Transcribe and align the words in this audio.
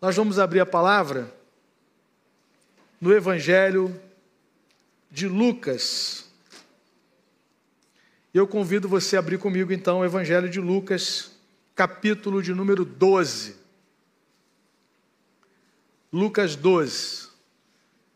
Nós 0.00 0.16
vamos 0.16 0.38
abrir 0.38 0.60
a 0.60 0.66
palavra 0.66 1.30
no 2.98 3.12
Evangelho 3.12 3.94
de 5.10 5.28
Lucas. 5.28 6.24
Eu 8.32 8.46
convido 8.46 8.88
você 8.88 9.16
a 9.16 9.18
abrir 9.18 9.36
comigo 9.36 9.74
então 9.74 10.00
o 10.00 10.04
Evangelho 10.04 10.48
de 10.48 10.58
Lucas, 10.58 11.32
capítulo 11.74 12.42
de 12.42 12.54
número 12.54 12.82
12. 12.82 13.56
Lucas 16.10 16.56
12. 16.56 17.28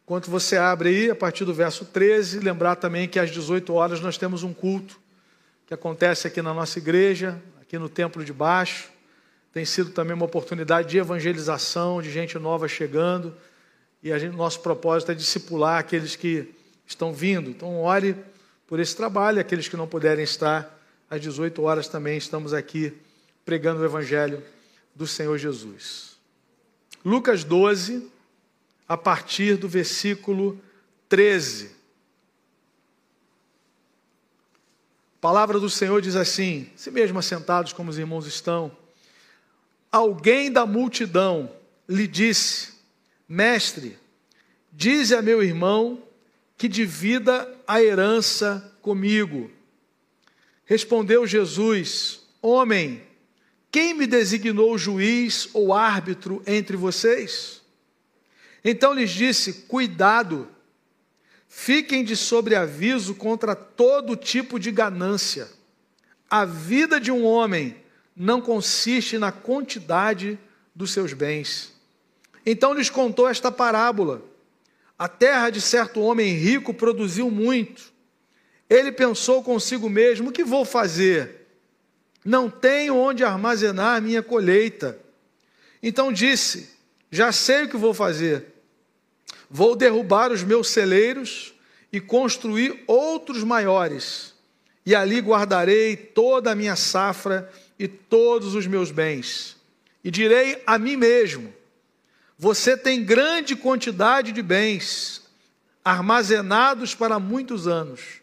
Enquanto 0.04 0.30
você 0.30 0.56
abre 0.56 0.88
aí, 0.88 1.10
a 1.10 1.14
partir 1.14 1.44
do 1.44 1.52
verso 1.52 1.84
13, 1.84 2.38
lembrar 2.38 2.76
também 2.76 3.06
que 3.06 3.18
às 3.18 3.30
18 3.30 3.74
horas 3.74 4.00
nós 4.00 4.16
temos 4.16 4.42
um 4.42 4.54
culto 4.54 4.98
que 5.66 5.74
acontece 5.74 6.26
aqui 6.26 6.40
na 6.40 6.54
nossa 6.54 6.78
igreja, 6.78 7.42
aqui 7.60 7.78
no 7.78 7.90
Templo 7.90 8.24
de 8.24 8.32
Baixo 8.32 8.93
tem 9.54 9.64
sido 9.64 9.90
também 9.90 10.14
uma 10.14 10.24
oportunidade 10.24 10.88
de 10.88 10.98
evangelização, 10.98 12.02
de 12.02 12.10
gente 12.10 12.36
nova 12.40 12.66
chegando, 12.66 13.32
e 14.02 14.12
a 14.12 14.18
gente, 14.18 14.34
nosso 14.34 14.58
propósito 14.58 15.12
é 15.12 15.14
discipular 15.14 15.78
aqueles 15.78 16.16
que 16.16 16.52
estão 16.84 17.12
vindo. 17.12 17.50
Então, 17.50 17.80
ore 17.80 18.16
por 18.66 18.80
esse 18.80 18.96
trabalho, 18.96 19.40
aqueles 19.40 19.68
que 19.68 19.76
não 19.76 19.86
puderem 19.86 20.24
estar, 20.24 20.76
às 21.08 21.20
18 21.20 21.62
horas 21.62 21.86
também 21.86 22.18
estamos 22.18 22.52
aqui 22.52 22.92
pregando 23.44 23.80
o 23.80 23.84
Evangelho 23.84 24.42
do 24.92 25.06
Senhor 25.06 25.38
Jesus. 25.38 26.16
Lucas 27.04 27.44
12, 27.44 28.10
a 28.88 28.96
partir 28.96 29.56
do 29.56 29.68
versículo 29.68 30.60
13. 31.08 31.70
A 35.16 35.20
palavra 35.20 35.60
do 35.60 35.70
Senhor 35.70 36.02
diz 36.02 36.16
assim: 36.16 36.68
se 36.74 36.90
mesmo 36.90 37.20
assentados 37.20 37.72
como 37.72 37.88
os 37.88 37.98
irmãos 37.98 38.26
estão, 38.26 38.76
alguém 39.94 40.50
da 40.50 40.66
multidão 40.66 41.48
lhe 41.88 42.08
disse: 42.08 42.72
Mestre, 43.28 43.96
dize 44.72 45.14
a 45.14 45.22
meu 45.22 45.40
irmão 45.40 46.02
que 46.58 46.66
divida 46.66 47.48
a 47.64 47.80
herança 47.80 48.76
comigo. 48.82 49.52
Respondeu 50.64 51.24
Jesus: 51.28 52.26
Homem, 52.42 53.04
quem 53.70 53.94
me 53.94 54.04
designou 54.04 54.76
juiz 54.76 55.48
ou 55.52 55.72
árbitro 55.72 56.42
entre 56.44 56.76
vocês? 56.76 57.62
Então 58.64 58.92
lhes 58.92 59.12
disse: 59.12 59.52
Cuidado, 59.68 60.48
fiquem 61.48 62.02
de 62.02 62.16
sobreaviso 62.16 63.14
contra 63.14 63.54
todo 63.54 64.16
tipo 64.16 64.58
de 64.58 64.72
ganância. 64.72 65.48
A 66.28 66.44
vida 66.44 67.00
de 67.00 67.12
um 67.12 67.24
homem 67.24 67.83
não 68.16 68.40
consiste 68.40 69.18
na 69.18 69.32
quantidade 69.32 70.38
dos 70.74 70.92
seus 70.92 71.12
bens. 71.12 71.72
Então 72.46 72.74
lhes 72.74 72.90
contou 72.90 73.28
esta 73.28 73.50
parábola. 73.50 74.22
A 74.98 75.08
terra 75.08 75.50
de 75.50 75.60
certo 75.60 76.00
homem 76.00 76.34
rico 76.34 76.72
produziu 76.72 77.30
muito. 77.30 77.92
Ele 78.68 78.92
pensou 78.92 79.42
consigo 79.42 79.88
mesmo: 79.88 80.28
o 80.28 80.32
que 80.32 80.44
vou 80.44 80.64
fazer? 80.64 81.46
Não 82.24 82.48
tenho 82.48 82.96
onde 82.96 83.24
armazenar 83.24 84.00
minha 84.00 84.22
colheita. 84.22 84.98
Então 85.82 86.12
disse: 86.12 86.70
Já 87.10 87.32
sei 87.32 87.64
o 87.64 87.68
que 87.68 87.76
vou 87.76 87.92
fazer. 87.92 88.46
Vou 89.50 89.76
derrubar 89.76 90.32
os 90.32 90.42
meus 90.42 90.68
celeiros 90.68 91.54
e 91.92 92.00
construir 92.00 92.82
outros 92.86 93.44
maiores, 93.44 94.34
e 94.84 94.94
ali 94.96 95.20
guardarei 95.20 95.96
toda 95.96 96.50
a 96.50 96.54
minha 96.54 96.74
safra 96.74 97.48
e 97.78 97.88
todos 97.88 98.54
os 98.54 98.66
meus 98.66 98.90
bens. 98.90 99.56
E 100.02 100.10
direi 100.10 100.62
a 100.66 100.78
mim 100.78 100.96
mesmo: 100.96 101.52
Você 102.38 102.76
tem 102.76 103.04
grande 103.04 103.56
quantidade 103.56 104.32
de 104.32 104.42
bens, 104.42 105.22
armazenados 105.84 106.94
para 106.94 107.18
muitos 107.18 107.66
anos. 107.66 108.20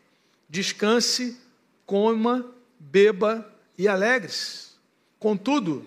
Descanse, 0.50 1.38
coma, 1.86 2.46
beba 2.80 3.48
e 3.78 3.88
alegre-se. 3.88 4.72
Contudo, 5.20 5.86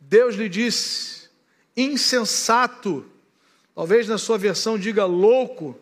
Deus 0.00 0.34
lhe 0.34 0.48
disse: 0.48 1.28
Insensato, 1.76 3.06
talvez 3.74 4.06
na 4.06 4.18
sua 4.18 4.38
versão 4.38 4.78
diga 4.78 5.04
louco, 5.04 5.78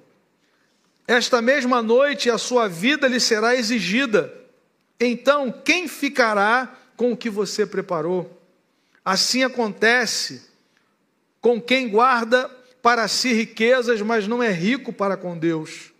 esta 1.06 1.42
mesma 1.42 1.82
noite 1.82 2.30
a 2.30 2.38
sua 2.38 2.68
vida 2.68 3.08
lhe 3.08 3.18
será 3.18 3.56
exigida. 3.56 4.32
Então, 5.00 5.50
quem 5.50 5.88
ficará 5.88 6.78
com 7.00 7.12
o 7.12 7.16
que 7.16 7.30
você 7.30 7.64
preparou. 7.64 8.38
Assim 9.02 9.42
acontece 9.42 10.42
com 11.40 11.58
quem 11.58 11.88
guarda 11.88 12.46
para 12.82 13.08
si 13.08 13.32
riquezas, 13.32 14.02
mas 14.02 14.28
não 14.28 14.42
é 14.42 14.52
rico 14.52 14.92
para 14.92 15.16
com 15.16 15.38
Deus. 15.38 15.92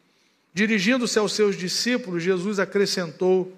Dirigindo-se 0.53 1.19
aos 1.19 1.33
seus 1.33 1.57
discípulos, 1.57 2.23
Jesus 2.23 2.59
acrescentou: 2.59 3.51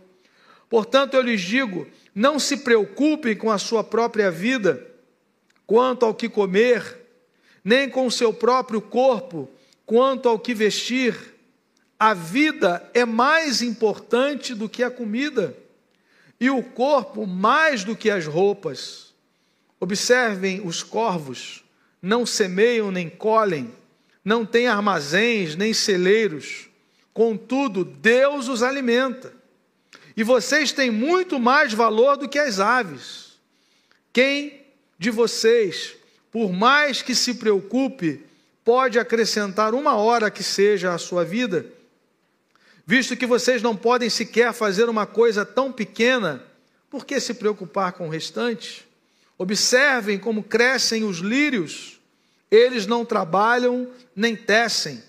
Portanto, 0.70 1.14
eu 1.14 1.20
lhes 1.20 1.40
digo: 1.40 1.84
não 2.14 2.38
se 2.38 2.58
preocupem 2.58 3.34
com 3.34 3.50
a 3.50 3.58
sua 3.58 3.82
própria 3.82 4.30
vida, 4.30 4.86
quanto 5.66 6.06
ao 6.06 6.14
que 6.14 6.28
comer, 6.28 6.96
nem 7.64 7.90
com 7.90 8.06
o 8.06 8.12
seu 8.12 8.32
próprio 8.32 8.80
corpo, 8.80 9.50
quanto 9.84 10.28
ao 10.28 10.38
que 10.38 10.54
vestir. 10.54 11.16
A 11.98 12.14
vida 12.14 12.88
é 12.94 13.04
mais 13.04 13.62
importante 13.62 14.54
do 14.54 14.68
que 14.68 14.84
a 14.84 14.90
comida 14.92 15.56
e 16.42 16.50
o 16.50 16.60
corpo 16.60 17.24
mais 17.24 17.84
do 17.84 17.94
que 17.94 18.10
as 18.10 18.26
roupas. 18.26 19.14
Observem 19.78 20.60
os 20.66 20.82
corvos, 20.82 21.62
não 22.02 22.26
semeiam 22.26 22.90
nem 22.90 23.08
colhem, 23.08 23.72
não 24.24 24.44
têm 24.44 24.66
armazéns 24.66 25.54
nem 25.54 25.72
celeiros, 25.72 26.68
contudo, 27.14 27.84
Deus 27.84 28.48
os 28.48 28.60
alimenta. 28.60 29.32
E 30.16 30.24
vocês 30.24 30.72
têm 30.72 30.90
muito 30.90 31.38
mais 31.38 31.72
valor 31.72 32.16
do 32.16 32.28
que 32.28 32.40
as 32.40 32.58
aves. 32.58 33.38
Quem 34.12 34.62
de 34.98 35.10
vocês, 35.10 35.94
por 36.32 36.52
mais 36.52 37.02
que 37.02 37.14
se 37.14 37.34
preocupe, 37.34 38.20
pode 38.64 38.98
acrescentar 38.98 39.74
uma 39.74 39.94
hora 39.94 40.28
que 40.28 40.42
seja 40.42 40.92
à 40.92 40.98
sua 40.98 41.24
vida? 41.24 41.64
Visto 42.92 43.16
que 43.16 43.24
vocês 43.24 43.62
não 43.62 43.74
podem 43.74 44.10
sequer 44.10 44.52
fazer 44.52 44.86
uma 44.86 45.06
coisa 45.06 45.46
tão 45.46 45.72
pequena, 45.72 46.44
por 46.90 47.06
que 47.06 47.18
se 47.18 47.32
preocupar 47.32 47.94
com 47.94 48.06
o 48.06 48.10
restante? 48.10 48.86
Observem 49.38 50.18
como 50.18 50.42
crescem 50.42 51.02
os 51.02 51.16
lírios, 51.20 51.98
eles 52.50 52.86
não 52.86 53.02
trabalham 53.02 53.88
nem 54.14 54.36
tecem. 54.36 55.02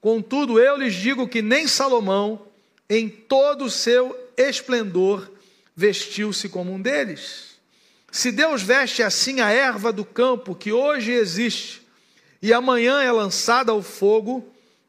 Contudo, 0.00 0.58
eu 0.58 0.78
lhes 0.78 0.94
digo 0.94 1.28
que 1.28 1.42
nem 1.42 1.68
Salomão, 1.68 2.40
em 2.88 3.06
todo 3.06 3.66
o 3.66 3.70
seu 3.70 4.18
esplendor, 4.34 5.30
vestiu-se 5.76 6.48
como 6.48 6.72
um 6.72 6.80
deles. 6.80 7.58
Se 8.10 8.32
Deus 8.32 8.62
veste 8.62 9.02
assim 9.02 9.42
a 9.42 9.50
erva 9.50 9.92
do 9.92 10.06
campo 10.06 10.54
que 10.54 10.72
hoje 10.72 11.12
existe 11.12 11.86
e 12.40 12.50
amanhã 12.50 13.02
é 13.02 13.12
lançada 13.12 13.72
ao 13.72 13.82
fogo, 13.82 14.42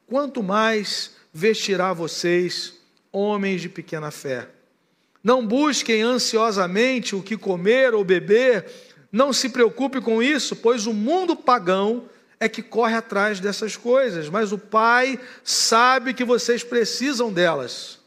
quanto 0.07 0.41
mais 0.41 1.16
vestirá 1.33 1.93
vocês, 1.93 2.73
homens 3.11 3.61
de 3.61 3.69
pequena 3.69 4.11
fé. 4.11 4.47
Não 5.23 5.45
busquem 5.45 6.01
ansiosamente 6.01 7.15
o 7.15 7.21
que 7.21 7.35
comer 7.35 7.93
ou 7.93 8.03
beber, 8.03 8.65
não 9.11 9.33
se 9.33 9.49
preocupe 9.49 9.99
com 10.01 10.21
isso, 10.21 10.55
pois 10.55 10.85
o 10.85 10.93
mundo 10.93 11.35
pagão 11.35 12.09
é 12.39 12.47
que 12.47 12.61
corre 12.61 12.95
atrás 12.95 13.39
dessas 13.39 13.75
coisas, 13.75 14.29
mas 14.29 14.51
o 14.51 14.57
Pai 14.57 15.19
sabe 15.43 16.13
que 16.13 16.23
vocês 16.23 16.63
precisam 16.63 17.31
delas. 17.31 17.99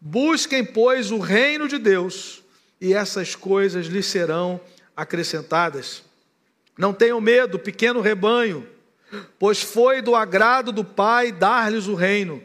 Busquem, 0.00 0.64
pois, 0.64 1.10
o 1.10 1.18
reino 1.18 1.68
de 1.68 1.78
Deus, 1.78 2.42
e 2.80 2.92
essas 2.92 3.34
coisas 3.34 3.86
lhes 3.86 4.06
serão 4.06 4.60
acrescentadas. 4.96 6.02
Não 6.76 6.92
tenham 6.92 7.20
medo, 7.20 7.58
pequeno 7.58 8.00
rebanho, 8.00 8.66
pois 9.38 9.62
foi 9.62 10.02
do 10.02 10.14
agrado 10.14 10.72
do 10.72 10.84
Pai 10.84 11.32
dar-lhes 11.32 11.86
o 11.86 11.94
reino. 11.94 12.42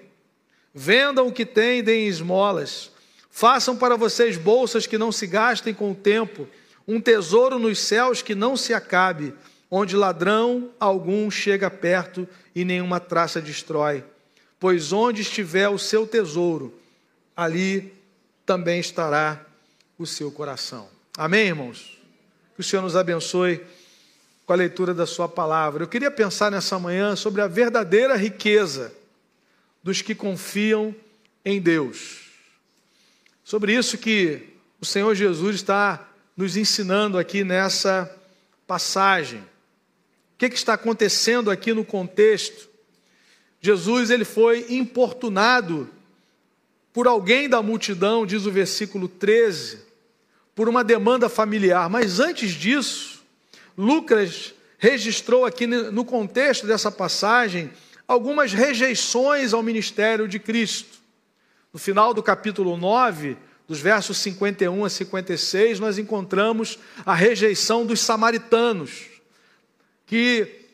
Vendam 0.79 1.25
o 1.25 1.31
que 1.31 1.43
têm, 1.43 1.81
deem 1.81 2.07
esmolas. 2.07 2.91
Façam 3.31 3.75
para 3.75 3.95
vocês 3.95 4.37
bolsas 4.37 4.85
que 4.85 4.95
não 4.95 5.11
se 5.11 5.25
gastem 5.25 5.73
com 5.73 5.89
o 5.89 5.95
tempo, 5.95 6.47
um 6.87 7.01
tesouro 7.01 7.57
nos 7.57 7.79
céus 7.79 8.21
que 8.21 8.35
não 8.35 8.55
se 8.55 8.75
acabe, 8.75 9.33
onde 9.71 9.95
ladrão 9.95 10.69
algum 10.79 11.31
chega 11.31 11.71
perto 11.71 12.27
e 12.53 12.63
nenhuma 12.63 12.99
traça 12.99 13.41
destrói. 13.41 14.03
Pois 14.59 14.93
onde 14.93 15.23
estiver 15.23 15.67
o 15.67 15.79
seu 15.79 16.05
tesouro, 16.05 16.79
ali 17.35 17.91
também 18.45 18.79
estará 18.79 19.43
o 19.97 20.05
seu 20.05 20.31
coração. 20.31 20.87
Amém, 21.17 21.47
irmãos? 21.47 21.99
Que 22.53 22.61
o 22.61 22.63
Senhor 22.63 22.83
nos 22.83 22.95
abençoe 22.95 23.65
com 24.45 24.53
a 24.53 24.55
leitura 24.55 24.93
da 24.93 25.07
Sua 25.07 25.27
palavra. 25.27 25.83
Eu 25.83 25.87
queria 25.87 26.11
pensar 26.11 26.51
nessa 26.51 26.77
manhã 26.77 27.15
sobre 27.15 27.41
a 27.41 27.47
verdadeira 27.47 28.15
riqueza 28.15 28.93
dos 29.87 30.01
que 30.01 30.13
confiam 30.13 30.93
em 31.45 31.61
Deus. 31.61 32.25
Sobre 33.41 33.73
isso 33.73 33.97
que 33.97 34.41
o 34.81 34.85
Senhor 34.85 35.15
Jesus 35.15 35.55
está 35.55 36.09
nos 36.35 36.57
ensinando 36.57 37.17
aqui 37.17 37.41
nessa 37.41 38.13
passagem. 38.67 39.41
que, 40.37 40.49
que 40.49 40.57
está 40.57 40.73
acontecendo 40.73 41.49
aqui 41.49 41.71
no 41.71 41.85
contexto? 41.85 42.67
Jesus 43.61 44.09
ele 44.09 44.25
foi 44.25 44.65
importunado 44.67 45.89
por 46.91 47.07
alguém 47.07 47.47
da 47.47 47.61
multidão, 47.61 48.25
diz 48.25 48.45
o 48.45 48.51
versículo 48.51 49.07
13, 49.07 49.79
por 50.53 50.67
uma 50.67 50.83
demanda 50.83 51.29
familiar. 51.29 51.89
Mas 51.89 52.19
antes 52.19 52.51
disso, 52.51 53.23
Lucas 53.77 54.53
registrou 54.77 55.45
aqui 55.45 55.65
no 55.65 56.03
contexto 56.03 56.67
dessa 56.67 56.91
passagem 56.91 57.71
algumas 58.07 58.53
rejeições 58.53 59.53
ao 59.53 59.61
ministério 59.61 60.27
de 60.27 60.39
Cristo. 60.39 60.97
No 61.73 61.79
final 61.79 62.13
do 62.13 62.23
capítulo 62.23 62.77
9, 62.77 63.37
dos 63.67 63.79
versos 63.79 64.17
51 64.19 64.85
a 64.85 64.89
56, 64.89 65.79
nós 65.79 65.97
encontramos 65.97 66.79
a 67.05 67.13
rejeição 67.13 67.85
dos 67.85 67.99
samaritanos, 67.99 69.07
que 70.05 70.65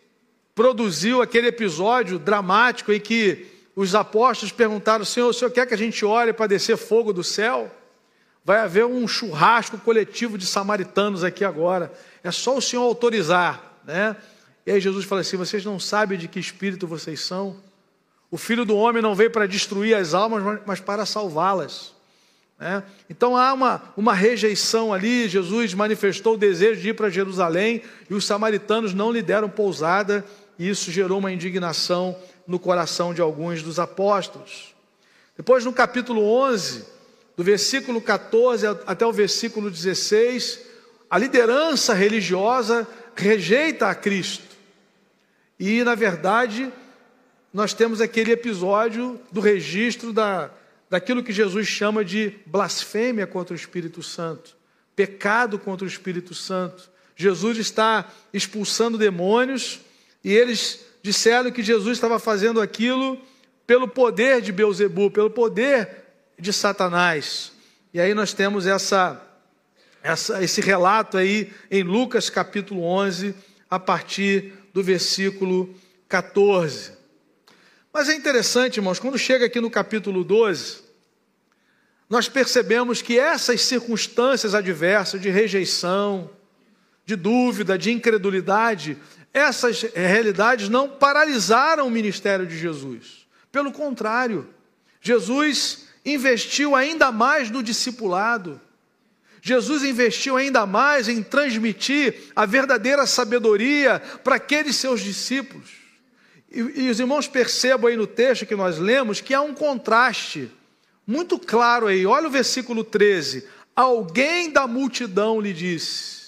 produziu 0.53 1.21
aquele 1.21 1.47
episódio 1.47 2.19
dramático 2.19 2.93
em 2.93 2.99
que 2.99 3.47
os 3.75 3.95
apóstolos 3.95 4.51
perguntaram: 4.51 5.03
Senhor, 5.03 5.27
o 5.27 5.33
senhor 5.33 5.49
quer 5.49 5.65
que 5.65 5.73
a 5.73 5.77
gente 5.77 6.05
ore 6.05 6.31
para 6.31 6.45
descer 6.45 6.77
fogo 6.77 7.11
do 7.11 7.23
céu? 7.23 7.71
Vai 8.45 8.59
haver 8.59 8.85
um 8.85 9.07
churrasco 9.07 9.77
coletivo 9.79 10.37
de 10.37 10.45
samaritanos 10.45 11.23
aqui 11.23 11.43
agora. 11.43 11.91
É 12.23 12.29
só 12.29 12.57
o 12.57 12.61
senhor 12.61 12.83
autorizar, 12.83 13.79
né? 13.85 14.15
E 14.65 14.71
aí 14.71 14.79
Jesus 14.79 15.05
fala 15.05 15.21
assim: 15.21 15.37
vocês 15.37 15.63
não 15.65 15.79
sabem 15.79 16.17
de 16.17 16.27
que 16.27 16.39
espírito 16.39 16.87
vocês 16.87 17.21
são? 17.21 17.55
O 18.31 18.37
filho 18.37 18.65
do 18.65 18.75
homem 18.75 19.01
não 19.01 19.13
veio 19.13 19.29
para 19.29 19.45
destruir 19.45 19.95
as 19.95 20.13
almas, 20.13 20.61
mas 20.65 20.79
para 20.79 21.05
salvá-las. 21.05 21.93
Né? 22.59 22.81
Então 23.09 23.37
há 23.37 23.53
uma, 23.53 23.81
uma 23.95 24.13
rejeição 24.13 24.93
ali. 24.93 25.27
Jesus 25.27 25.73
manifestou 25.73 26.33
o 26.33 26.37
desejo 26.37 26.81
de 26.81 26.89
ir 26.89 26.93
para 26.93 27.09
Jerusalém 27.09 27.83
e 28.09 28.13
os 28.13 28.25
samaritanos 28.25 28.93
não 28.93 29.11
lhe 29.11 29.21
deram 29.21 29.49
pousada, 29.49 30.25
e 30.57 30.67
isso 30.67 30.91
gerou 30.91 31.19
uma 31.19 31.31
indignação 31.31 32.17
no 32.47 32.57
coração 32.57 33.13
de 33.13 33.21
alguns 33.21 33.61
dos 33.61 33.79
apóstolos. 33.79 34.73
Depois, 35.35 35.65
no 35.65 35.73
capítulo 35.73 36.23
11, 36.23 36.85
do 37.35 37.43
versículo 37.43 38.01
14 38.01 38.65
até 38.85 39.05
o 39.05 39.11
versículo 39.11 39.69
16, 39.69 40.59
a 41.09 41.17
liderança 41.17 41.93
religiosa 41.93 42.87
rejeita 43.15 43.87
a 43.87 43.95
Cristo. 43.95 44.52
E, 45.65 45.81
na 45.81 45.95
verdade, 45.95 46.69
nós 47.53 47.73
temos 47.73 48.01
aquele 48.01 48.33
episódio 48.33 49.17
do 49.31 49.39
registro 49.39 50.11
da, 50.11 50.51
daquilo 50.89 51.23
que 51.23 51.31
Jesus 51.31 51.65
chama 51.69 52.03
de 52.03 52.33
blasfêmia 52.45 53.25
contra 53.25 53.53
o 53.53 53.55
Espírito 53.55 54.03
Santo, 54.03 54.57
pecado 54.93 55.57
contra 55.57 55.85
o 55.85 55.87
Espírito 55.87 56.35
Santo. 56.35 56.91
Jesus 57.15 57.57
está 57.57 58.11
expulsando 58.33 58.97
demônios 58.97 59.79
e 60.21 60.33
eles 60.33 60.81
disseram 61.01 61.49
que 61.49 61.63
Jesus 61.63 61.95
estava 61.97 62.19
fazendo 62.19 62.59
aquilo 62.59 63.17
pelo 63.65 63.87
poder 63.87 64.41
de 64.41 64.51
Beuzebu, 64.51 65.11
pelo 65.11 65.29
poder 65.29 65.87
de 66.37 66.51
Satanás. 66.51 67.53
E 67.93 68.01
aí 68.01 68.13
nós 68.13 68.33
temos 68.33 68.67
essa, 68.67 69.25
essa, 70.03 70.43
esse 70.43 70.59
relato 70.59 71.17
aí 71.17 71.53
em 71.71 71.83
Lucas 71.83 72.29
capítulo 72.29 72.83
11, 72.83 73.33
a 73.69 73.79
partir 73.79 74.61
do 74.73 74.81
versículo 74.83 75.73
14. 76.09 76.91
Mas 77.93 78.09
é 78.09 78.15
interessante, 78.15 78.77
irmãos, 78.77 78.99
quando 78.99 79.17
chega 79.19 79.45
aqui 79.45 79.61
no 79.61 79.69
capítulo 79.69 80.23
12, 80.23 80.81
nós 82.09 82.27
percebemos 82.27 83.01
que 83.01 83.19
essas 83.19 83.61
circunstâncias 83.61 84.55
adversas 84.55 85.21
de 85.21 85.29
rejeição, 85.29 86.29
de 87.05 87.15
dúvida, 87.15 87.77
de 87.77 87.91
incredulidade, 87.91 88.97
essas 89.33 89.81
realidades 89.81 90.69
não 90.69 90.89
paralisaram 90.89 91.87
o 91.87 91.91
ministério 91.91 92.45
de 92.45 92.57
Jesus. 92.57 93.27
Pelo 93.51 93.71
contrário, 93.71 94.49
Jesus 95.01 95.87
investiu 96.05 96.75
ainda 96.75 97.11
mais 97.11 97.49
no 97.49 97.63
discipulado. 97.63 98.59
Jesus 99.45 99.83
investiu 99.83 100.37
ainda 100.37 100.65
mais 100.65 101.09
em 101.09 101.21
transmitir 101.21 102.31
a 102.33 102.45
verdadeira 102.45 103.05
sabedoria 103.05 103.99
para 104.23 104.35
aqueles 104.35 104.77
seus 104.77 105.01
discípulos. 105.01 105.69
E, 106.49 106.59
e, 106.59 106.89
os 106.89 106.97
irmãos 106.97 107.27
percebam 107.27 107.89
aí 107.89 107.97
no 107.97 108.07
texto 108.07 108.45
que 108.45 108.55
nós 108.55 108.79
lemos 108.79 109.19
que 109.19 109.33
há 109.33 109.41
um 109.41 109.53
contraste 109.53 110.49
muito 111.05 111.37
claro 111.37 111.87
aí. 111.87 112.05
Olha 112.05 112.29
o 112.29 112.31
versículo 112.31 112.85
13. 112.85 113.45
Alguém 113.75 114.49
da 114.49 114.65
multidão 114.65 115.41
lhe 115.41 115.51
disse. 115.51 116.23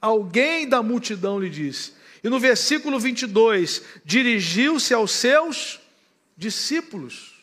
Alguém 0.00 0.68
da 0.68 0.82
multidão 0.82 1.38
lhe 1.38 1.48
disse. 1.48 1.92
E 2.24 2.28
no 2.28 2.40
versículo 2.40 2.98
22, 2.98 3.82
dirigiu-se 4.04 4.92
aos 4.92 5.12
seus 5.12 5.78
discípulos. 6.36 7.39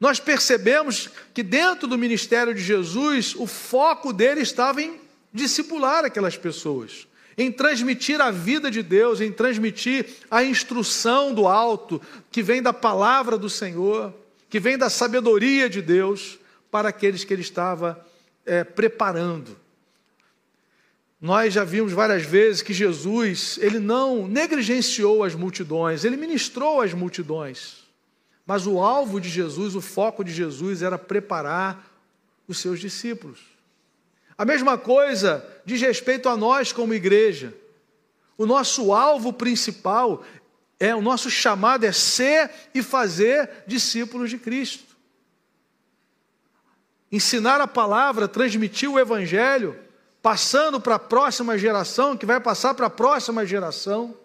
Nós 0.00 0.18
percebemos 0.18 1.10
que 1.34 1.42
dentro 1.42 1.86
do 1.86 1.98
ministério 1.98 2.54
de 2.54 2.62
Jesus, 2.62 3.34
o 3.36 3.46
foco 3.46 4.14
dele 4.14 4.40
estava 4.40 4.80
em 4.80 4.98
discipular 5.30 6.06
aquelas 6.06 6.38
pessoas, 6.38 7.06
em 7.36 7.52
transmitir 7.52 8.18
a 8.18 8.30
vida 8.30 8.70
de 8.70 8.82
Deus, 8.82 9.20
em 9.20 9.30
transmitir 9.30 10.06
a 10.30 10.42
instrução 10.42 11.34
do 11.34 11.46
alto, 11.46 12.00
que 12.32 12.42
vem 12.42 12.62
da 12.62 12.72
palavra 12.72 13.36
do 13.36 13.50
Senhor, 13.50 14.14
que 14.48 14.58
vem 14.58 14.78
da 14.78 14.88
sabedoria 14.88 15.68
de 15.68 15.82
Deus, 15.82 16.38
para 16.70 16.88
aqueles 16.88 17.22
que 17.22 17.34
ele 17.34 17.42
estava 17.42 18.04
é, 18.46 18.64
preparando. 18.64 19.56
Nós 21.20 21.52
já 21.52 21.64
vimos 21.64 21.92
várias 21.92 22.22
vezes 22.22 22.62
que 22.62 22.72
Jesus, 22.72 23.58
ele 23.60 23.78
não 23.78 24.26
negligenciou 24.26 25.22
as 25.22 25.34
multidões, 25.34 26.04
ele 26.04 26.16
ministrou 26.16 26.80
as 26.80 26.94
multidões. 26.94 27.79
Mas 28.46 28.66
o 28.66 28.80
alvo 28.80 29.20
de 29.20 29.28
Jesus, 29.28 29.74
o 29.74 29.80
foco 29.80 30.24
de 30.24 30.32
Jesus 30.32 30.82
era 30.82 30.98
preparar 30.98 31.84
os 32.48 32.58
seus 32.58 32.80
discípulos. 32.80 33.38
A 34.36 34.44
mesma 34.44 34.78
coisa 34.78 35.46
diz 35.64 35.80
respeito 35.80 36.28
a 36.28 36.36
nós 36.36 36.72
como 36.72 36.94
igreja. 36.94 37.54
O 38.38 38.46
nosso 38.46 38.92
alvo 38.92 39.32
principal 39.32 40.24
é 40.78 40.94
o 40.94 41.02
nosso 41.02 41.30
chamado 41.30 41.84
é 41.84 41.92
ser 41.92 42.50
e 42.74 42.82
fazer 42.82 43.50
discípulos 43.66 44.30
de 44.30 44.38
Cristo. 44.38 44.96
Ensinar 47.12 47.60
a 47.60 47.66
palavra, 47.66 48.26
transmitir 48.26 48.90
o 48.90 48.98
evangelho, 48.98 49.78
passando 50.22 50.80
para 50.80 50.94
a 50.94 50.98
próxima 50.98 51.58
geração, 51.58 52.16
que 52.16 52.24
vai 52.24 52.40
passar 52.40 52.72
para 52.72 52.86
a 52.86 52.90
próxima 52.90 53.44
geração. 53.44 54.16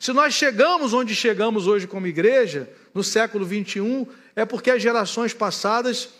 Se 0.00 0.12
nós 0.12 0.34
chegamos 0.34 0.92
onde 0.92 1.14
chegamos 1.14 1.66
hoje 1.66 1.86
como 1.86 2.06
igreja, 2.06 2.68
no 2.94 3.02
século 3.02 3.44
21, 3.44 4.06
é 4.36 4.44
porque 4.44 4.70
as 4.70 4.80
gerações 4.82 5.34
passadas 5.34 6.10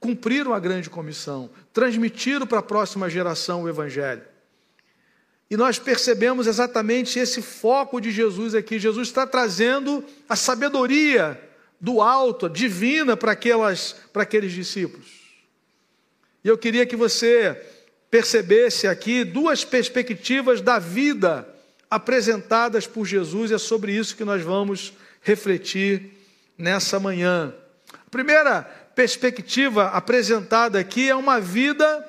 cumpriram 0.00 0.52
a 0.52 0.58
grande 0.58 0.90
comissão, 0.90 1.48
transmitiram 1.72 2.46
para 2.46 2.58
a 2.58 2.62
próxima 2.62 3.08
geração 3.08 3.62
o 3.62 3.68
Evangelho. 3.68 4.22
E 5.48 5.56
nós 5.56 5.78
percebemos 5.78 6.46
exatamente 6.46 7.18
esse 7.18 7.42
foco 7.42 8.00
de 8.00 8.10
Jesus 8.10 8.54
aqui. 8.54 8.78
Jesus 8.78 9.08
está 9.08 9.26
trazendo 9.26 10.02
a 10.28 10.34
sabedoria 10.34 11.40
do 11.78 12.00
alto, 12.00 12.48
divina, 12.48 13.16
para, 13.16 13.32
aquelas, 13.32 13.94
para 14.12 14.22
aqueles 14.22 14.52
discípulos. 14.52 15.06
E 16.42 16.48
eu 16.48 16.56
queria 16.56 16.86
que 16.86 16.96
você 16.96 17.60
percebesse 18.10 18.88
aqui 18.88 19.24
duas 19.24 19.64
perspectivas 19.64 20.60
da 20.60 20.78
vida 20.78 21.51
apresentadas 21.92 22.86
por 22.86 23.04
Jesus, 23.04 23.50
e 23.50 23.54
é 23.54 23.58
sobre 23.58 23.92
isso 23.92 24.16
que 24.16 24.24
nós 24.24 24.40
vamos 24.40 24.94
refletir 25.20 26.10
nessa 26.56 26.98
manhã. 26.98 27.52
A 27.92 28.10
primeira 28.10 28.62
perspectiva 28.94 29.88
apresentada 29.88 30.78
aqui 30.78 31.10
é 31.10 31.14
uma 31.14 31.38
vida 31.38 32.02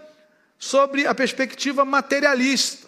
sobre 0.57 1.05
a 1.05 1.13
perspectiva 1.13 1.83
materialista. 1.83 2.87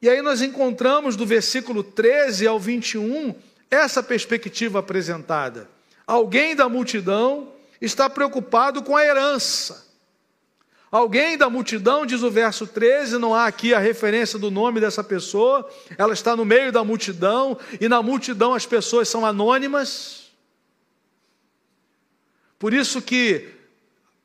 E 0.00 0.08
aí 0.08 0.20
nós 0.20 0.42
encontramos 0.42 1.14
do 1.14 1.24
versículo 1.24 1.84
13 1.84 2.44
ao 2.44 2.58
21 2.58 3.32
essa 3.70 4.02
perspectiva 4.02 4.80
apresentada. 4.80 5.70
Alguém 6.04 6.56
da 6.56 6.68
multidão 6.68 7.52
está 7.80 8.10
preocupado 8.10 8.82
com 8.82 8.96
a 8.96 9.04
herança. 9.06 9.86
Alguém 10.92 11.38
da 11.38 11.48
multidão, 11.48 12.04
diz 12.04 12.22
o 12.22 12.30
verso 12.30 12.66
13, 12.66 13.16
não 13.16 13.34
há 13.34 13.46
aqui 13.46 13.72
a 13.72 13.78
referência 13.78 14.38
do 14.38 14.50
nome 14.50 14.78
dessa 14.78 15.02
pessoa, 15.02 15.66
ela 15.96 16.12
está 16.12 16.36
no 16.36 16.44
meio 16.44 16.70
da 16.70 16.84
multidão, 16.84 17.58
e 17.80 17.88
na 17.88 18.02
multidão 18.02 18.52
as 18.52 18.66
pessoas 18.66 19.08
são 19.08 19.24
anônimas. 19.24 20.30
Por 22.58 22.74
isso 22.74 23.00
que 23.00 23.48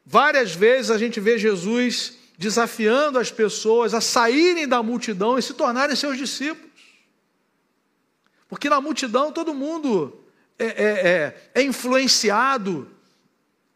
várias 0.06 0.54
vezes 0.54 0.92
a 0.92 0.98
gente 0.98 1.22
vê 1.22 1.38
Jesus 1.38 2.18
desafiando 2.38 3.18
as 3.18 3.32
pessoas 3.32 3.94
a 3.94 4.02
saírem 4.02 4.68
da 4.68 4.84
multidão 4.84 5.40
e 5.40 5.42
se 5.42 5.54
tornarem 5.54 5.96
seus 5.96 6.18
discípulos. 6.18 6.70
Porque 8.50 8.68
na 8.68 8.82
multidão 8.82 9.32
todo 9.32 9.54
mundo 9.54 10.22
é, 10.60 10.66
é, 10.66 10.74
é, 10.76 11.52
é 11.56 11.64
influenciado 11.64 12.92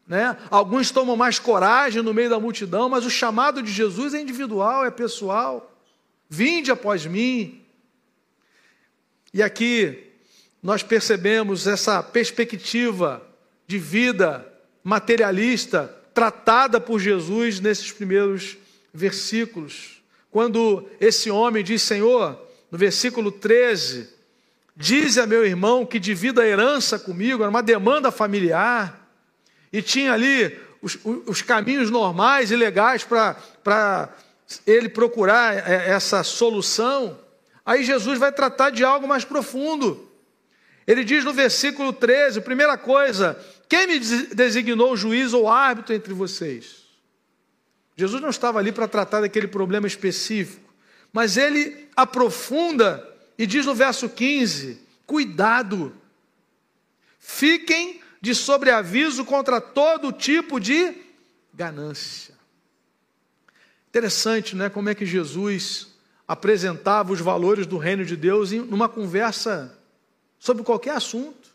né? 0.06 0.36
Alguns 0.50 0.90
tomam 0.90 1.16
mais 1.16 1.38
coragem 1.38 2.02
no 2.02 2.12
meio 2.12 2.30
da 2.30 2.40
multidão, 2.40 2.88
mas 2.88 3.06
o 3.06 3.10
chamado 3.10 3.62
de 3.62 3.70
Jesus 3.70 4.14
é 4.14 4.20
individual, 4.20 4.84
é 4.84 4.90
pessoal. 4.90 5.72
Vinde 6.28 6.70
após 6.70 7.06
mim. 7.06 7.62
E 9.32 9.42
aqui 9.42 10.10
nós 10.62 10.82
percebemos 10.82 11.66
essa 11.66 12.02
perspectiva 12.02 13.22
de 13.66 13.78
vida 13.78 14.46
materialista 14.84 15.94
tratada 16.12 16.80
por 16.80 16.98
Jesus 16.98 17.60
nesses 17.60 17.90
primeiros 17.90 18.56
versículos. 18.92 20.02
Quando 20.30 20.86
esse 21.00 21.30
homem 21.30 21.64
diz: 21.64 21.82
Senhor, 21.82 22.38
no 22.70 22.78
versículo 22.78 23.32
13, 23.32 24.08
dize 24.76 25.20
a 25.20 25.26
meu 25.26 25.44
irmão 25.46 25.86
que 25.86 25.98
divida 25.98 26.42
a 26.42 26.46
herança 26.46 26.98
comigo, 26.98 27.42
era 27.42 27.50
uma 27.50 27.62
demanda 27.62 28.10
familiar, 28.10 29.01
e 29.72 29.80
tinha 29.80 30.12
ali 30.12 30.58
os, 30.82 30.98
os 31.26 31.40
caminhos 31.40 31.90
normais 31.90 32.50
e 32.50 32.56
legais 32.56 33.04
para 33.04 34.08
ele 34.66 34.88
procurar 34.88 35.68
é, 35.68 35.90
essa 35.90 36.22
solução. 36.22 37.18
Aí 37.64 37.84
Jesus 37.84 38.18
vai 38.18 38.32
tratar 38.32 38.70
de 38.70 38.84
algo 38.84 39.08
mais 39.08 39.24
profundo. 39.24 40.10
Ele 40.86 41.04
diz 41.04 41.24
no 41.24 41.32
versículo 41.32 41.92
13, 41.92 42.40
primeira 42.40 42.76
coisa, 42.76 43.38
quem 43.68 43.86
me 43.86 43.98
designou 44.34 44.96
juiz 44.96 45.32
ou 45.32 45.48
árbitro 45.48 45.94
entre 45.94 46.12
vocês? 46.12 46.82
Jesus 47.96 48.20
não 48.20 48.30
estava 48.30 48.58
ali 48.58 48.72
para 48.72 48.88
tratar 48.88 49.20
daquele 49.20 49.46
problema 49.46 49.86
específico, 49.86 50.72
mas 51.12 51.36
ele 51.36 51.88
aprofunda 51.94 53.06
e 53.38 53.46
diz 53.46 53.64
no 53.64 53.74
verso 53.74 54.08
15: 54.08 54.80
cuidado, 55.06 55.94
fiquem 57.18 58.00
de 58.22 58.36
sobreaviso 58.36 59.24
contra 59.24 59.60
todo 59.60 60.12
tipo 60.12 60.60
de 60.60 60.94
ganância. 61.52 62.34
Interessante, 63.88 64.54
né? 64.54 64.70
Como 64.70 64.88
é 64.88 64.94
que 64.94 65.04
Jesus 65.04 65.88
apresentava 66.26 67.12
os 67.12 67.20
valores 67.20 67.66
do 67.66 67.76
reino 67.76 68.04
de 68.04 68.16
Deus 68.16 68.52
em 68.52 68.60
numa 68.60 68.88
conversa 68.88 69.76
sobre 70.38 70.62
qualquer 70.62 70.92
assunto. 70.92 71.50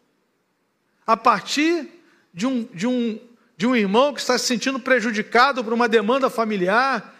A 1.05 1.15
partir 1.15 1.88
de 2.33 2.45
um, 2.45 2.63
de 2.65 2.86
um, 2.86 3.17
de 3.55 3.65
um 3.65 3.74
irmão 3.74 4.13
que 4.13 4.19
está 4.19 4.38
se 4.38 4.45
sentindo 4.45 4.77
prejudicado 4.77 5.63
por 5.63 5.71
uma 5.71 5.88
demanda 5.88 6.29
familiar, 6.29 7.15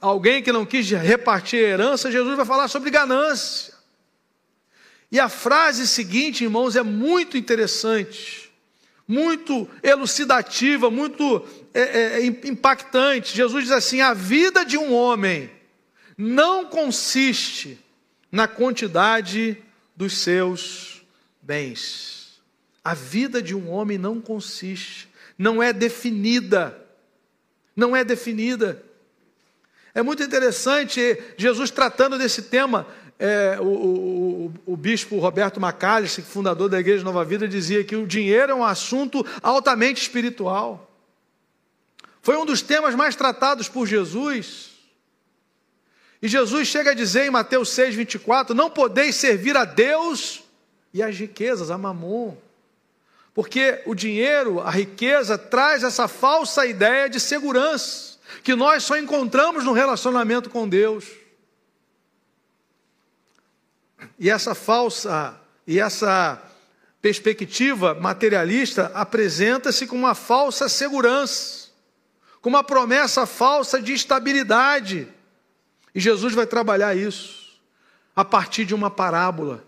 alguém 0.00 0.42
que 0.42 0.50
não 0.50 0.64
quis 0.64 0.90
repartir 0.90 1.62
a 1.62 1.68
herança, 1.68 2.10
Jesus 2.10 2.34
vai 2.34 2.46
falar 2.46 2.66
sobre 2.66 2.90
ganância. 2.90 3.74
E 5.12 5.20
a 5.20 5.28
frase 5.28 5.86
seguinte, 5.86 6.44
irmãos, 6.44 6.76
é 6.76 6.82
muito 6.82 7.36
interessante 7.36 8.49
muito 9.10 9.68
elucidativa, 9.82 10.88
muito 10.88 11.44
é, 11.74 11.80
é, 11.80 12.26
impactante. 12.26 13.36
Jesus 13.36 13.64
diz 13.64 13.72
assim: 13.72 14.00
a 14.00 14.14
vida 14.14 14.64
de 14.64 14.78
um 14.78 14.94
homem 14.94 15.50
não 16.16 16.64
consiste 16.64 17.76
na 18.30 18.46
quantidade 18.46 19.60
dos 19.96 20.18
seus 20.18 21.02
bens. 21.42 22.40
A 22.84 22.94
vida 22.94 23.42
de 23.42 23.52
um 23.52 23.68
homem 23.68 23.98
não 23.98 24.20
consiste, 24.20 25.08
não 25.36 25.60
é 25.60 25.72
definida. 25.72 26.80
Não 27.74 27.96
é 27.96 28.04
definida. 28.04 28.80
É 29.92 30.02
muito 30.02 30.22
interessante 30.22 31.20
Jesus 31.36 31.72
tratando 31.72 32.16
desse 32.16 32.42
tema 32.42 32.86
é, 33.20 33.58
o, 33.60 33.64
o, 33.64 34.52
o, 34.72 34.76
bispo 34.78 35.18
Roberto 35.18 35.60
Macalester, 35.60 36.24
fundador 36.24 36.70
da 36.70 36.80
Igreja 36.80 37.04
Nova 37.04 37.22
Vida, 37.22 37.46
dizia 37.46 37.84
que 37.84 37.94
o 37.94 38.06
dinheiro 38.06 38.52
é 38.52 38.54
um 38.54 38.64
assunto 38.64 39.24
altamente 39.42 40.00
espiritual. 40.00 40.90
Foi 42.22 42.34
um 42.38 42.46
dos 42.46 42.62
temas 42.62 42.94
mais 42.94 43.14
tratados 43.14 43.68
por 43.68 43.86
Jesus. 43.86 44.70
E 46.22 46.28
Jesus 46.28 46.66
chega 46.66 46.92
a 46.92 46.94
dizer 46.94 47.26
em 47.26 47.30
Mateus 47.30 47.68
6, 47.68 47.94
24: 47.94 48.54
Não 48.54 48.70
podeis 48.70 49.16
servir 49.16 49.54
a 49.54 49.66
Deus 49.66 50.42
e 50.92 51.02
as 51.02 51.14
riquezas, 51.14 51.70
a 51.70 51.76
mamon. 51.76 52.34
Porque 53.34 53.82
o 53.84 53.94
dinheiro, 53.94 54.60
a 54.60 54.70
riqueza, 54.70 55.36
traz 55.36 55.84
essa 55.84 56.08
falsa 56.08 56.64
ideia 56.64 57.08
de 57.08 57.20
segurança, 57.20 58.18
que 58.42 58.54
nós 58.54 58.82
só 58.82 58.96
encontramos 58.96 59.62
no 59.62 59.72
relacionamento 59.72 60.48
com 60.48 60.66
Deus. 60.66 61.19
E 64.18 64.30
essa 64.30 64.54
falsa 64.54 65.38
e 65.66 65.78
essa 65.78 66.42
perspectiva 67.00 67.94
materialista 67.94 68.90
apresenta-se 68.94 69.86
com 69.86 69.96
uma 69.96 70.14
falsa 70.14 70.68
segurança, 70.68 71.68
com 72.40 72.48
uma 72.48 72.64
promessa 72.64 73.26
falsa 73.26 73.80
de 73.80 73.92
estabilidade. 73.92 75.08
E 75.94 76.00
Jesus 76.00 76.34
vai 76.34 76.46
trabalhar 76.46 76.94
isso 76.96 77.58
a 78.14 78.24
partir 78.24 78.64
de 78.64 78.74
uma 78.74 78.90
parábola. 78.90 79.64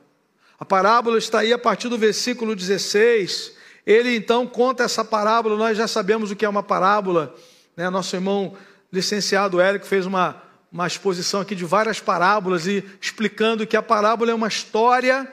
A 0.59 0.65
parábola 0.65 1.19
está 1.19 1.41
aí 1.41 1.53
a 1.53 1.59
partir 1.59 1.89
do 1.89 1.99
versículo 1.99 2.55
16. 2.55 3.53
Ele 3.87 4.15
então 4.15 4.47
conta 4.47 4.85
essa 4.85 5.05
parábola, 5.05 5.57
nós 5.57 5.77
já 5.77 5.89
sabemos 5.89 6.31
o 6.31 6.37
que 6.37 6.45
é 6.45 6.49
uma 6.49 6.63
parábola. 6.63 7.35
Né? 7.77 7.89
Nosso 7.91 8.15
irmão 8.15 8.57
licenciado 8.93 9.61
Érico 9.61 9.87
fez 9.87 10.07
uma 10.07 10.43
uma 10.73 10.87
exposição 10.87 11.43
aqui 11.43 11.55
de 11.55 11.67
várias 11.67 12.01
parábolas 12.01 12.67
e 12.67 12.83
explicando 12.99 13.67
que 13.67 13.77
a 13.77 13.83
parábola 13.83 14.31
é 14.31 14.35
uma 14.35 14.49
história 14.49 15.31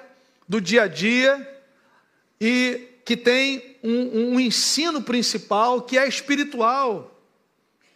do 0.48 0.60
dia 0.60 0.84
a 0.84 0.88
dia 0.88 1.64
e 2.42 2.88
que 3.06 3.16
tem 3.16 3.78
um, 3.82 4.34
um 4.34 4.40
ensino 4.40 5.02
principal 5.02 5.82
que 5.82 5.98
é 5.98 6.06
espiritual, 6.06 7.18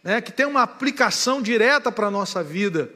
né, 0.02 0.22
que 0.22 0.32
tem 0.32 0.46
uma 0.46 0.62
aplicação 0.62 1.42
direta 1.42 1.92
para 1.92 2.06
a 2.06 2.10
nossa 2.10 2.42
vida. 2.42 2.90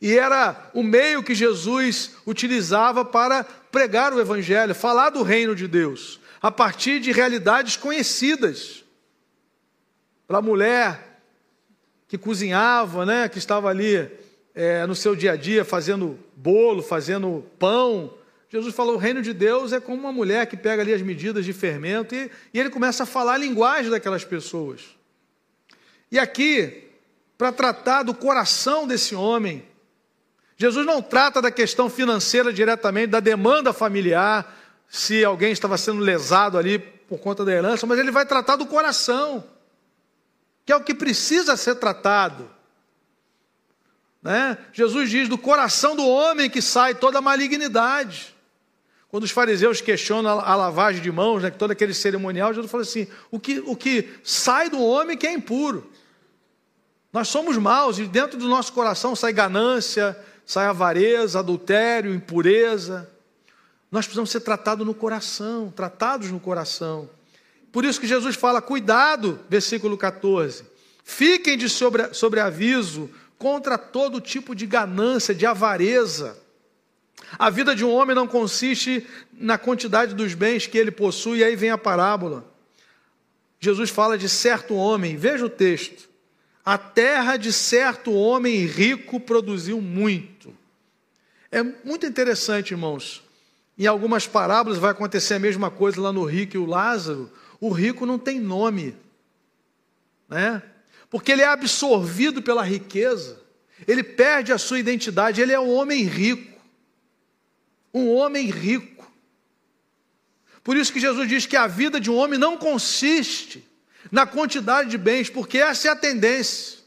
E 0.00 0.16
era 0.16 0.70
o 0.72 0.82
meio 0.82 1.22
que 1.22 1.34
Jesus 1.34 2.12
utilizava 2.26 3.04
para 3.04 3.44
pregar 3.44 4.14
o 4.14 4.20
Evangelho, 4.20 4.74
falar 4.74 5.10
do 5.10 5.22
reino 5.22 5.54
de 5.54 5.68
Deus, 5.68 6.20
a 6.40 6.50
partir 6.50 7.00
de 7.00 7.12
realidades 7.12 7.76
conhecidas. 7.76 8.82
Para 10.26 10.38
a 10.38 10.42
mulher 10.42 11.05
que 12.08 12.16
cozinhava, 12.16 13.04
né, 13.04 13.28
que 13.28 13.38
estava 13.38 13.68
ali 13.68 14.10
é, 14.54 14.86
no 14.86 14.94
seu 14.94 15.14
dia 15.16 15.32
a 15.32 15.36
dia 15.36 15.64
fazendo 15.64 16.18
bolo, 16.34 16.82
fazendo 16.82 17.44
pão. 17.58 18.14
Jesus 18.48 18.74
falou: 18.74 18.94
o 18.94 18.98
reino 18.98 19.20
de 19.20 19.32
Deus 19.32 19.72
é 19.72 19.80
como 19.80 19.98
uma 19.98 20.12
mulher 20.12 20.46
que 20.46 20.56
pega 20.56 20.82
ali 20.82 20.92
as 20.92 21.02
medidas 21.02 21.44
de 21.44 21.52
fermento 21.52 22.14
e, 22.14 22.30
e 22.54 22.60
ele 22.60 22.70
começa 22.70 23.02
a 23.02 23.06
falar 23.06 23.34
a 23.34 23.38
linguagem 23.38 23.90
daquelas 23.90 24.24
pessoas. 24.24 24.82
E 26.10 26.18
aqui, 26.18 26.84
para 27.36 27.52
tratar 27.52 28.04
do 28.04 28.14
coração 28.14 28.86
desse 28.86 29.14
homem, 29.14 29.64
Jesus 30.56 30.86
não 30.86 31.02
trata 31.02 31.42
da 31.42 31.50
questão 31.50 31.90
financeira 31.90 32.52
diretamente, 32.52 33.08
da 33.08 33.20
demanda 33.20 33.72
familiar, 33.72 34.56
se 34.88 35.24
alguém 35.24 35.52
estava 35.52 35.76
sendo 35.76 36.00
lesado 36.00 36.56
ali 36.56 36.78
por 36.78 37.18
conta 37.18 37.44
da 37.44 37.52
herança, 37.52 37.86
mas 37.86 37.98
ele 37.98 38.10
vai 38.10 38.24
tratar 38.24 38.56
do 38.56 38.66
coração 38.66 39.44
que 40.66 40.72
é 40.72 40.76
o 40.76 40.82
que 40.82 40.92
precisa 40.92 41.56
ser 41.56 41.76
tratado. 41.76 42.50
Né? 44.20 44.58
Jesus 44.72 45.08
diz: 45.08 45.28
do 45.28 45.38
coração 45.38 45.94
do 45.94 46.04
homem 46.04 46.50
que 46.50 46.60
sai 46.60 46.96
toda 46.96 47.18
a 47.18 47.22
malignidade. 47.22 48.34
Quando 49.08 49.22
os 49.22 49.30
fariseus 49.30 49.80
questionam 49.80 50.40
a 50.40 50.56
lavagem 50.56 51.00
de 51.00 51.12
mãos, 51.12 51.44
né, 51.44 51.50
todo 51.50 51.70
aquele 51.70 51.94
cerimonial, 51.94 52.52
Jesus 52.52 52.70
fala 52.70 52.82
assim: 52.82 53.06
o 53.30 53.38
que, 53.38 53.60
o 53.60 53.76
que 53.76 54.18
sai 54.24 54.68
do 54.68 54.82
homem 54.82 55.16
que 55.16 55.28
é 55.28 55.32
impuro. 55.32 55.88
Nós 57.12 57.28
somos 57.28 57.56
maus 57.56 58.00
e 58.00 58.04
dentro 58.04 58.36
do 58.36 58.48
nosso 58.48 58.72
coração 58.72 59.14
sai 59.14 59.32
ganância, 59.32 60.18
sai 60.44 60.66
avareza, 60.66 61.38
adultério, 61.38 62.12
impureza. 62.12 63.08
Nós 63.90 64.04
precisamos 64.04 64.30
ser 64.30 64.40
tratados 64.40 64.84
no 64.84 64.92
coração, 64.92 65.72
tratados 65.74 66.32
no 66.32 66.40
coração. 66.40 67.08
Por 67.76 67.84
isso 67.84 68.00
que 68.00 68.06
Jesus 68.06 68.36
fala: 68.36 68.62
cuidado, 68.62 69.38
versículo 69.50 69.98
14. 69.98 70.64
Fiquem 71.04 71.58
de 71.58 71.68
sobre, 71.68 72.14
sobreaviso 72.14 73.10
contra 73.36 73.76
todo 73.76 74.18
tipo 74.18 74.54
de 74.54 74.64
ganância, 74.64 75.34
de 75.34 75.44
avareza. 75.44 76.38
A 77.38 77.50
vida 77.50 77.76
de 77.76 77.84
um 77.84 77.92
homem 77.92 78.16
não 78.16 78.26
consiste 78.26 79.06
na 79.30 79.58
quantidade 79.58 80.14
dos 80.14 80.32
bens 80.32 80.66
que 80.66 80.78
ele 80.78 80.90
possui, 80.90 81.40
e 81.40 81.44
aí 81.44 81.54
vem 81.54 81.68
a 81.68 81.76
parábola. 81.76 82.50
Jesus 83.60 83.90
fala 83.90 84.16
de 84.16 84.26
certo 84.26 84.74
homem, 84.74 85.14
veja 85.14 85.44
o 85.44 85.50
texto. 85.50 86.08
A 86.64 86.78
terra 86.78 87.36
de 87.36 87.52
certo 87.52 88.10
homem 88.10 88.64
rico 88.64 89.20
produziu 89.20 89.82
muito. 89.82 90.50
É 91.52 91.62
muito 91.62 92.06
interessante, 92.06 92.70
irmãos. 92.70 93.22
Em 93.78 93.86
algumas 93.86 94.26
parábolas 94.26 94.78
vai 94.78 94.92
acontecer 94.92 95.34
a 95.34 95.38
mesma 95.38 95.70
coisa 95.70 96.00
lá 96.00 96.10
no 96.10 96.24
rico 96.24 96.56
e 96.56 96.58
o 96.58 96.64
Lázaro. 96.64 97.30
O 97.60 97.70
rico 97.70 98.04
não 98.04 98.18
tem 98.18 98.38
nome, 98.38 98.96
né? 100.28 100.62
Porque 101.08 101.32
ele 101.32 101.42
é 101.42 101.46
absorvido 101.46 102.42
pela 102.42 102.62
riqueza, 102.62 103.40
ele 103.86 104.02
perde 104.02 104.52
a 104.52 104.58
sua 104.58 104.78
identidade, 104.78 105.40
ele 105.40 105.52
é 105.52 105.60
um 105.60 105.72
homem 105.72 106.04
rico. 106.04 106.56
Um 107.92 108.14
homem 108.14 108.50
rico. 108.50 109.10
Por 110.62 110.76
isso 110.76 110.92
que 110.92 111.00
Jesus 111.00 111.28
diz 111.28 111.46
que 111.46 111.56
a 111.56 111.66
vida 111.66 112.00
de 112.00 112.10
um 112.10 112.16
homem 112.16 112.38
não 112.38 112.56
consiste 112.56 113.64
na 114.10 114.26
quantidade 114.26 114.90
de 114.90 114.98
bens, 114.98 115.30
porque 115.30 115.58
essa 115.58 115.88
é 115.88 115.90
a 115.90 115.96
tendência. 115.96 116.78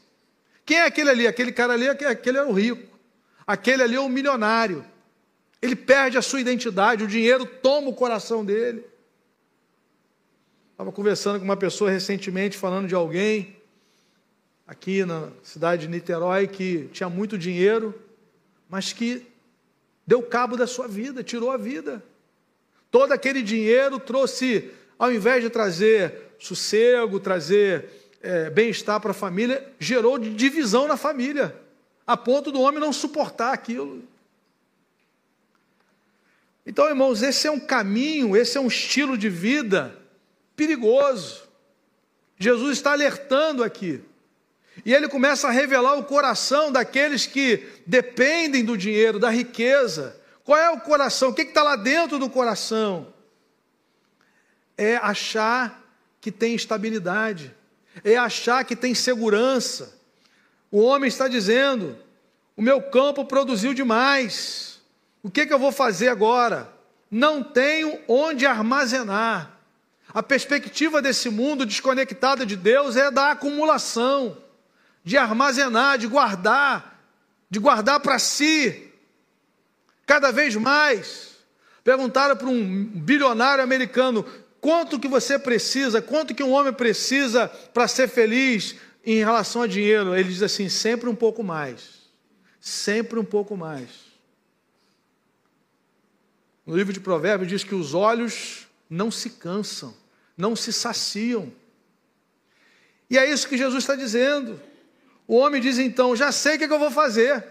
Quem 0.64 0.78
é 0.78 0.84
aquele 0.84 1.10
ali? 1.10 1.26
Aquele 1.26 1.50
cara 1.50 1.72
ali, 1.72 1.88
aquele 1.88 2.38
é 2.38 2.42
o 2.42 2.52
rico. 2.52 2.98
Aquele 3.46 3.82
ali 3.82 3.96
é 3.96 4.00
o 4.00 4.08
milionário. 4.08 4.84
Ele 5.60 5.74
perde 5.74 6.16
a 6.16 6.22
sua 6.22 6.40
identidade, 6.40 7.04
o 7.04 7.08
dinheiro 7.08 7.44
toma 7.44 7.88
o 7.88 7.94
coração 7.94 8.44
dele. 8.44 8.84
Estava 10.80 10.92
conversando 10.92 11.38
com 11.38 11.44
uma 11.44 11.58
pessoa 11.58 11.90
recentemente, 11.90 12.56
falando 12.56 12.88
de 12.88 12.94
alguém 12.94 13.54
aqui 14.66 15.04
na 15.04 15.28
cidade 15.42 15.82
de 15.82 15.88
Niterói 15.88 16.46
que 16.46 16.88
tinha 16.90 17.06
muito 17.06 17.36
dinheiro, 17.36 17.94
mas 18.66 18.90
que 18.90 19.26
deu 20.06 20.22
cabo 20.22 20.56
da 20.56 20.66
sua 20.66 20.88
vida, 20.88 21.22
tirou 21.22 21.50
a 21.50 21.58
vida. 21.58 22.02
Todo 22.90 23.12
aquele 23.12 23.42
dinheiro 23.42 24.00
trouxe, 24.00 24.70
ao 24.98 25.12
invés 25.12 25.42
de 25.44 25.50
trazer 25.50 26.32
sossego, 26.38 27.20
trazer 27.20 27.84
é, 28.22 28.48
bem-estar 28.48 28.98
para 29.02 29.10
a 29.10 29.12
família, 29.12 29.70
gerou 29.78 30.18
divisão 30.18 30.88
na 30.88 30.96
família, 30.96 31.54
a 32.06 32.16
ponto 32.16 32.50
do 32.50 32.58
homem 32.62 32.80
não 32.80 32.90
suportar 32.90 33.52
aquilo. 33.52 34.02
Então, 36.64 36.88
irmãos, 36.88 37.22
esse 37.22 37.46
é 37.46 37.50
um 37.50 37.60
caminho, 37.60 38.34
esse 38.34 38.56
é 38.56 38.60
um 38.62 38.68
estilo 38.68 39.18
de 39.18 39.28
vida 39.28 39.99
perigoso. 40.60 41.48
Jesus 42.38 42.76
está 42.76 42.92
alertando 42.92 43.64
aqui. 43.64 44.04
E 44.84 44.92
ele 44.92 45.08
começa 45.08 45.48
a 45.48 45.50
revelar 45.50 45.94
o 45.94 46.04
coração 46.04 46.70
daqueles 46.70 47.24
que 47.24 47.66
dependem 47.86 48.62
do 48.62 48.76
dinheiro, 48.76 49.18
da 49.18 49.30
riqueza. 49.30 50.20
Qual 50.44 50.58
é 50.58 50.68
o 50.68 50.78
coração? 50.78 51.30
O 51.30 51.34
que 51.34 51.42
está 51.42 51.62
lá 51.62 51.76
dentro 51.76 52.18
do 52.18 52.28
coração? 52.28 53.10
É 54.76 54.96
achar 54.96 55.82
que 56.20 56.30
tem 56.30 56.54
estabilidade, 56.54 57.54
é 58.04 58.18
achar 58.18 58.62
que 58.66 58.76
tem 58.76 58.94
segurança. 58.94 59.98
O 60.70 60.80
homem 60.80 61.08
está 61.08 61.26
dizendo: 61.26 61.96
o 62.54 62.60
meu 62.60 62.82
campo 62.82 63.24
produziu 63.24 63.72
demais, 63.72 64.78
o 65.22 65.30
que, 65.30 65.46
que 65.46 65.54
eu 65.54 65.58
vou 65.58 65.72
fazer 65.72 66.08
agora? 66.08 66.70
Não 67.10 67.42
tenho 67.42 67.98
onde 68.06 68.44
armazenar. 68.44 69.59
A 70.12 70.22
perspectiva 70.22 71.00
desse 71.00 71.30
mundo 71.30 71.64
desconectado 71.64 72.44
de 72.44 72.56
Deus 72.56 72.96
é 72.96 73.10
da 73.10 73.30
acumulação, 73.30 74.36
de 75.04 75.16
armazenar, 75.16 75.98
de 75.98 76.06
guardar, 76.06 77.00
de 77.48 77.58
guardar 77.58 78.00
para 78.00 78.18
si, 78.18 78.90
cada 80.04 80.32
vez 80.32 80.56
mais. 80.56 81.36
Perguntaram 81.84 82.36
para 82.36 82.48
um 82.48 82.84
bilionário 82.84 83.62
americano: 83.62 84.24
quanto 84.60 84.98
que 84.98 85.08
você 85.08 85.38
precisa, 85.38 86.02
quanto 86.02 86.34
que 86.34 86.42
um 86.42 86.52
homem 86.52 86.72
precisa 86.72 87.48
para 87.72 87.86
ser 87.86 88.08
feliz 88.08 88.74
em 89.04 89.18
relação 89.18 89.62
a 89.62 89.66
dinheiro? 89.66 90.14
Ele 90.14 90.28
diz 90.28 90.42
assim: 90.42 90.68
sempre 90.68 91.08
um 91.08 91.14
pouco 91.14 91.42
mais, 91.44 92.00
sempre 92.60 93.18
um 93.18 93.24
pouco 93.24 93.56
mais. 93.56 94.10
No 96.66 96.76
livro 96.76 96.92
de 96.92 97.00
Provérbios 97.00 97.48
diz 97.48 97.64
que 97.64 97.74
os 97.74 97.94
olhos 97.94 98.66
não 98.88 99.10
se 99.10 99.30
cansam, 99.30 99.94
não 100.40 100.56
se 100.56 100.72
saciam. 100.72 101.52
E 103.08 103.18
é 103.18 103.30
isso 103.30 103.48
que 103.48 103.58
Jesus 103.58 103.82
está 103.82 103.94
dizendo. 103.94 104.60
O 105.28 105.36
homem 105.36 105.60
diz 105.60 105.78
então: 105.78 106.16
Já 106.16 106.32
sei 106.32 106.56
o 106.56 106.58
que, 106.58 106.64
é 106.64 106.68
que 106.68 106.74
eu 106.74 106.78
vou 106.78 106.90
fazer. 106.90 107.44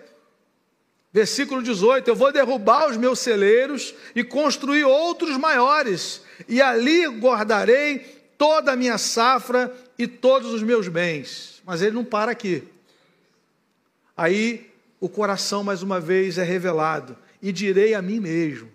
Versículo 1.14 1.62
18: 1.62 2.08
Eu 2.08 2.16
vou 2.16 2.32
derrubar 2.32 2.90
os 2.90 2.98
meus 2.98 3.20
celeiros 3.20 3.94
e 4.16 4.24
construir 4.24 4.84
outros 4.84 5.38
maiores, 5.38 6.22
e 6.48 6.62
ali 6.62 7.08
guardarei 7.08 8.00
toda 8.38 8.72
a 8.72 8.76
minha 8.76 8.98
safra 8.98 9.74
e 9.98 10.08
todos 10.08 10.54
os 10.54 10.64
meus 10.64 10.88
bens. 10.88 11.62
Mas 11.66 11.82
ele 11.82 11.96
não 11.96 12.06
para 12.06 12.32
aqui. 12.32 12.64
Aí 14.16 14.70
o 15.00 15.08
coração 15.08 15.64
mais 15.64 15.82
uma 15.82 16.00
vez 16.00 16.38
é 16.38 16.44
revelado, 16.44 17.18
e 17.42 17.52
direi 17.52 17.94
a 17.94 18.02
mim 18.02 18.20
mesmo: 18.20 18.72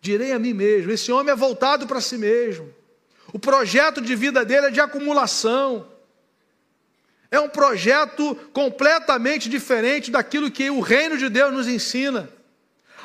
direi 0.00 0.32
a 0.32 0.38
mim 0.38 0.52
mesmo: 0.52 0.90
esse 0.90 1.10
homem 1.10 1.32
é 1.32 1.36
voltado 1.36 1.86
para 1.86 2.00
si 2.00 2.18
mesmo. 2.18 2.72
O 3.32 3.38
projeto 3.38 4.00
de 4.00 4.14
vida 4.14 4.44
dele 4.44 4.66
é 4.66 4.70
de 4.70 4.80
acumulação. 4.80 5.86
É 7.30 7.40
um 7.40 7.48
projeto 7.48 8.34
completamente 8.52 9.48
diferente 9.48 10.10
daquilo 10.10 10.50
que 10.50 10.68
o 10.68 10.80
reino 10.80 11.16
de 11.16 11.28
Deus 11.28 11.52
nos 11.52 11.66
ensina. 11.66 12.28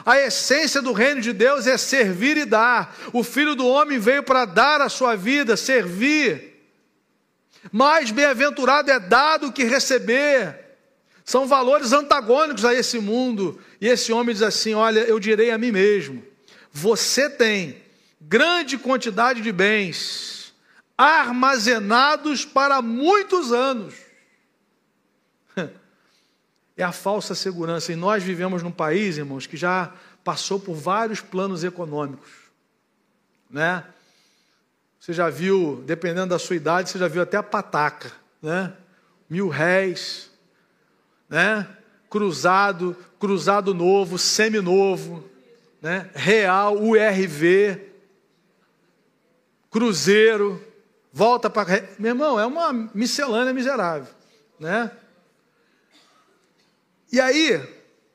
A 0.05 0.17
essência 0.17 0.81
do 0.81 0.91
reino 0.91 1.21
de 1.21 1.33
Deus 1.33 1.65
é 1.65 1.77
servir 1.77 2.37
e 2.37 2.45
dar. 2.45 2.95
O 3.13 3.23
filho 3.23 3.55
do 3.55 3.65
homem 3.65 3.97
veio 3.97 4.21
para 4.21 4.45
dar 4.45 4.81
a 4.81 4.89
sua 4.89 5.15
vida, 5.15 5.55
servir. 5.55 6.55
Mais 7.71 8.11
bem-aventurado 8.11 8.91
é 8.91 8.99
dar 8.99 9.37
do 9.37 9.51
que 9.51 9.63
receber. 9.63 10.55
São 11.23 11.47
valores 11.47 11.93
antagônicos 11.93 12.65
a 12.65 12.73
esse 12.73 12.99
mundo. 12.99 13.59
E 13.79 13.87
esse 13.87 14.11
homem 14.11 14.33
diz 14.33 14.43
assim: 14.43 14.73
Olha, 14.73 14.99
eu 14.99 15.19
direi 15.19 15.51
a 15.51 15.57
mim 15.57 15.71
mesmo 15.71 16.23
você 16.77 17.29
tem 17.29 17.81
grande 18.19 18.77
quantidade 18.77 19.41
de 19.41 19.51
bens 19.51 20.53
armazenados 20.97 22.45
para 22.45 22.81
muitos 22.81 23.51
anos. 23.51 23.93
É 26.79 26.83
a 26.83 26.91
falsa 26.91 27.33
segurança. 27.33 27.91
E 27.91 27.95
nós 27.95 28.21
vivemos 28.21 28.61
num 28.61 28.69
país, 28.69 29.17
irmãos, 29.17 29.47
que 29.47 29.57
já 29.57 29.91
passou 30.23 30.59
por 30.59 30.75
vários 30.75 31.19
planos 31.19 31.63
econômicos. 31.63 32.29
Né? 33.49 33.83
Você 34.99 35.11
já 35.11 35.27
viu, 35.27 35.83
dependendo 35.87 36.27
da 36.27 36.37
sua 36.37 36.55
idade, 36.55 36.91
você 36.91 36.99
já 36.99 37.07
viu 37.07 37.23
até 37.23 37.35
a 37.35 37.41
pataca, 37.41 38.11
né? 38.39 38.75
Mil 39.27 39.49
réis, 39.49 40.29
né? 41.27 41.67
Cruzado, 42.11 42.95
cruzado 43.19 43.73
novo, 43.73 44.19
seminovo 44.19 45.27
né? 45.81 46.09
Real, 46.13 46.75
URV, 46.75 47.79
Cruzeiro, 49.69 50.61
volta 51.11 51.49
para. 51.49 51.87
Meu 51.99 52.11
irmão, 52.11 52.39
é 52.39 52.45
uma 52.45 52.71
miscelânea 52.93 53.53
miserável. 53.53 54.13
Né? 54.59 54.91
E 57.11 57.19
aí, 57.19 57.61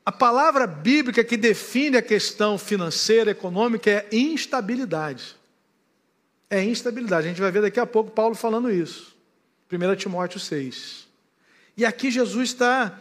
a 0.05 0.11
palavra 0.11 0.67
bíblica 0.67 1.23
que 1.23 1.37
define 1.37 1.97
a 1.97 2.01
questão 2.01 2.57
financeira, 2.57 3.31
econômica, 3.31 3.89
é 3.89 4.07
instabilidade. 4.11 5.35
É 6.49 6.63
instabilidade. 6.63 7.25
A 7.25 7.29
gente 7.29 7.41
vai 7.41 7.51
ver 7.51 7.61
daqui 7.61 7.79
a 7.79 7.85
pouco 7.85 8.11
Paulo 8.11 8.35
falando 8.35 8.69
isso. 8.69 9.15
1 9.71 9.95
Timóteo 9.95 10.39
6. 10.39 11.07
E 11.75 11.85
aqui 11.85 12.11
Jesus 12.11 12.49
está 12.49 12.99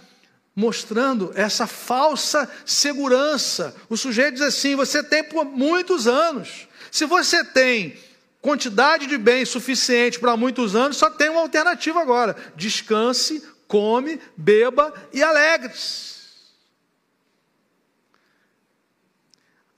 mostrando 0.55 1.33
essa 1.35 1.67
falsa 1.67 2.51
segurança. 2.65 3.75
O 3.89 3.97
sujeito 3.97 4.35
diz 4.35 4.43
assim: 4.43 4.77
você 4.77 5.03
tem 5.03 5.25
por 5.25 5.45
muitos 5.45 6.07
anos. 6.07 6.69
Se 6.91 7.05
você 7.05 7.45
tem 7.45 7.97
quantidade 8.43 9.07
de 9.07 9.17
bens 9.17 9.49
suficiente 9.49 10.19
para 10.19 10.37
muitos 10.37 10.75
anos, 10.75 10.97
só 10.97 11.09
tem 11.09 11.31
uma 11.31 11.41
alternativa 11.41 12.03
agora: 12.03 12.37
descanse, 12.57 13.43
come, 13.69 14.21
beba 14.37 14.93
e 15.13 15.23
alegre-se. 15.23 16.13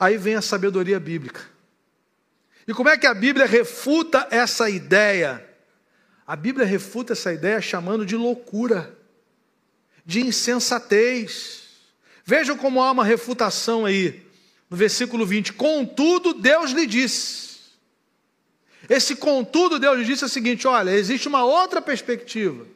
Aí 0.00 0.16
vem 0.16 0.34
a 0.34 0.42
sabedoria 0.42 0.98
bíblica. 0.98 1.42
E 2.66 2.72
como 2.72 2.88
é 2.88 2.96
que 2.96 3.06
a 3.06 3.14
Bíblia 3.14 3.46
refuta 3.46 4.26
essa 4.30 4.68
ideia? 4.68 5.46
A 6.26 6.34
Bíblia 6.34 6.66
refuta 6.66 7.12
essa 7.12 7.32
ideia 7.32 7.60
chamando 7.60 8.06
de 8.06 8.16
loucura 8.16 8.98
de 10.06 10.20
insensatez. 10.20 11.62
Vejam 12.24 12.56
como 12.56 12.82
há 12.82 12.90
uma 12.90 13.04
refutação 13.04 13.84
aí, 13.84 14.26
no 14.70 14.76
versículo 14.76 15.26
20: 15.26 15.52
Contudo, 15.52 16.32
Deus 16.32 16.70
lhe 16.70 16.86
disse. 16.86 17.53
Esse 18.88 19.16
contudo, 19.16 19.78
Deus 19.78 20.06
disse 20.06 20.24
o 20.24 20.28
seguinte: 20.28 20.66
olha, 20.66 20.90
existe 20.90 21.28
uma 21.28 21.44
outra 21.44 21.80
perspectiva. 21.80 22.66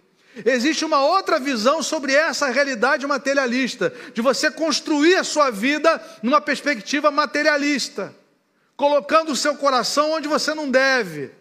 Existe 0.45 0.85
uma 0.85 1.05
outra 1.05 1.39
visão 1.39 1.83
sobre 1.83 2.13
essa 2.15 2.49
realidade 2.49 3.07
materialista, 3.07 3.93
de 4.15 4.21
você 4.21 4.51
construir 4.51 5.17
a 5.17 5.25
sua 5.25 5.51
vida 5.51 6.01
numa 6.23 6.41
perspectiva 6.41 7.11
materialista, 7.11 8.15
colocando 8.77 9.33
o 9.33 9.37
seu 9.37 9.57
coração 9.57 10.13
onde 10.13 10.29
você 10.29 10.55
não 10.55 10.71
deve, 10.71 11.33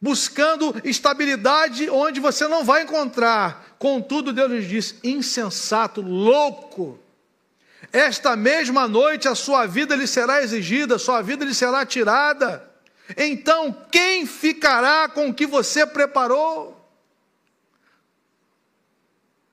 buscando 0.00 0.74
estabilidade 0.84 1.88
onde 1.88 2.18
você 2.18 2.48
não 2.48 2.64
vai 2.64 2.82
encontrar. 2.82 3.76
Contudo, 3.78 4.32
Deus 4.32 4.50
lhes 4.50 4.68
diz: 4.68 4.94
insensato, 5.04 6.00
louco. 6.00 6.98
Esta 7.92 8.34
mesma 8.34 8.88
noite 8.88 9.28
a 9.28 9.34
sua 9.34 9.64
vida 9.64 9.94
lhe 9.94 10.08
será 10.08 10.42
exigida, 10.42 10.96
a 10.96 10.98
sua 10.98 11.22
vida 11.22 11.44
lhe 11.44 11.54
será 11.54 11.86
tirada. 11.86 12.75
Então, 13.16 13.76
quem 13.90 14.26
ficará 14.26 15.08
com 15.08 15.28
o 15.28 15.34
que 15.34 15.46
você 15.46 15.86
preparou? 15.86 16.74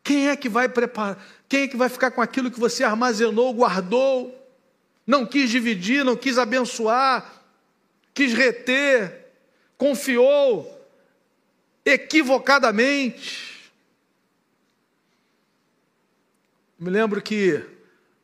Quem 0.04 0.30
é 0.30 0.36
que 0.36 0.48
vai 0.48 0.70
preparar? 0.70 1.24
Quem 1.50 1.64
é 1.64 1.68
que 1.68 1.78
vai 1.78 1.90
ficar 1.90 2.12
com 2.12 2.22
aquilo 2.22 2.50
que 2.50 2.60
você 2.60 2.84
armazenou, 2.84 3.54
guardou? 3.54 4.40
Não 5.06 5.26
quis 5.26 5.50
dividir, 5.50 6.06
não 6.06 6.16
quis 6.16 6.38
abençoar, 6.38 7.44
quis 8.14 8.34
reter 8.34 9.24
confiou 9.84 10.82
equivocadamente. 11.84 13.70
Me 16.80 16.90
lembro 16.90 17.22
que 17.22 17.62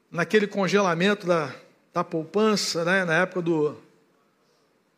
naquele 0.09 0.47
congelamento 0.47 1.27
da, 1.27 1.53
da 1.93 2.01
poupança, 2.01 2.85
né, 2.85 3.03
na 3.03 3.13
época 3.15 3.41
do 3.41 3.77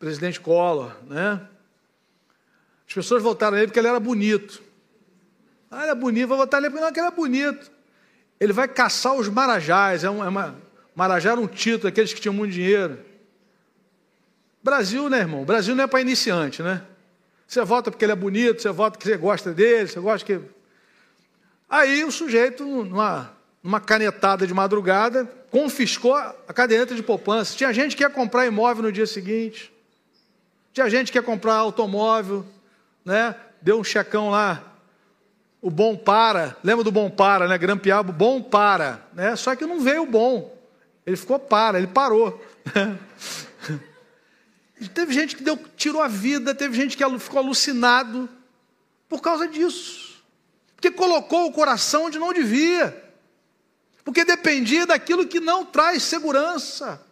presidente 0.01 0.39
Collor, 0.39 0.91
né? 1.07 1.39
As 2.87 2.93
pessoas 2.93 3.21
votaram 3.21 3.55
nele 3.55 3.67
porque 3.67 3.79
ele 3.79 3.87
era 3.87 3.99
bonito. 3.99 4.59
Ah, 5.69 5.83
ele 5.83 5.91
é 5.91 5.95
bonito, 5.95 6.27
vou 6.27 6.37
votar 6.37 6.59
nele 6.59 6.73
porque 6.73 6.83
não, 6.83 7.05
ele 7.05 7.13
é 7.13 7.15
bonito. 7.15 7.71
Ele 8.39 8.51
vai 8.51 8.67
caçar 8.67 9.13
os 9.13 9.29
marajás, 9.29 10.03
é, 10.03 10.09
um, 10.09 10.23
é 10.23 10.27
uma, 10.27 10.55
marajá 10.95 11.33
era 11.33 11.39
um 11.39 11.45
título, 11.45 11.87
aqueles 11.87 12.11
que 12.11 12.19
tinham 12.19 12.33
muito 12.33 12.51
dinheiro. 12.51 12.97
Brasil, 14.63 15.07
né, 15.07 15.19
irmão? 15.19 15.45
Brasil 15.45 15.75
não 15.75 15.83
é 15.83 15.87
para 15.87 16.01
iniciante, 16.01 16.63
né? 16.63 16.81
Você 17.47 17.63
vota 17.63 17.91
porque 17.91 18.03
ele 18.03 18.11
é 18.11 18.15
bonito, 18.15 18.59
você 18.59 18.71
vota 18.71 18.97
porque 18.97 19.07
você 19.07 19.17
gosta 19.17 19.53
dele, 19.53 19.87
você 19.87 19.99
gosta 19.99 20.25
que. 20.25 20.41
Aí 21.69 22.03
o 22.03 22.11
sujeito, 22.11 22.65
numa, 22.65 23.31
numa 23.61 23.79
canetada 23.79 24.47
de 24.47 24.53
madrugada, 24.53 25.25
confiscou 25.51 26.15
a 26.15 26.53
caderneta 26.53 26.95
de 26.95 27.03
poupança. 27.03 27.55
Tinha 27.55 27.71
gente 27.71 27.95
que 27.95 28.01
ia 28.01 28.09
comprar 28.09 28.47
imóvel 28.47 28.83
no 28.83 28.91
dia 28.91 29.05
seguinte. 29.05 29.70
Tinha 30.73 30.89
gente 30.89 31.11
que 31.11 31.17
ia 31.17 31.23
comprar 31.23 31.55
automóvel, 31.55 32.45
né? 33.03 33.35
Deu 33.61 33.79
um 33.79 33.83
checão 33.83 34.29
lá. 34.29 34.63
O 35.61 35.69
bom 35.69 35.95
para, 35.95 36.55
lembra 36.63 36.83
do 36.83 36.91
bom 36.91 37.09
para, 37.09 37.47
né? 37.47 37.57
Grampeado, 37.57 38.11
bom 38.11 38.41
para, 38.41 39.01
né? 39.13 39.35
Só 39.35 39.55
que 39.55 39.65
não 39.65 39.81
veio 39.81 40.03
o 40.03 40.07
bom. 40.07 40.57
Ele 41.05 41.15
ficou 41.15 41.37
para, 41.37 41.77
ele 41.77 41.87
parou. 41.87 42.43
teve 44.93 45.13
gente 45.13 45.35
que 45.35 45.43
deu, 45.43 45.59
tirou 45.75 46.01
a 46.01 46.07
vida, 46.07 46.55
teve 46.55 46.75
gente 46.75 46.97
que 46.97 47.19
ficou 47.19 47.39
alucinado 47.39 48.27
por 49.07 49.21
causa 49.21 49.47
disso. 49.47 50.23
Porque 50.75 50.89
colocou 50.89 51.47
o 51.47 51.51
coração 51.51 52.05
onde 52.05 52.17
não 52.17 52.33
devia. 52.33 52.97
Porque 54.03 54.25
dependia 54.25 54.87
daquilo 54.87 55.27
que 55.27 55.39
não 55.39 55.63
traz 55.63 56.01
segurança. 56.01 57.05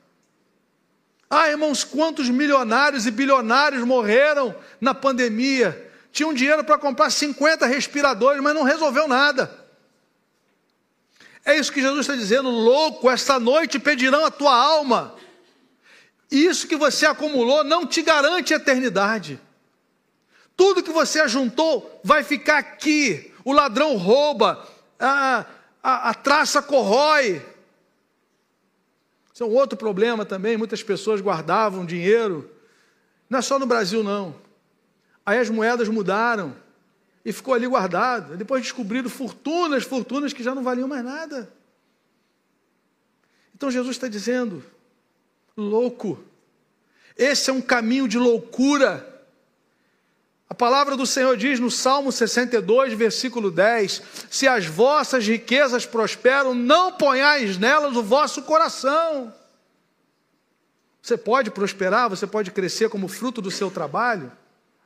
Ah, 1.29 1.47
irmãos, 1.47 1.83
quantos 1.83 2.27
milionários 2.29 3.05
e 3.05 3.11
bilionários 3.11 3.83
morreram 3.83 4.55
na 4.81 4.95
pandemia? 4.95 5.91
Tinham 6.11 6.33
dinheiro 6.33 6.63
para 6.63 6.77
comprar 6.77 7.11
50 7.11 7.67
respiradores, 7.67 8.41
mas 8.41 8.55
não 8.55 8.63
resolveu 8.63 9.07
nada. 9.07 9.53
É 11.45 11.55
isso 11.55 11.71
que 11.71 11.81
Jesus 11.81 12.01
está 12.01 12.15
dizendo, 12.15 12.49
louco, 12.49 13.09
esta 13.09 13.39
noite 13.39 13.77
pedirão 13.77 14.25
a 14.25 14.31
tua 14.31 14.55
alma. 14.55 15.15
Isso 16.31 16.67
que 16.67 16.75
você 16.75 17.05
acumulou 17.05 17.63
não 17.63 17.85
te 17.85 18.01
garante 18.01 18.53
eternidade. 18.53 19.39
Tudo 20.55 20.83
que 20.83 20.91
você 20.91 21.21
ajuntou 21.21 22.01
vai 22.03 22.23
ficar 22.23 22.57
aqui. 22.57 23.33
O 23.45 23.53
ladrão 23.53 23.95
rouba, 23.95 24.67
a, 24.99 25.45
a, 25.81 26.09
a 26.09 26.13
traça 26.13 26.61
corrói, 26.61 27.43
isso 29.39 29.45
é 29.45 29.47
um 29.47 29.55
outro 29.55 29.77
problema 29.77 30.25
também. 30.25 30.57
Muitas 30.57 30.83
pessoas 30.83 31.21
guardavam 31.21 31.85
dinheiro. 31.85 32.51
Não 33.29 33.39
é 33.39 33.41
só 33.41 33.57
no 33.57 33.65
Brasil, 33.65 34.03
não. 34.03 34.35
Aí 35.25 35.39
as 35.39 35.49
moedas 35.49 35.87
mudaram 35.87 36.53
e 37.23 37.31
ficou 37.31 37.53
ali 37.53 37.65
guardado. 37.65 38.35
Depois 38.35 38.61
descobriram 38.61 39.09
fortunas, 39.09 39.85
fortunas 39.85 40.33
que 40.33 40.43
já 40.43 40.53
não 40.53 40.61
valiam 40.61 40.89
mais 40.89 41.05
nada. 41.05 41.49
Então 43.55 43.71
Jesus 43.71 43.95
está 43.95 44.09
dizendo: 44.09 44.61
louco, 45.55 46.21
esse 47.15 47.49
é 47.49 47.53
um 47.53 47.61
caminho 47.61 48.09
de 48.09 48.17
loucura. 48.17 49.08
A 50.49 50.55
palavra 50.55 50.97
do 50.97 51.05
Senhor 51.05 51.37
diz 51.37 51.59
no 51.59 51.69
Salmo 51.69 52.11
62, 52.11 52.93
versículo 52.93 53.51
10: 53.51 54.01
Se 54.31 54.47
as 54.47 54.65
vossas 54.65 55.27
riquezas 55.27 55.85
prosperam, 55.85 56.55
não 56.55 56.91
ponhais 56.91 57.57
nelas 57.57 57.95
o 57.95 58.01
vosso 58.01 58.41
coração. 58.41 59.31
Você 61.01 61.15
pode 61.15 61.51
prosperar, 61.51 62.09
você 62.09 62.25
pode 62.25 62.49
crescer 62.51 62.89
como 62.89 63.07
fruto 63.07 63.41
do 63.41 63.51
seu 63.51 63.69
trabalho? 63.69 64.31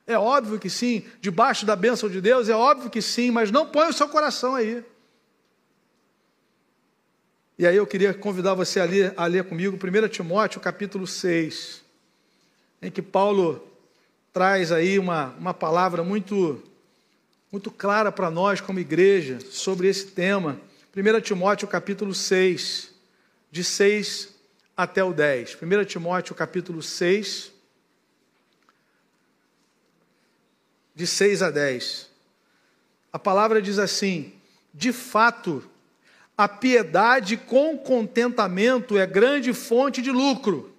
É 0.06 0.18
óbvio 0.18 0.58
que 0.58 0.68
sim, 0.68 1.02
debaixo 1.18 1.64
da 1.64 1.74
bênção 1.74 2.10
de 2.10 2.20
Deus, 2.20 2.50
é 2.50 2.54
óbvio 2.54 2.90
que 2.90 3.00
sim, 3.00 3.30
mas 3.30 3.50
não 3.50 3.66
ponha 3.66 3.88
o 3.88 3.92
seu 3.92 4.06
coração 4.06 4.54
aí. 4.54 4.84
E 7.58 7.66
aí 7.66 7.76
eu 7.76 7.86
queria 7.86 8.12
convidar 8.12 8.52
você 8.52 8.80
a 8.80 8.84
ler, 8.84 9.14
a 9.16 9.26
ler 9.26 9.44
comigo 9.44 9.76
1 9.76 10.08
Timóteo 10.08 10.60
capítulo 10.60 11.06
6, 11.06 11.82
em 12.82 12.90
que 12.90 13.00
Paulo 13.00 13.66
traz 14.34 14.72
aí 14.72 14.98
uma, 14.98 15.26
uma 15.38 15.54
palavra 15.54 16.02
muito, 16.02 16.60
muito 17.52 17.70
clara 17.70 18.10
para 18.10 18.32
nós 18.32 18.60
como 18.60 18.80
igreja 18.80 19.38
sobre 19.48 19.86
esse 19.86 20.08
tema. 20.08 20.60
1 20.94 21.20
Timóteo 21.20 21.68
capítulo 21.68 22.12
6, 22.12 22.90
de 23.48 23.62
6 23.62 24.30
até 24.76 25.04
o 25.04 25.12
10. 25.12 25.56
1 25.62 25.84
Timóteo 25.84 26.34
capítulo 26.34 26.82
6, 26.82 27.52
de 30.96 31.06
6 31.06 31.40
a 31.40 31.50
10. 31.52 32.10
A 33.12 33.20
palavra 33.20 33.62
diz 33.62 33.78
assim: 33.78 34.32
De 34.74 34.92
fato, 34.92 35.62
a 36.36 36.48
piedade 36.48 37.36
com 37.36 37.78
contentamento 37.78 38.98
é 38.98 39.06
grande 39.06 39.52
fonte 39.52 40.02
de 40.02 40.10
lucro 40.10 40.73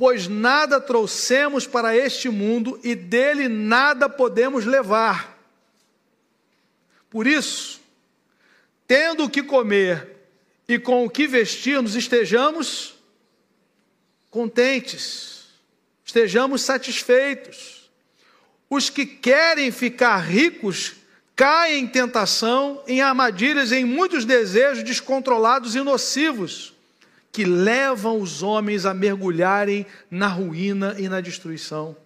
pois 0.00 0.28
nada 0.28 0.80
trouxemos 0.80 1.66
para 1.66 1.94
este 1.94 2.30
mundo 2.30 2.80
e 2.82 2.94
dele 2.94 3.50
nada 3.50 4.08
podemos 4.08 4.64
levar. 4.64 5.38
Por 7.10 7.26
isso, 7.26 7.82
tendo 8.86 9.24
o 9.24 9.28
que 9.28 9.42
comer 9.42 10.08
e 10.66 10.78
com 10.78 11.04
o 11.04 11.10
que 11.10 11.26
vestir-nos, 11.26 11.96
estejamos 11.96 12.94
contentes, 14.30 15.48
estejamos 16.02 16.62
satisfeitos. 16.62 17.90
Os 18.70 18.88
que 18.88 19.04
querem 19.04 19.70
ficar 19.70 20.16
ricos 20.16 20.94
caem 21.36 21.84
em 21.84 21.86
tentação, 21.86 22.82
em 22.86 23.02
armadilhas, 23.02 23.70
em 23.70 23.84
muitos 23.84 24.24
desejos 24.24 24.82
descontrolados 24.82 25.74
e 25.74 25.82
nocivos 25.82 26.72
que 27.32 27.44
levam 27.44 28.20
os 28.20 28.42
homens 28.42 28.84
a 28.84 28.92
mergulharem 28.92 29.86
na 30.10 30.26
ruína 30.26 30.96
e 30.98 31.08
na 31.08 31.20
destruição. 31.20 31.96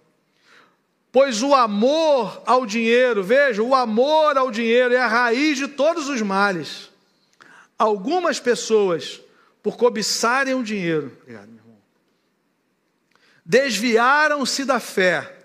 Pois 1.11 1.41
o 1.41 1.53
amor 1.53 2.43
ao 2.45 2.65
dinheiro, 2.65 3.23
veja, 3.23 3.63
o 3.63 3.73
amor 3.73 4.37
ao 4.37 4.51
dinheiro 4.51 4.93
é 4.93 4.97
a 4.97 5.07
raiz 5.07 5.57
de 5.57 5.67
todos 5.67 6.09
os 6.09 6.21
males. 6.21 6.91
Algumas 7.77 8.39
pessoas, 8.39 9.21
por 9.63 9.77
cobiçarem 9.77 10.53
o 10.53 10.63
dinheiro, 10.63 11.17
desviaram-se 13.45 14.65
da 14.65 14.79
fé 14.79 15.37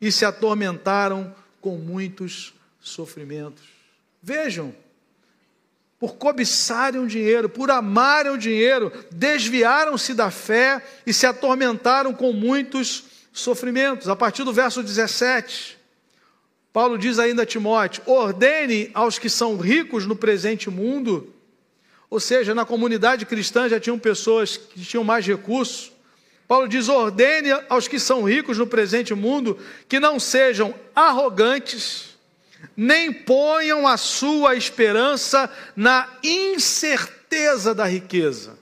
e 0.00 0.10
se 0.10 0.24
atormentaram 0.24 1.34
com 1.60 1.76
muitos 1.76 2.54
sofrimentos. 2.80 3.64
Vejam, 4.22 4.74
por 6.00 6.14
cobiçarem 6.14 6.98
o 6.98 7.06
dinheiro, 7.06 7.46
por 7.46 7.70
amarem 7.70 8.32
o 8.32 8.38
dinheiro, 8.38 8.90
desviaram-se 9.10 10.14
da 10.14 10.30
fé 10.30 10.82
e 11.06 11.12
se 11.12 11.26
atormentaram 11.26 12.14
com 12.14 12.32
muitos 12.32 13.04
sofrimentos. 13.30 14.08
A 14.08 14.16
partir 14.16 14.42
do 14.42 14.52
verso 14.52 14.82
17, 14.82 15.78
Paulo 16.72 16.96
diz 16.96 17.18
ainda 17.18 17.42
a 17.42 17.46
Timóteo: 17.46 18.02
ordene 18.06 18.90
aos 18.94 19.18
que 19.18 19.28
são 19.28 19.58
ricos 19.58 20.06
no 20.06 20.16
presente 20.16 20.70
mundo, 20.70 21.34
ou 22.08 22.18
seja, 22.18 22.54
na 22.54 22.64
comunidade 22.64 23.26
cristã 23.26 23.68
já 23.68 23.78
tinham 23.78 23.98
pessoas 23.98 24.56
que 24.56 24.80
tinham 24.80 25.04
mais 25.04 25.26
recursos. 25.26 25.92
Paulo 26.48 26.66
diz: 26.66 26.88
ordene 26.88 27.50
aos 27.68 27.86
que 27.86 27.98
são 27.98 28.22
ricos 28.22 28.56
no 28.56 28.66
presente 28.66 29.12
mundo 29.12 29.58
que 29.86 30.00
não 30.00 30.18
sejam 30.18 30.74
arrogantes 30.94 32.09
nem 32.76 33.12
ponham 33.12 33.86
a 33.86 33.96
sua 33.96 34.54
esperança 34.54 35.50
na 35.76 36.08
incerteza 36.22 37.74
da 37.74 37.86
riqueza. 37.86 38.58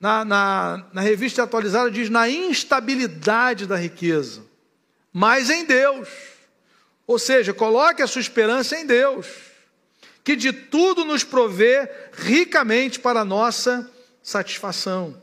Na, 0.00 0.24
na, 0.24 0.86
na, 0.92 1.00
revista 1.02 1.42
atualizada 1.42 1.90
diz 1.90 2.08
na 2.08 2.28
instabilidade 2.28 3.66
da 3.66 3.76
riqueza, 3.76 4.42
mas 5.12 5.50
em 5.50 5.64
Deus. 5.66 6.08
Ou 7.06 7.18
seja, 7.18 7.52
coloque 7.52 8.00
a 8.00 8.06
sua 8.06 8.22
esperança 8.22 8.76
em 8.76 8.86
Deus, 8.86 9.26
que 10.24 10.34
de 10.36 10.52
tudo 10.52 11.04
nos 11.04 11.22
provê 11.22 11.86
ricamente 12.12 12.98
para 12.98 13.20
a 13.20 13.24
nossa 13.24 13.90
satisfação. 14.22 15.22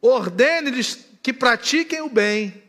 Ordene-lhes 0.00 0.98
que 1.22 1.32
pratiquem 1.32 2.00
o 2.00 2.08
bem 2.08 2.65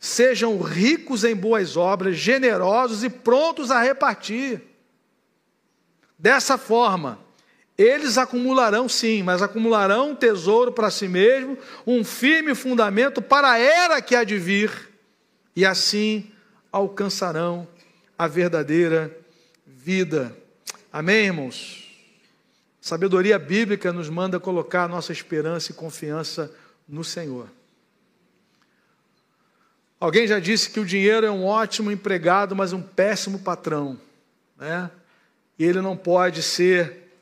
sejam 0.00 0.58
ricos 0.58 1.22
em 1.24 1.36
boas 1.36 1.76
obras, 1.76 2.16
generosos 2.16 3.04
e 3.04 3.10
prontos 3.10 3.70
a 3.70 3.82
repartir. 3.82 4.62
Dessa 6.18 6.56
forma, 6.56 7.20
eles 7.76 8.16
acumularão 8.16 8.88
sim, 8.88 9.22
mas 9.22 9.42
acumularão 9.42 10.10
um 10.10 10.14
tesouro 10.14 10.72
para 10.72 10.90
si 10.90 11.06
mesmo, 11.06 11.56
um 11.86 12.02
firme 12.02 12.54
fundamento 12.54 13.20
para 13.20 13.52
a 13.52 13.58
era 13.58 14.00
que 14.00 14.16
há 14.16 14.24
de 14.24 14.38
vir, 14.38 14.90
e 15.54 15.66
assim 15.66 16.32
alcançarão 16.72 17.68
a 18.16 18.26
verdadeira 18.26 19.14
vida. 19.66 20.34
Amém, 20.90 21.26
irmãos? 21.26 21.90
Sabedoria 22.80 23.38
bíblica 23.38 23.92
nos 23.92 24.08
manda 24.08 24.40
colocar 24.40 24.88
nossa 24.88 25.12
esperança 25.12 25.72
e 25.72 25.74
confiança 25.74 26.50
no 26.88 27.04
Senhor. 27.04 27.48
Alguém 30.00 30.26
já 30.26 30.40
disse 30.40 30.70
que 30.70 30.80
o 30.80 30.84
dinheiro 30.84 31.26
é 31.26 31.30
um 31.30 31.44
ótimo 31.44 31.92
empregado, 31.92 32.56
mas 32.56 32.72
um 32.72 32.80
péssimo 32.80 33.40
patrão, 33.40 34.00
né? 34.56 34.90
E 35.58 35.64
ele 35.64 35.82
não 35.82 35.94
pode 35.94 36.42
ser 36.42 37.12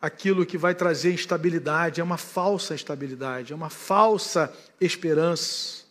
aquilo 0.00 0.44
que 0.44 0.58
vai 0.58 0.74
trazer 0.74 1.12
instabilidade, 1.12 2.00
é 2.00 2.04
uma 2.04 2.18
falsa 2.18 2.74
estabilidade, 2.74 3.52
é 3.52 3.56
uma 3.56 3.70
falsa 3.70 4.52
esperança. 4.80 5.84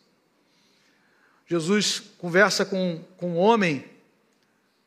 Jesus 1.47 2.03
conversa 2.17 2.65
com, 2.65 3.01
com 3.15 3.31
um 3.31 3.37
homem 3.37 3.85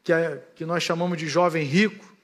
que, 0.02 0.12
é, 0.12 0.42
que 0.54 0.66
nós 0.66 0.82
chamamos 0.82 1.16
de 1.16 1.26
jovem 1.26 1.64
rico, 1.64 2.14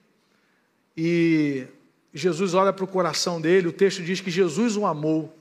e 0.94 1.66
Jesus 2.12 2.52
olha 2.52 2.72
para 2.72 2.84
o 2.84 2.88
coração 2.88 3.40
dele, 3.40 3.68
o 3.68 3.72
texto 3.72 4.02
diz 4.02 4.20
que 4.20 4.30
Jesus 4.30 4.76
o 4.76 4.84
amou, 4.84 5.34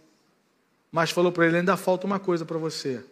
mas 0.89 1.11
falou 1.11 1.33
para 1.33 1.45
ele: 1.45 1.57
ainda 1.57 1.75
falta 1.75 2.07
uma 2.07 2.19
coisa 2.19 2.45
para 2.45 2.57
você. 2.57 3.03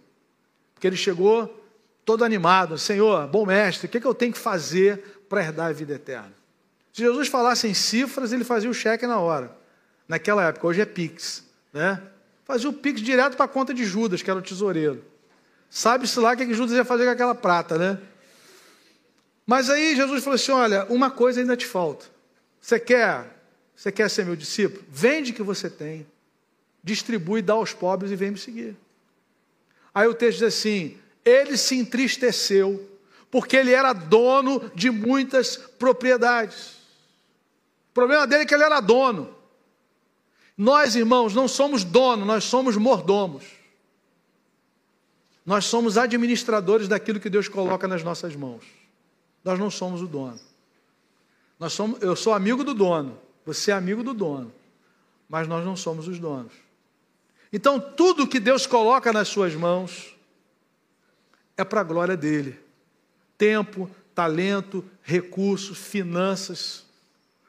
Porque 0.77 0.85
ele 0.85 0.95
chegou 0.95 1.65
todo 2.05 2.23
animado: 2.23 2.77
Senhor, 2.77 3.27
bom 3.27 3.47
mestre, 3.47 3.87
o 3.87 3.89
que, 3.89 3.97
é 3.97 4.01
que 4.01 4.05
eu 4.05 4.13
tenho 4.13 4.31
que 4.31 4.37
fazer 4.37 5.23
para 5.27 5.41
herdar 5.41 5.69
a 5.69 5.73
vida 5.73 5.95
eterna? 5.95 6.33
Se 6.93 7.01
Jesus 7.01 7.27
falasse 7.27 7.67
em 7.67 7.73
cifras, 7.73 8.31
ele 8.31 8.43
fazia 8.43 8.69
o 8.69 8.73
cheque 8.73 9.07
na 9.07 9.17
hora. 9.17 9.55
Naquela 10.07 10.45
época, 10.45 10.67
hoje 10.67 10.81
é 10.81 10.85
Pix. 10.85 11.43
Né? 11.73 11.99
Fazia 12.45 12.69
o 12.69 12.73
Pix 12.73 13.01
direto 13.01 13.35
para 13.35 13.45
a 13.45 13.49
conta 13.49 13.73
de 13.73 13.85
Judas, 13.85 14.21
que 14.21 14.29
era 14.29 14.39
o 14.39 14.41
tesoureiro. 14.41 15.03
Sabe-se 15.67 16.19
lá 16.19 16.33
o 16.33 16.37
que 16.37 16.53
Judas 16.53 16.75
ia 16.75 16.85
fazer 16.85 17.05
com 17.05 17.11
aquela 17.11 17.35
prata, 17.35 17.77
né? 17.77 17.99
Mas 19.45 19.69
aí 19.69 19.95
Jesus 19.95 20.23
falou 20.23 20.35
assim: 20.35 20.51
olha, 20.51 20.85
uma 20.85 21.09
coisa 21.09 21.41
ainda 21.41 21.57
te 21.57 21.65
falta. 21.65 22.05
Você 22.61 22.79
quer, 22.79 23.25
você 23.75 23.91
quer 23.91 24.09
ser 24.09 24.25
meu 24.25 24.35
discípulo? 24.35 24.83
Vende 24.89 25.31
o 25.31 25.33
que 25.33 25.43
você 25.43 25.69
tem, 25.69 26.05
distribui, 26.83 27.41
dá 27.41 27.53
aos 27.53 27.73
pobres 27.73 28.11
e 28.11 28.15
vem 28.15 28.31
me 28.31 28.37
seguir. 28.37 28.77
Aí 29.97 30.07
o 30.07 30.13
texto 30.13 30.38
diz 30.38 30.53
assim: 30.53 30.95
ele 31.25 31.57
se 31.57 31.75
entristeceu, 31.75 32.88
porque 33.31 33.57
ele 33.57 33.71
era 33.71 33.93
dono 33.93 34.71
de 34.75 34.91
muitas 34.91 35.57
propriedades. 35.57 36.73
O 37.89 37.93
problema 37.95 38.27
dele 38.27 38.43
é 38.43 38.45
que 38.45 38.53
ele 38.53 38.62
era 38.62 38.79
dono. 38.79 39.36
Nós, 40.55 40.95
irmãos, 40.95 41.33
não 41.33 41.47
somos 41.47 41.83
dono, 41.83 42.25
nós 42.25 42.43
somos 42.43 42.77
mordomos. 42.77 43.43
Nós 45.43 45.65
somos 45.65 45.97
administradores 45.97 46.88
daquilo 46.88 47.19
que 47.19 47.27
Deus 47.27 47.47
coloca 47.47 47.88
nas 47.88 48.03
nossas 48.03 48.36
mãos. 48.36 48.65
Nós 49.43 49.57
não 49.57 49.71
somos 49.71 50.03
o 50.03 50.05
dono. 50.05 50.39
Nós 51.60 51.73
somos, 51.73 51.99
eu 52.03 52.15
sou 52.15 52.36
amigo 52.36 52.63
do 52.63 52.75
dono, 52.75 53.17
você 53.43 53.71
é 53.71 53.73
amigo 53.73 54.03
do 54.03 54.13
dono, 54.13 54.53
mas 55.27 55.47
nós 55.47 55.65
não 55.65 55.75
somos 55.75 56.07
os 56.07 56.19
donos. 56.19 56.66
Então, 57.58 57.80
tudo 57.80 58.28
que 58.28 58.39
Deus 58.39 58.67
coloca 58.67 59.12
nas 59.12 59.30
suas 59.30 59.56
mãos 59.56 60.15
é 61.58 61.63
para 61.63 61.82
a 61.82 61.84
glória 61.84 62.15
dele: 62.15 62.56
tempo, 63.36 63.89
talento, 64.13 64.86
recursos, 65.02 65.76
finanças, 65.76 66.86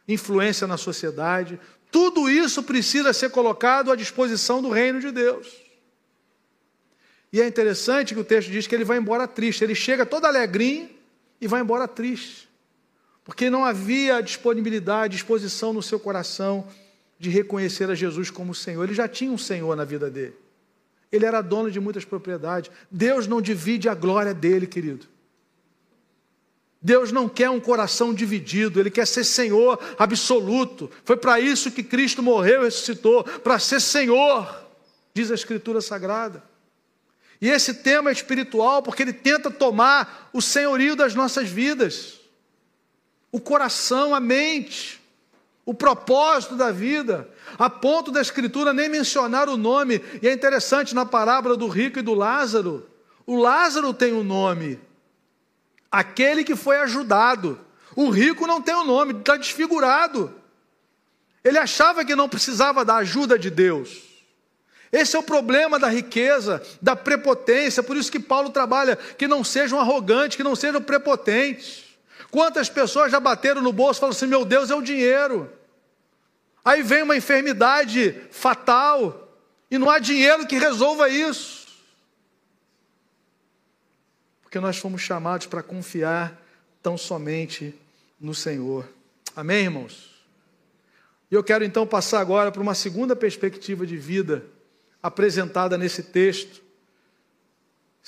influência 0.08 0.66
na 0.66 0.78
sociedade, 0.78 1.60
tudo 1.90 2.30
isso 2.30 2.62
precisa 2.62 3.12
ser 3.12 3.28
colocado 3.28 3.92
à 3.92 3.96
disposição 3.96 4.62
do 4.62 4.70
reino 4.70 4.98
de 4.98 5.10
Deus. 5.10 5.46
E 7.30 7.42
é 7.42 7.46
interessante 7.46 8.14
que 8.14 8.20
o 8.20 8.24
texto 8.24 8.50
diz 8.50 8.66
que 8.66 8.74
ele 8.74 8.86
vai 8.86 8.96
embora 8.96 9.28
triste, 9.28 9.62
ele 9.62 9.74
chega 9.74 10.06
todo 10.06 10.24
alegrinho 10.24 10.88
e 11.38 11.46
vai 11.46 11.60
embora 11.60 11.86
triste 11.86 12.48
porque 13.28 13.50
não 13.50 13.62
havia 13.62 14.22
disponibilidade, 14.22 15.12
disposição 15.12 15.70
no 15.70 15.82
seu 15.82 16.00
coração 16.00 16.66
de 17.18 17.30
reconhecer 17.30 17.90
a 17.90 17.94
Jesus 17.94 18.30
como 18.30 18.54
Senhor. 18.54 18.84
Ele 18.84 18.94
já 18.94 19.08
tinha 19.08 19.30
um 19.30 19.38
Senhor 19.38 19.76
na 19.76 19.84
vida 19.84 20.10
dele. 20.10 20.34
Ele 21.10 21.24
era 21.24 21.40
dono 21.40 21.70
de 21.70 21.80
muitas 21.80 22.04
propriedades. 22.04 22.70
Deus 22.90 23.26
não 23.26 23.40
divide 23.40 23.88
a 23.88 23.94
glória 23.94 24.34
dele, 24.34 24.66
querido. 24.66 25.06
Deus 26.80 27.10
não 27.10 27.28
quer 27.28 27.50
um 27.50 27.58
coração 27.58 28.14
dividido, 28.14 28.78
Ele 28.78 28.90
quer 28.90 29.06
ser 29.06 29.24
Senhor 29.24 29.78
absoluto. 29.98 30.88
Foi 31.04 31.16
para 31.16 31.40
isso 31.40 31.72
que 31.72 31.82
Cristo 31.82 32.22
morreu 32.22 32.62
e 32.62 32.64
ressuscitou 32.66 33.24
para 33.24 33.58
ser 33.58 33.80
Senhor, 33.80 34.64
diz 35.12 35.30
a 35.30 35.34
Escritura 35.34 35.80
Sagrada. 35.80 36.42
E 37.40 37.48
esse 37.48 37.74
tema 37.74 38.10
é 38.10 38.12
espiritual 38.12 38.82
porque 38.82 39.02
ele 39.02 39.12
tenta 39.12 39.50
tomar 39.50 40.30
o 40.32 40.42
senhorio 40.42 40.94
das 40.94 41.14
nossas 41.14 41.48
vidas 41.48 42.18
o 43.30 43.40
coração, 43.40 44.14
a 44.14 44.20
mente, 44.20 45.00
o 45.68 45.74
propósito 45.74 46.56
da 46.56 46.72
vida, 46.72 47.28
a 47.58 47.68
ponto 47.68 48.10
da 48.10 48.22
Escritura 48.22 48.72
nem 48.72 48.88
mencionar 48.88 49.50
o 49.50 49.56
nome. 49.58 50.02
E 50.22 50.26
é 50.26 50.32
interessante 50.32 50.94
na 50.94 51.04
parábola 51.04 51.58
do 51.58 51.68
rico 51.68 51.98
e 51.98 52.02
do 52.02 52.14
Lázaro, 52.14 52.88
o 53.26 53.36
Lázaro 53.36 53.92
tem 53.92 54.14
um 54.14 54.24
nome, 54.24 54.80
aquele 55.92 56.42
que 56.42 56.56
foi 56.56 56.78
ajudado. 56.78 57.60
O 57.94 58.08
rico 58.08 58.46
não 58.46 58.62
tem 58.62 58.74
o 58.76 58.80
um 58.80 58.86
nome, 58.86 59.12
está 59.12 59.36
desfigurado. 59.36 60.34
Ele 61.44 61.58
achava 61.58 62.02
que 62.02 62.16
não 62.16 62.30
precisava 62.30 62.82
da 62.82 62.96
ajuda 62.96 63.38
de 63.38 63.50
Deus. 63.50 64.04
Esse 64.90 65.16
é 65.16 65.18
o 65.18 65.22
problema 65.22 65.78
da 65.78 65.88
riqueza, 65.88 66.62
da 66.80 66.96
prepotência, 66.96 67.82
por 67.82 67.94
isso 67.94 68.10
que 68.10 68.18
Paulo 68.18 68.48
trabalha 68.48 68.96
que 68.96 69.28
não 69.28 69.44
sejam 69.44 69.78
arrogantes, 69.78 70.38
que 70.38 70.42
não 70.42 70.56
sejam 70.56 70.80
prepotentes. 70.80 71.84
Quantas 72.30 72.70
pessoas 72.70 73.12
já 73.12 73.20
bateram 73.20 73.60
no 73.60 73.70
bolso 73.70 73.98
e 73.98 74.00
falaram 74.00 74.16
assim: 74.16 74.26
meu 74.26 74.46
Deus, 74.46 74.70
é 74.70 74.74
o 74.74 74.80
dinheiro. 74.80 75.57
Aí 76.64 76.82
vem 76.82 77.02
uma 77.02 77.16
enfermidade 77.16 78.12
fatal 78.30 79.36
e 79.70 79.78
não 79.78 79.88
há 79.90 79.98
dinheiro 79.98 80.46
que 80.46 80.58
resolva 80.58 81.08
isso. 81.08 81.66
Porque 84.42 84.60
nós 84.60 84.78
fomos 84.78 85.02
chamados 85.02 85.46
para 85.46 85.62
confiar 85.62 86.40
tão 86.82 86.96
somente 86.96 87.74
no 88.20 88.34
Senhor. 88.34 88.88
Amém, 89.36 89.64
irmãos? 89.64 90.14
E 91.30 91.34
eu 91.34 91.44
quero 91.44 91.64
então 91.64 91.86
passar 91.86 92.20
agora 92.20 92.50
para 92.50 92.62
uma 92.62 92.74
segunda 92.74 93.14
perspectiva 93.14 93.86
de 93.86 93.96
vida 93.96 94.44
apresentada 95.02 95.76
nesse 95.76 96.02
texto 96.02 96.68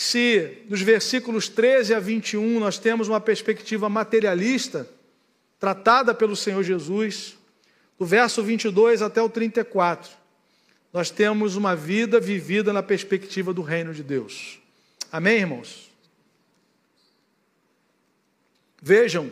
se 0.00 0.64
nos 0.66 0.80
versículos 0.80 1.46
13 1.46 1.92
a 1.92 2.00
21 2.00 2.58
nós 2.58 2.78
temos 2.78 3.06
uma 3.06 3.20
perspectiva 3.20 3.86
materialista, 3.86 4.88
tratada 5.58 6.14
pelo 6.14 6.34
Senhor 6.34 6.62
Jesus, 6.62 7.36
do 8.00 8.06
verso 8.06 8.42
22 8.42 9.02
até 9.02 9.20
o 9.20 9.28
34, 9.28 10.10
nós 10.90 11.10
temos 11.10 11.54
uma 11.54 11.76
vida 11.76 12.18
vivida 12.18 12.72
na 12.72 12.82
perspectiva 12.82 13.52
do 13.52 13.60
reino 13.60 13.92
de 13.92 14.02
Deus. 14.02 14.58
Amém, 15.12 15.40
irmãos? 15.40 15.90
Vejam 18.80 19.26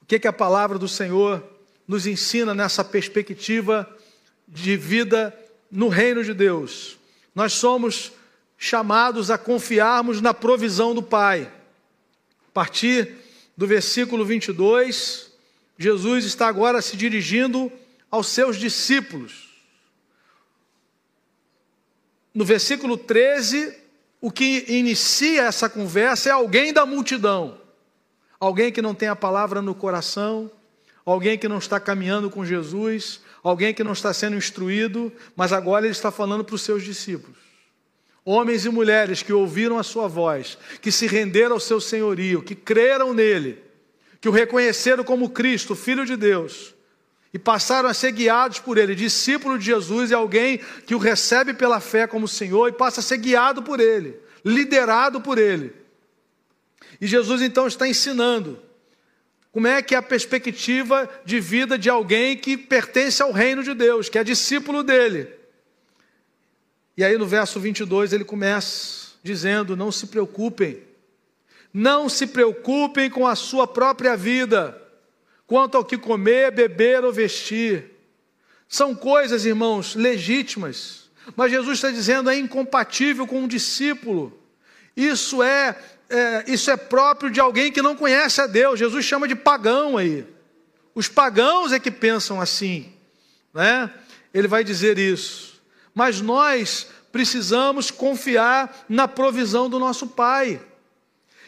o 0.00 0.06
que, 0.06 0.18
que 0.18 0.26
a 0.26 0.32
palavra 0.32 0.78
do 0.78 0.88
Senhor 0.88 1.46
nos 1.86 2.06
ensina 2.06 2.54
nessa 2.54 2.82
perspectiva 2.82 3.86
de 4.48 4.74
vida 4.74 5.38
no 5.70 5.88
reino 5.88 6.24
de 6.24 6.32
Deus. 6.32 6.96
Nós 7.34 7.52
somos 7.52 8.12
chamados 8.56 9.30
a 9.30 9.36
confiarmos 9.36 10.22
na 10.22 10.32
provisão 10.32 10.94
do 10.94 11.02
Pai. 11.02 11.52
A 12.48 12.52
partir 12.54 13.16
do 13.54 13.66
versículo 13.66 14.24
22, 14.24 15.27
Jesus 15.78 16.24
está 16.24 16.48
agora 16.48 16.82
se 16.82 16.96
dirigindo 16.96 17.70
aos 18.10 18.26
seus 18.26 18.56
discípulos. 18.56 19.48
No 22.34 22.44
versículo 22.44 22.96
13, 22.96 23.74
o 24.20 24.30
que 24.30 24.64
inicia 24.68 25.44
essa 25.44 25.68
conversa 25.68 26.28
é 26.28 26.32
alguém 26.32 26.72
da 26.72 26.84
multidão, 26.84 27.60
alguém 28.40 28.72
que 28.72 28.82
não 28.82 28.94
tem 28.94 29.08
a 29.08 29.16
palavra 29.16 29.62
no 29.62 29.74
coração, 29.74 30.50
alguém 31.04 31.38
que 31.38 31.48
não 31.48 31.58
está 31.58 31.78
caminhando 31.78 32.28
com 32.28 32.44
Jesus, 32.44 33.20
alguém 33.42 33.72
que 33.72 33.84
não 33.84 33.92
está 33.92 34.12
sendo 34.12 34.36
instruído, 34.36 35.12
mas 35.36 35.52
agora 35.52 35.86
ele 35.86 35.92
está 35.92 36.10
falando 36.10 36.44
para 36.44 36.54
os 36.56 36.62
seus 36.62 36.82
discípulos 36.82 37.48
homens 38.30 38.66
e 38.66 38.68
mulheres 38.68 39.22
que 39.22 39.32
ouviram 39.32 39.78
a 39.78 39.82
sua 39.82 40.06
voz, 40.06 40.58
que 40.82 40.92
se 40.92 41.06
renderam 41.06 41.54
ao 41.54 41.60
seu 41.60 41.80
senhorio, 41.80 42.42
que 42.42 42.54
creram 42.54 43.14
nele, 43.14 43.58
que 44.20 44.28
o 44.28 44.32
reconheceram 44.32 45.04
como 45.04 45.30
Cristo, 45.30 45.74
Filho 45.74 46.04
de 46.04 46.16
Deus, 46.16 46.74
e 47.32 47.38
passaram 47.38 47.88
a 47.88 47.94
ser 47.94 48.12
guiados 48.12 48.58
por 48.58 48.78
ele. 48.78 48.94
Discípulo 48.94 49.58
de 49.58 49.66
Jesus 49.66 50.10
é 50.10 50.14
alguém 50.14 50.60
que 50.86 50.94
o 50.94 50.98
recebe 50.98 51.54
pela 51.54 51.80
fé 51.80 52.06
como 52.06 52.26
Senhor 52.26 52.68
e 52.68 52.72
passa 52.72 53.00
a 53.00 53.02
ser 53.02 53.18
guiado 53.18 53.62
por 53.62 53.80
ele, 53.80 54.18
liderado 54.44 55.20
por 55.20 55.38
ele. 55.38 55.72
E 57.00 57.06
Jesus 57.06 57.42
então 57.42 57.66
está 57.66 57.86
ensinando 57.86 58.60
como 59.52 59.66
é 59.66 59.82
que 59.82 59.94
é 59.94 59.98
a 59.98 60.02
perspectiva 60.02 61.08
de 61.24 61.40
vida 61.40 61.78
de 61.78 61.88
alguém 61.88 62.36
que 62.36 62.56
pertence 62.56 63.22
ao 63.22 63.32
reino 63.32 63.62
de 63.62 63.74
Deus, 63.74 64.08
que 64.08 64.18
é 64.18 64.24
discípulo 64.24 64.82
dele. 64.82 65.28
E 66.96 67.04
aí 67.04 67.16
no 67.16 67.26
verso 67.26 67.60
22 67.60 68.12
ele 68.12 68.24
começa 68.24 69.12
dizendo: 69.22 69.76
Não 69.76 69.92
se 69.92 70.06
preocupem, 70.08 70.82
não 71.78 72.08
se 72.08 72.26
preocupem 72.26 73.08
com 73.08 73.24
a 73.24 73.36
sua 73.36 73.64
própria 73.64 74.16
vida, 74.16 74.82
quanto 75.46 75.76
ao 75.76 75.84
que 75.84 75.96
comer, 75.96 76.50
beber 76.50 77.04
ou 77.04 77.12
vestir. 77.12 77.92
São 78.68 78.96
coisas, 78.96 79.44
irmãos, 79.44 79.94
legítimas, 79.94 81.08
mas 81.36 81.52
Jesus 81.52 81.78
está 81.78 81.92
dizendo 81.92 82.28
é 82.28 82.36
incompatível 82.36 83.28
com 83.28 83.42
um 83.42 83.46
discípulo. 83.46 84.36
Isso 84.96 85.40
é, 85.40 85.78
é, 86.10 86.44
isso 86.48 86.68
é 86.68 86.76
próprio 86.76 87.30
de 87.30 87.38
alguém 87.38 87.70
que 87.70 87.80
não 87.80 87.94
conhece 87.94 88.40
a 88.40 88.48
Deus. 88.48 88.76
Jesus 88.76 89.04
chama 89.04 89.28
de 89.28 89.36
pagão 89.36 89.96
aí. 89.96 90.26
Os 90.96 91.06
pagãos 91.06 91.70
é 91.70 91.78
que 91.78 91.92
pensam 91.92 92.40
assim, 92.40 92.92
né? 93.54 93.88
Ele 94.34 94.48
vai 94.48 94.64
dizer 94.64 94.98
isso. 94.98 95.62
Mas 95.94 96.20
nós 96.20 96.88
precisamos 97.12 97.88
confiar 97.88 98.84
na 98.88 99.06
provisão 99.06 99.70
do 99.70 99.78
nosso 99.78 100.08
Pai. 100.08 100.60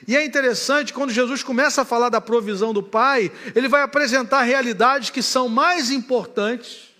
E 0.07 0.17
é 0.17 0.25
interessante, 0.25 0.93
quando 0.93 1.13
Jesus 1.13 1.43
começa 1.43 1.83
a 1.83 1.85
falar 1.85 2.09
da 2.09 2.21
provisão 2.21 2.73
do 2.73 2.83
Pai, 2.83 3.31
ele 3.55 3.69
vai 3.69 3.83
apresentar 3.83 4.43
realidades 4.43 5.11
que 5.11 5.23
são 5.23 5.49
mais 5.49 5.91
importantes, 5.91 6.91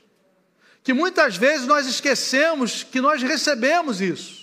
que 0.83 0.93
muitas 0.93 1.37
vezes 1.37 1.67
nós 1.67 1.87
esquecemos 1.87 2.83
que 2.83 3.01
nós 3.01 3.23
recebemos 3.23 4.01
isso. 4.01 4.41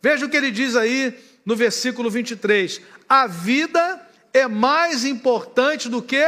Veja 0.00 0.24
o 0.24 0.28
que 0.28 0.36
ele 0.36 0.50
diz 0.50 0.76
aí 0.76 1.18
no 1.44 1.54
versículo 1.54 2.10
23: 2.10 2.80
A 3.08 3.26
vida 3.26 4.00
é 4.32 4.46
mais 4.46 5.04
importante 5.04 5.88
do 5.88 6.00
que 6.02 6.24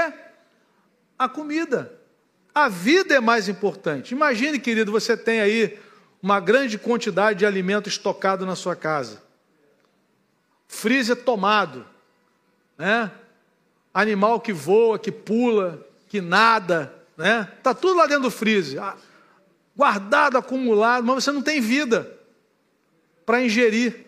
a 1.19 1.29
comida. 1.29 1.93
A 2.55 2.69
vida 2.69 3.15
é 3.15 3.21
mais 3.21 3.49
importante. 3.49 4.13
Imagine, 4.13 4.59
querido, 4.59 4.91
você 4.91 5.17
tem 5.17 5.41
aí 5.41 5.79
uma 6.23 6.41
grande 6.41 6.77
quantidade 6.77 7.39
de 7.39 7.47
alimento 7.47 7.89
estocado 7.89 8.45
na 8.45 8.57
sua 8.57 8.75
casa 8.75 9.28
freezer 10.69 11.17
tomado, 11.17 11.85
né? 12.77 13.11
Animal 13.93 14.41
que 14.41 14.53
voa, 14.53 14.99
que 14.99 15.11
pula, 15.11 15.85
que 16.09 16.21
nada, 16.21 16.95
né? 17.17 17.51
Tá 17.63 17.75
tudo 17.75 17.97
lá 17.97 18.07
dentro 18.07 18.25
do 18.25 18.31
freezer, 18.31 18.81
guardado, 19.75 20.37
acumulado, 20.37 21.05
mas 21.05 21.25
você 21.25 21.33
não 21.33 21.43
tem 21.43 21.61
vida 21.61 22.17
para 23.25 23.43
ingerir. 23.43 24.07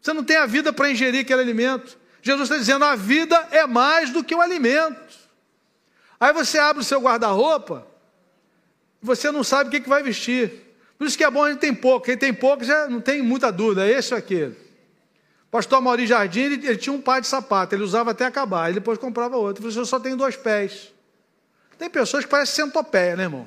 Você 0.00 0.12
não 0.12 0.22
tem 0.22 0.36
a 0.36 0.46
vida 0.46 0.72
para 0.72 0.90
ingerir 0.90 1.22
aquele 1.22 1.40
alimento. 1.40 1.98
Jesus 2.22 2.48
está 2.48 2.58
dizendo: 2.58 2.84
a 2.84 2.94
vida 2.94 3.48
é 3.50 3.66
mais 3.66 4.10
do 4.10 4.22
que 4.22 4.34
o 4.34 4.40
alimento. 4.40 5.14
Aí 6.20 6.32
você 6.32 6.58
abre 6.58 6.82
o 6.82 6.84
seu 6.84 7.00
guarda-roupa, 7.00 7.86
você 9.02 9.30
não 9.30 9.42
sabe 9.42 9.68
o 9.68 9.70
que, 9.70 9.80
que 9.80 9.88
vai 9.88 10.02
vestir. 10.02 10.62
Por 10.96 11.06
isso 11.06 11.18
que 11.18 11.24
é 11.24 11.30
bom 11.30 11.44
a 11.44 11.50
gente 11.50 11.60
tem 11.60 11.74
pouco. 11.74 12.06
Quem 12.06 12.16
tem 12.16 12.32
pouco 12.32 12.64
já 12.64 12.88
não 12.88 13.00
tem 13.00 13.20
muita 13.22 13.50
dúvida, 13.50 13.86
é 13.86 13.90
esse 13.90 14.14
ou 14.14 14.18
aquele. 14.18 14.63
Pastor 15.54 15.80
Mauri 15.80 16.04
Jardim, 16.04 16.40
ele, 16.40 16.66
ele, 16.66 16.76
tinha 16.76 16.92
um 16.92 17.00
par 17.00 17.20
de 17.20 17.28
sapato, 17.28 17.76
ele 17.76 17.84
usava 17.84 18.10
até 18.10 18.26
acabar, 18.26 18.66
ele 18.68 18.80
depois 18.80 18.98
comprava 18.98 19.36
outro. 19.36 19.62
Ele 19.62 19.70
falou, 19.70 19.82
eu 19.82 19.86
só 19.86 20.00
tenho 20.00 20.16
dois 20.16 20.34
pés. 20.34 20.92
Tem 21.78 21.88
pessoas 21.88 22.24
que 22.24 22.30
parecem 22.32 22.64
centopeia, 22.66 23.14
né, 23.14 23.22
irmão? 23.22 23.46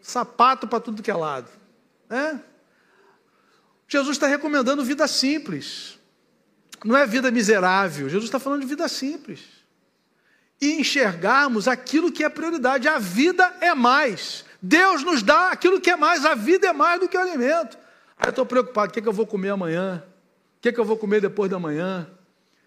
Sapato 0.00 0.66
para 0.66 0.80
tudo 0.80 1.02
que 1.02 1.10
é 1.10 1.14
lado. 1.14 1.50
Né? 2.08 2.40
Jesus 3.86 4.16
está 4.16 4.26
recomendando 4.26 4.82
vida 4.82 5.06
simples. 5.06 5.98
Não 6.82 6.96
é 6.96 7.06
vida 7.06 7.30
miserável. 7.30 8.08
Jesus 8.08 8.24
está 8.24 8.38
falando 8.38 8.62
de 8.62 8.66
vida 8.66 8.88
simples. 8.88 9.40
E 10.62 10.80
enxergarmos 10.80 11.68
aquilo 11.68 12.10
que 12.10 12.24
é 12.24 12.28
prioridade. 12.30 12.88
A 12.88 12.98
vida 12.98 13.54
é 13.60 13.74
mais. 13.74 14.46
Deus 14.62 15.04
nos 15.04 15.22
dá 15.22 15.50
aquilo 15.50 15.78
que 15.78 15.90
é 15.90 15.96
mais. 15.96 16.24
A 16.24 16.34
vida 16.34 16.68
é 16.68 16.72
mais 16.72 16.98
do 16.98 17.06
que 17.06 17.18
o 17.18 17.20
alimento. 17.20 17.76
Aí 18.16 18.28
eu 18.28 18.30
estou 18.30 18.46
preocupado, 18.46 18.88
o 18.88 18.92
que, 18.94 19.00
é 19.00 19.02
que 19.02 19.08
eu 19.08 19.12
vou 19.12 19.26
comer 19.26 19.50
amanhã? 19.50 20.02
O 20.60 20.62
que, 20.62 20.68
é 20.68 20.72
que 20.72 20.78
eu 20.78 20.84
vou 20.84 20.98
comer 20.98 21.22
depois 21.22 21.50
da 21.50 21.58
manhã? 21.58 22.06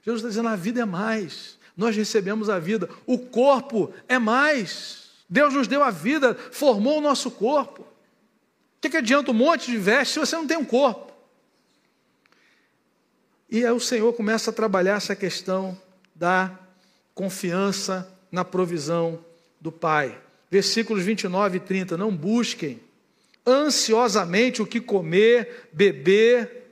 Jesus 0.03 0.21
está 0.21 0.29
dizendo: 0.29 0.49
a 0.49 0.55
vida 0.55 0.81
é 0.81 0.85
mais. 0.85 1.59
Nós 1.77 1.95
recebemos 1.95 2.49
a 2.49 2.57
vida. 2.57 2.89
O 3.05 3.19
corpo 3.19 3.93
é 4.07 4.17
mais. 4.17 5.11
Deus 5.29 5.53
nos 5.53 5.67
deu 5.67 5.83
a 5.83 5.91
vida, 5.91 6.33
formou 6.51 6.97
o 6.97 7.01
nosso 7.01 7.29
corpo. 7.29 7.83
O 7.83 7.87
que, 8.81 8.87
é 8.87 8.89
que 8.89 8.97
adianta 8.97 9.29
um 9.29 9.35
monte 9.35 9.69
de 9.69 9.77
veste 9.77 10.15
se 10.15 10.19
você 10.19 10.35
não 10.35 10.47
tem 10.47 10.57
um 10.57 10.65
corpo? 10.65 11.13
E 13.47 13.63
aí 13.63 13.71
o 13.71 13.79
Senhor 13.79 14.11
começa 14.13 14.49
a 14.49 14.53
trabalhar 14.53 14.95
essa 14.95 15.15
questão 15.15 15.79
da 16.15 16.51
confiança 17.13 18.11
na 18.31 18.43
provisão 18.43 19.23
do 19.61 19.71
Pai. 19.71 20.19
Versículos 20.49 21.03
29 21.03 21.57
e 21.57 21.59
30. 21.59 21.95
Não 21.95 22.15
busquem 22.15 22.81
ansiosamente 23.45 24.63
o 24.63 24.65
que 24.65 24.81
comer, 24.81 25.69
beber 25.71 26.62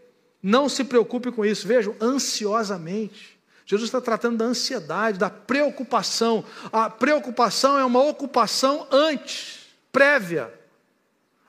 não 0.41 0.67
se 0.67 0.83
preocupe 0.83 1.31
com 1.31 1.45
isso. 1.45 1.67
Vejam, 1.67 1.95
ansiosamente. 2.01 3.39
Jesus 3.65 3.87
está 3.87 4.01
tratando 4.01 4.37
da 4.37 4.45
ansiedade, 4.45 5.17
da 5.17 5.29
preocupação. 5.29 6.43
A 6.73 6.89
preocupação 6.89 7.77
é 7.77 7.85
uma 7.85 8.01
ocupação 8.03 8.87
antes, 8.91 9.67
prévia. 9.91 10.53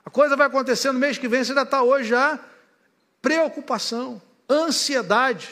A 0.05 0.09
coisa 0.09 0.35
vai 0.35 0.47
acontecer 0.47 0.91
no 0.91 0.99
mês 0.99 1.17
que 1.17 1.27
vem, 1.27 1.43
você 1.43 1.51
ainda 1.51 1.63
está 1.63 1.81
hoje 1.81 2.09
já. 2.09 2.39
Preocupação, 3.21 4.21
ansiedade, 4.49 5.49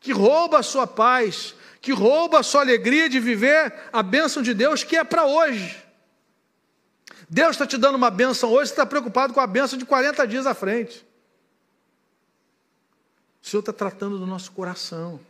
que 0.00 0.12
rouba 0.12 0.58
a 0.58 0.62
sua 0.62 0.86
paz, 0.86 1.54
que 1.80 1.92
rouba 1.92 2.40
a 2.40 2.42
sua 2.42 2.62
alegria 2.62 3.08
de 3.08 3.20
viver 3.20 3.72
a 3.92 4.02
bênção 4.02 4.42
de 4.42 4.54
Deus 4.54 4.82
que 4.82 4.96
é 4.96 5.04
para 5.04 5.24
hoje. 5.24 5.82
Deus 7.28 7.52
está 7.52 7.66
te 7.66 7.76
dando 7.76 7.94
uma 7.94 8.10
bênção 8.10 8.50
hoje, 8.50 8.68
você 8.68 8.74
está 8.74 8.86
preocupado 8.86 9.32
com 9.32 9.40
a 9.40 9.46
bênção 9.46 9.78
de 9.78 9.84
40 9.84 10.26
dias 10.26 10.46
à 10.46 10.54
frente. 10.54 11.04
O 13.42 13.48
Senhor 13.48 13.60
está 13.60 13.72
tratando 13.72 14.18
do 14.18 14.26
nosso 14.26 14.52
coração. 14.52 15.20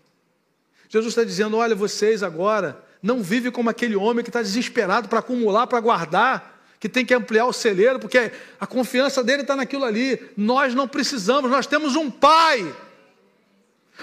Jesus 0.88 1.12
está 1.12 1.25
dizendo: 1.25 1.57
olha, 1.57 1.75
vocês 1.75 2.22
agora 2.22 2.85
não 3.03 3.22
vivem 3.22 3.51
como 3.51 3.70
aquele 3.70 3.96
homem 3.96 4.22
que 4.22 4.29
está 4.29 4.42
desesperado 4.42 5.09
para 5.09 5.20
acumular, 5.20 5.66
para 5.66 5.81
guardar, 5.81 6.62
que 6.79 6.88
tem 6.88 7.05
que 7.05 7.14
ampliar 7.14 7.46
o 7.46 7.53
celeiro, 7.53 7.98
porque 7.98 8.31
a 8.61 8.66
confiança 8.66 9.25
dele 9.25 9.42
está 9.42 9.57
naquilo 9.57 9.85
ali. 9.85 10.20
Nós 10.37 10.75
não 10.75 10.87
precisamos, 10.87 11.51
nós 11.51 11.66
temos 11.66 11.96
um 11.96 12.11
Pai. 12.11 12.77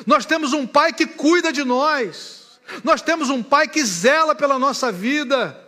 Nós 0.06 0.26
temos 0.26 0.54
um 0.54 0.66
Pai 0.66 0.92
que 0.92 1.06
cuida 1.06 1.54
de 1.54 1.64
nós. 1.64 2.60
Nós 2.84 3.02
temos 3.02 3.30
um 3.30 3.44
Pai 3.44 3.68
que 3.68 3.84
zela 3.86 4.34
pela 4.34 4.58
nossa 4.58 4.92
vida. 4.92 5.66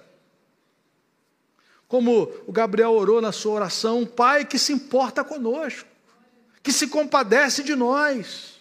Como 1.88 2.32
o 2.48 2.52
Gabriel 2.52 2.92
orou 2.94 3.22
na 3.22 3.32
sua 3.32 3.54
oração, 3.54 4.00
um 4.00 4.06
Pai 4.06 4.46
que 4.46 4.58
se 4.58 4.74
importa 4.74 5.24
conosco 5.24 5.91
que 6.64 6.72
se 6.72 6.88
compadece 6.88 7.64
de 7.64 7.76
nós. 7.76 8.60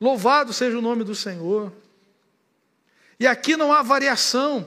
Louvado 0.00 0.52
seja 0.52 0.78
o 0.78 0.82
nome 0.82 1.04
do 1.04 1.14
Senhor. 1.14 1.72
E 3.18 3.26
aqui 3.26 3.56
não 3.56 3.72
há 3.72 3.82
variação. 3.82 4.66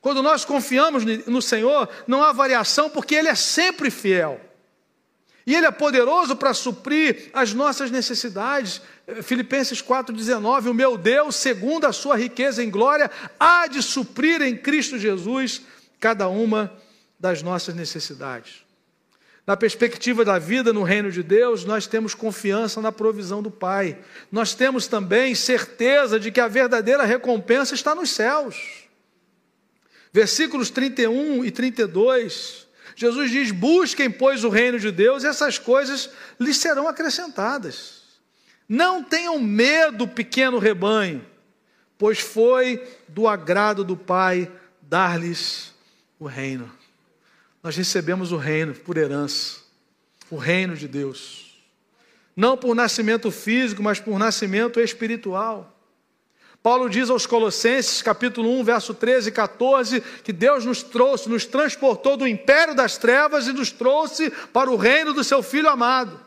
Quando 0.00 0.22
nós 0.22 0.44
confiamos 0.44 1.04
no 1.26 1.40
Senhor, 1.40 1.88
não 2.06 2.22
há 2.22 2.32
variação, 2.32 2.90
porque 2.90 3.14
Ele 3.14 3.28
é 3.28 3.34
sempre 3.34 3.90
fiel. 3.90 4.40
E 5.46 5.54
Ele 5.54 5.66
é 5.66 5.70
poderoso 5.70 6.36
para 6.36 6.52
suprir 6.52 7.30
as 7.32 7.52
nossas 7.54 7.90
necessidades. 7.90 8.80
Filipenses 9.22 9.80
4,19: 9.80 10.70
O 10.70 10.74
meu 10.74 10.98
Deus, 10.98 11.36
segundo 11.36 11.86
a 11.86 11.92
sua 11.92 12.16
riqueza 12.16 12.62
em 12.62 12.70
glória, 12.70 13.10
há 13.38 13.66
de 13.66 13.82
suprir 13.82 14.42
em 14.42 14.56
Cristo 14.56 14.98
Jesus 14.98 15.62
cada 16.00 16.28
uma 16.28 16.72
das 17.18 17.42
nossas 17.42 17.74
necessidades. 17.74 18.63
Na 19.46 19.56
perspectiva 19.56 20.24
da 20.24 20.38
vida 20.38 20.72
no 20.72 20.82
reino 20.82 21.10
de 21.10 21.22
Deus, 21.22 21.64
nós 21.66 21.86
temos 21.86 22.14
confiança 22.14 22.80
na 22.80 22.90
provisão 22.90 23.42
do 23.42 23.50
Pai. 23.50 23.98
Nós 24.32 24.54
temos 24.54 24.86
também 24.86 25.34
certeza 25.34 26.18
de 26.18 26.30
que 26.32 26.40
a 26.40 26.48
verdadeira 26.48 27.04
recompensa 27.04 27.74
está 27.74 27.94
nos 27.94 28.10
céus. 28.10 28.84
Versículos 30.12 30.70
31 30.70 31.44
e 31.44 31.50
32, 31.50 32.66
Jesus 32.96 33.30
diz: 33.30 33.50
Busquem, 33.50 34.10
pois, 34.10 34.44
o 34.44 34.48
reino 34.48 34.78
de 34.78 34.90
Deus, 34.90 35.24
e 35.24 35.26
essas 35.26 35.58
coisas 35.58 36.08
lhes 36.40 36.56
serão 36.56 36.88
acrescentadas. 36.88 38.02
Não 38.66 39.04
tenham 39.04 39.38
medo, 39.38 40.08
pequeno 40.08 40.58
rebanho, 40.58 41.24
pois 41.98 42.18
foi 42.18 42.82
do 43.08 43.28
agrado 43.28 43.84
do 43.84 43.96
Pai 43.96 44.50
dar-lhes 44.80 45.74
o 46.18 46.26
reino. 46.26 46.83
Nós 47.64 47.74
recebemos 47.74 48.30
o 48.30 48.36
reino 48.36 48.74
por 48.74 48.98
herança, 48.98 49.56
o 50.30 50.36
reino 50.36 50.76
de 50.76 50.86
Deus. 50.86 51.58
Não 52.36 52.58
por 52.58 52.74
nascimento 52.74 53.30
físico, 53.30 53.82
mas 53.82 53.98
por 53.98 54.18
nascimento 54.18 54.78
espiritual. 54.78 55.74
Paulo 56.62 56.90
diz 56.90 57.08
aos 57.08 57.24
Colossenses, 57.26 58.02
capítulo 58.02 58.50
1, 58.60 58.64
verso 58.64 58.92
13 58.92 59.30
e 59.30 59.32
14, 59.32 60.00
que 60.22 60.32
Deus 60.32 60.66
nos 60.66 60.82
trouxe, 60.82 61.26
nos 61.26 61.46
transportou 61.46 62.18
do 62.18 62.28
império 62.28 62.74
das 62.74 62.98
trevas 62.98 63.46
e 63.46 63.52
nos 63.54 63.70
trouxe 63.70 64.30
para 64.52 64.70
o 64.70 64.76
reino 64.76 65.14
do 65.14 65.24
seu 65.24 65.42
Filho 65.42 65.70
amado, 65.70 66.20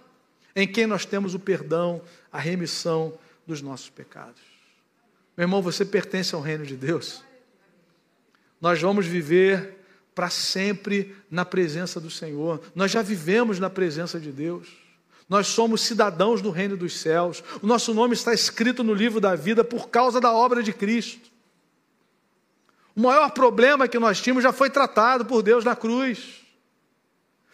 em 0.56 0.68
quem 0.68 0.88
nós 0.88 1.06
temos 1.06 1.36
o 1.36 1.40
perdão, 1.40 2.02
a 2.32 2.40
remissão 2.40 3.14
dos 3.46 3.62
nossos 3.62 3.92
pecados. 3.92 4.42
Meu 5.36 5.44
irmão, 5.44 5.62
você 5.62 5.86
pertence 5.86 6.34
ao 6.34 6.42
reino 6.42 6.66
de 6.66 6.76
Deus. 6.76 7.24
Nós 8.60 8.82
vamos 8.82 9.06
viver 9.06 9.77
para 10.18 10.32
sempre 10.32 11.16
na 11.30 11.46
presença 11.46 12.00
do 12.00 12.10
Senhor. 12.10 12.60
Nós 12.74 12.90
já 12.90 13.04
vivemos 13.04 13.60
na 13.60 13.70
presença 13.70 14.20
de 14.20 14.32
Deus. 14.32 14.68
Nós 15.30 15.46
somos 15.46 15.82
cidadãos 15.82 16.42
do 16.42 16.50
reino 16.50 16.76
dos 16.76 17.00
céus. 17.00 17.44
O 17.62 17.68
nosso 17.68 17.94
nome 17.94 18.16
está 18.16 18.34
escrito 18.34 18.84
no 18.84 18.96
livro 18.96 19.22
da 19.22 19.36
vida 19.36 19.64
por 19.64 19.90
causa 19.90 20.20
da 20.20 20.34
obra 20.34 20.64
de 20.64 20.74
Cristo. 20.74 21.30
O 22.96 23.02
maior 23.02 23.30
problema 23.30 23.88
que 23.88 24.00
nós 24.00 24.20
tínhamos 24.20 24.42
já 24.44 24.52
foi 24.52 24.72
tratado 24.72 25.24
por 25.24 25.44
Deus 25.44 25.64
na 25.64 25.76
cruz. 25.76 26.44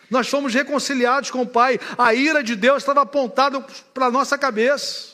Nós 0.10 0.30
fomos 0.30 0.54
reconciliados 0.54 1.30
com 1.32 1.42
o 1.42 1.48
Pai. 1.48 1.78
A 1.98 2.14
ira 2.14 2.42
de 2.42 2.56
Deus 2.56 2.78
estava 2.78 3.02
apontada 3.02 3.60
para 3.94 4.06
a 4.06 4.12
nossa 4.12 4.38
cabeça. 4.38 5.13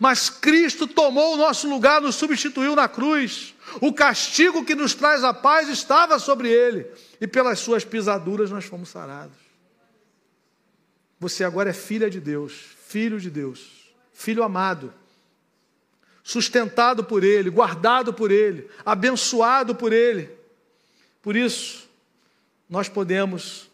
Mas 0.00 0.28
Cristo 0.28 0.86
tomou 0.86 1.34
o 1.34 1.36
nosso 1.36 1.68
lugar, 1.68 2.00
nos 2.00 2.16
substituiu 2.16 2.74
na 2.74 2.88
cruz. 2.88 3.54
O 3.80 3.92
castigo 3.92 4.64
que 4.64 4.74
nos 4.74 4.94
traz 4.94 5.22
a 5.24 5.32
paz 5.32 5.68
estava 5.68 6.18
sobre 6.18 6.50
ele, 6.50 6.86
e 7.20 7.26
pelas 7.26 7.58
suas 7.58 7.84
pisaduras 7.84 8.50
nós 8.50 8.64
fomos 8.64 8.88
sarados. 8.88 9.36
Você 11.18 11.44
agora 11.44 11.70
é 11.70 11.72
filha 11.72 12.10
de 12.10 12.20
Deus, 12.20 12.52
filho 12.86 13.18
de 13.20 13.30
Deus, 13.30 13.92
filho 14.12 14.42
amado, 14.42 14.92
sustentado 16.22 17.04
por 17.04 17.24
ele, 17.24 17.50
guardado 17.50 18.12
por 18.12 18.30
ele, 18.30 18.68
abençoado 18.84 19.74
por 19.74 19.92
ele. 19.92 20.30
Por 21.22 21.36
isso, 21.36 21.88
nós 22.68 22.88
podemos 22.88 23.70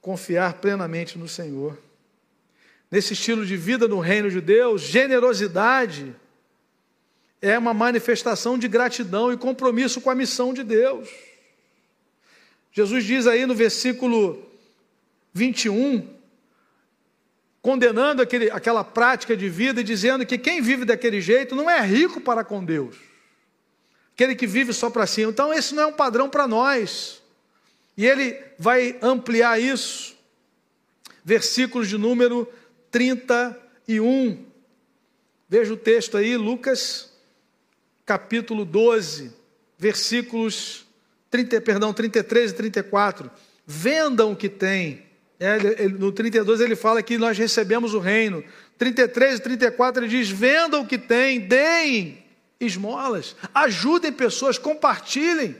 confiar 0.00 0.54
plenamente 0.54 1.18
no 1.18 1.28
Senhor. 1.28 1.76
Nesse 2.96 3.12
estilo 3.12 3.44
de 3.44 3.58
vida 3.58 3.86
no 3.86 4.00
reino 4.00 4.30
de 4.30 4.40
Deus, 4.40 4.80
generosidade 4.80 6.16
é 7.42 7.58
uma 7.58 7.74
manifestação 7.74 8.58
de 8.58 8.66
gratidão 8.68 9.30
e 9.30 9.36
compromisso 9.36 10.00
com 10.00 10.08
a 10.08 10.14
missão 10.14 10.54
de 10.54 10.64
Deus. 10.64 11.06
Jesus 12.72 13.04
diz 13.04 13.26
aí 13.26 13.44
no 13.44 13.54
versículo 13.54 14.42
21, 15.34 16.08
condenando 17.60 18.22
aquele, 18.22 18.50
aquela 18.50 18.82
prática 18.82 19.36
de 19.36 19.46
vida 19.46 19.82
e 19.82 19.84
dizendo 19.84 20.24
que 20.24 20.38
quem 20.38 20.62
vive 20.62 20.86
daquele 20.86 21.20
jeito 21.20 21.54
não 21.54 21.68
é 21.68 21.82
rico 21.82 22.18
para 22.18 22.42
com 22.42 22.64
Deus. 22.64 22.96
Aquele 24.14 24.34
que 24.34 24.46
vive 24.46 24.72
só 24.72 24.88
para 24.88 25.06
si. 25.06 25.20
Então, 25.20 25.52
esse 25.52 25.74
não 25.74 25.82
é 25.82 25.86
um 25.86 25.92
padrão 25.92 26.30
para 26.30 26.48
nós. 26.48 27.22
E 27.94 28.06
ele 28.06 28.42
vai 28.58 28.96
ampliar 29.02 29.60
isso. 29.60 30.16
Versículos 31.22 31.90
de 31.90 31.98
número 31.98 32.50
31. 32.96 34.42
Veja 35.46 35.74
o 35.74 35.76
texto 35.76 36.16
aí, 36.16 36.34
Lucas, 36.34 37.12
capítulo 38.06 38.64
12, 38.64 39.34
versículos 39.76 40.86
30, 41.30 41.60
perdão, 41.60 41.92
33 41.92 42.52
e 42.52 42.54
34. 42.54 43.30
Vendam 43.66 44.32
o 44.32 44.36
que 44.36 44.48
tem. 44.48 45.04
É, 45.38 45.86
no 45.88 46.10
32 46.10 46.62
ele 46.62 46.74
fala 46.74 47.02
que 47.02 47.18
nós 47.18 47.36
recebemos 47.36 47.92
o 47.92 47.98
reino. 47.98 48.42
33 48.78 49.40
e 49.40 49.42
34 49.42 50.02
ele 50.02 50.10
diz: 50.10 50.30
vendam 50.30 50.80
o 50.80 50.86
que 50.86 50.96
tem, 50.96 51.40
deem 51.40 52.24
esmolas, 52.58 53.36
ajudem 53.54 54.10
pessoas, 54.10 54.56
compartilhem. 54.56 55.54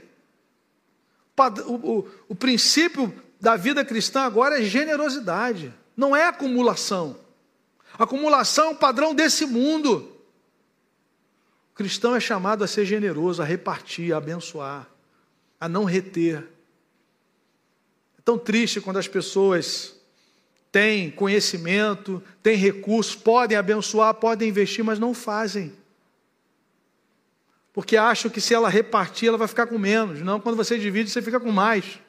O, 1.67 1.73
o, 1.73 2.07
o 2.29 2.35
princípio 2.35 3.13
da 3.39 3.55
vida 3.55 3.85
cristã 3.85 4.21
agora 4.21 4.59
é 4.59 4.63
generosidade, 4.63 5.71
não 5.95 6.15
é 6.15 6.25
acumulação. 6.25 7.26
Acumulação 7.97 8.67
é 8.67 8.69
um 8.69 8.75
padrão 8.75 9.13
desse 9.13 9.45
mundo. 9.45 10.11
O 11.71 11.75
cristão 11.75 12.15
é 12.15 12.19
chamado 12.19 12.63
a 12.63 12.67
ser 12.67 12.85
generoso, 12.85 13.41
a 13.41 13.45
repartir, 13.45 14.13
a 14.13 14.17
abençoar, 14.17 14.87
a 15.59 15.67
não 15.67 15.83
reter. 15.83 16.47
É 18.17 18.21
tão 18.23 18.37
triste 18.37 18.81
quando 18.81 18.97
as 18.97 19.07
pessoas 19.07 19.95
têm 20.71 21.09
conhecimento, 21.11 22.21
têm 22.43 22.55
recursos, 22.55 23.15
podem 23.15 23.57
abençoar, 23.57 24.13
podem 24.15 24.49
investir, 24.49 24.83
mas 24.83 24.99
não 24.99 25.13
fazem 25.13 25.73
porque 27.77 27.95
acham 27.95 28.31
que 28.31 28.41
se 28.41 28.55
ela 28.55 28.69
repartir, 28.69 29.29
ela 29.29 29.37
vai 29.37 29.47
ficar 29.47 29.67
com 29.67 29.77
menos. 29.77 30.19
Não, 30.23 30.39
quando 30.39 30.55
você 30.55 30.79
divide, 30.79 31.11
você 31.11 31.21
fica 31.21 31.39
com 31.39 31.51
mais. 31.51 31.99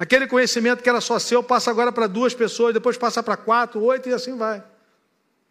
Aquele 0.00 0.26
conhecimento 0.26 0.82
que 0.82 0.88
era 0.88 0.98
só 0.98 1.18
seu 1.18 1.42
passa 1.42 1.70
agora 1.70 1.92
para 1.92 2.06
duas 2.06 2.32
pessoas, 2.32 2.72
depois 2.72 2.96
passa 2.96 3.22
para 3.22 3.36
quatro, 3.36 3.82
oito 3.82 4.08
e 4.08 4.14
assim 4.14 4.34
vai. 4.34 4.64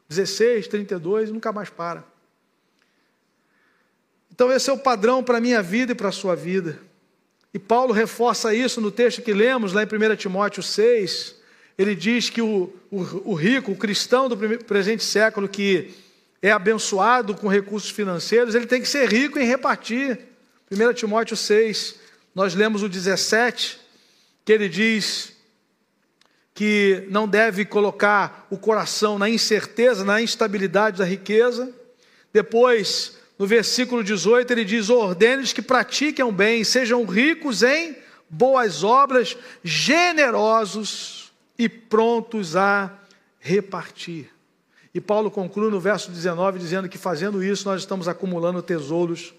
16, 0.09 0.67
32, 0.67 1.29
nunca 1.29 1.51
mais 1.51 1.69
para. 1.69 2.03
Então, 4.33 4.51
esse 4.51 4.67
é 4.67 4.73
o 4.73 4.77
padrão 4.79 5.23
para 5.23 5.37
a 5.37 5.41
minha 5.41 5.61
vida 5.61 5.91
e 5.91 5.95
para 5.95 6.09
a 6.09 6.11
sua 6.11 6.35
vida. 6.35 6.79
E 7.53 7.59
Paulo 7.59 7.93
reforça 7.93 8.51
isso 8.51 8.81
no 8.81 8.89
texto 8.89 9.21
que 9.21 9.33
lemos, 9.33 9.71
lá 9.71 9.83
em 9.83 9.85
1 9.85 10.15
Timóteo 10.15 10.63
6. 10.63 11.35
Ele 11.77 11.93
diz 11.93 12.31
que 12.31 12.41
o, 12.41 12.73
o, 12.89 13.31
o 13.31 13.33
rico, 13.35 13.71
o 13.71 13.77
cristão 13.77 14.27
do 14.27 14.35
presente 14.63 15.03
século, 15.03 15.47
que 15.47 15.93
é 16.41 16.51
abençoado 16.51 17.35
com 17.35 17.47
recursos 17.47 17.91
financeiros, 17.91 18.55
ele 18.55 18.65
tem 18.65 18.81
que 18.81 18.89
ser 18.89 19.07
rico 19.07 19.37
em 19.37 19.45
repartir. 19.45 20.21
1 20.71 20.93
Timóteo 20.93 21.37
6, 21.37 21.99
nós 22.33 22.55
lemos 22.55 22.81
o 22.81 22.89
17, 22.89 23.88
que 24.49 24.53
ele 24.53 24.67
diz 24.67 25.35
que 26.55 27.05
não 27.11 27.27
deve 27.27 27.63
colocar 27.65 28.47
o 28.49 28.57
coração 28.57 29.19
na 29.19 29.29
incerteza, 29.29 30.03
na 30.03 30.23
instabilidade 30.23 30.97
da 30.97 31.05
riqueza. 31.05 31.71
Depois, 32.33 33.15
no 33.37 33.45
versículo 33.45 34.03
18, 34.03 34.49
ele 34.51 34.65
diz: 34.65 34.89
ordene 34.89 35.45
que 35.49 35.61
pratiquem 35.61 36.25
o 36.25 36.31
bem, 36.31 36.63
sejam 36.63 37.05
ricos 37.05 37.61
em 37.61 37.95
boas 38.27 38.83
obras, 38.83 39.37
generosos 39.63 41.31
e 41.55 41.69
prontos 41.69 42.55
a 42.55 42.97
repartir. 43.39 44.31
E 44.95 44.99
Paulo 44.99 45.29
conclui 45.29 45.69
no 45.69 45.79
verso 45.79 46.09
19 46.09 46.57
dizendo 46.57 46.89
que 46.89 46.97
fazendo 46.97 47.43
isso 47.43 47.69
nós 47.69 47.81
estamos 47.81 48.07
acumulando 48.07 48.63
tesouros 48.63 49.31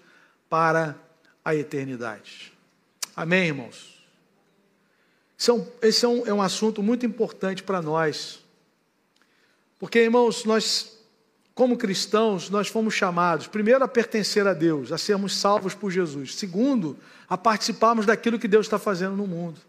para 0.49 0.95
a 1.43 1.53
eternidade. 1.53 2.53
Amém, 3.13 3.47
irmãos? 3.47 4.00
Esse 5.81 6.05
é 6.05 6.07
um, 6.07 6.27
é 6.27 6.33
um 6.33 6.41
assunto 6.41 6.83
muito 6.83 7.03
importante 7.03 7.63
para 7.63 7.81
nós. 7.81 8.39
Porque, 9.79 9.97
irmãos, 9.97 10.45
nós, 10.45 10.99
como 11.55 11.75
cristãos, 11.75 12.47
nós 12.51 12.67
fomos 12.67 12.93
chamados, 12.93 13.47
primeiro, 13.47 13.83
a 13.83 13.87
pertencer 13.87 14.45
a 14.45 14.53
Deus, 14.53 14.91
a 14.91 14.99
sermos 14.99 15.35
salvos 15.35 15.73
por 15.73 15.89
Jesus. 15.89 16.35
Segundo, 16.35 16.95
a 17.27 17.35
participarmos 17.35 18.05
daquilo 18.05 18.37
que 18.37 18.47
Deus 18.47 18.67
está 18.67 18.77
fazendo 18.77 19.15
no 19.15 19.25
mundo. 19.25 19.59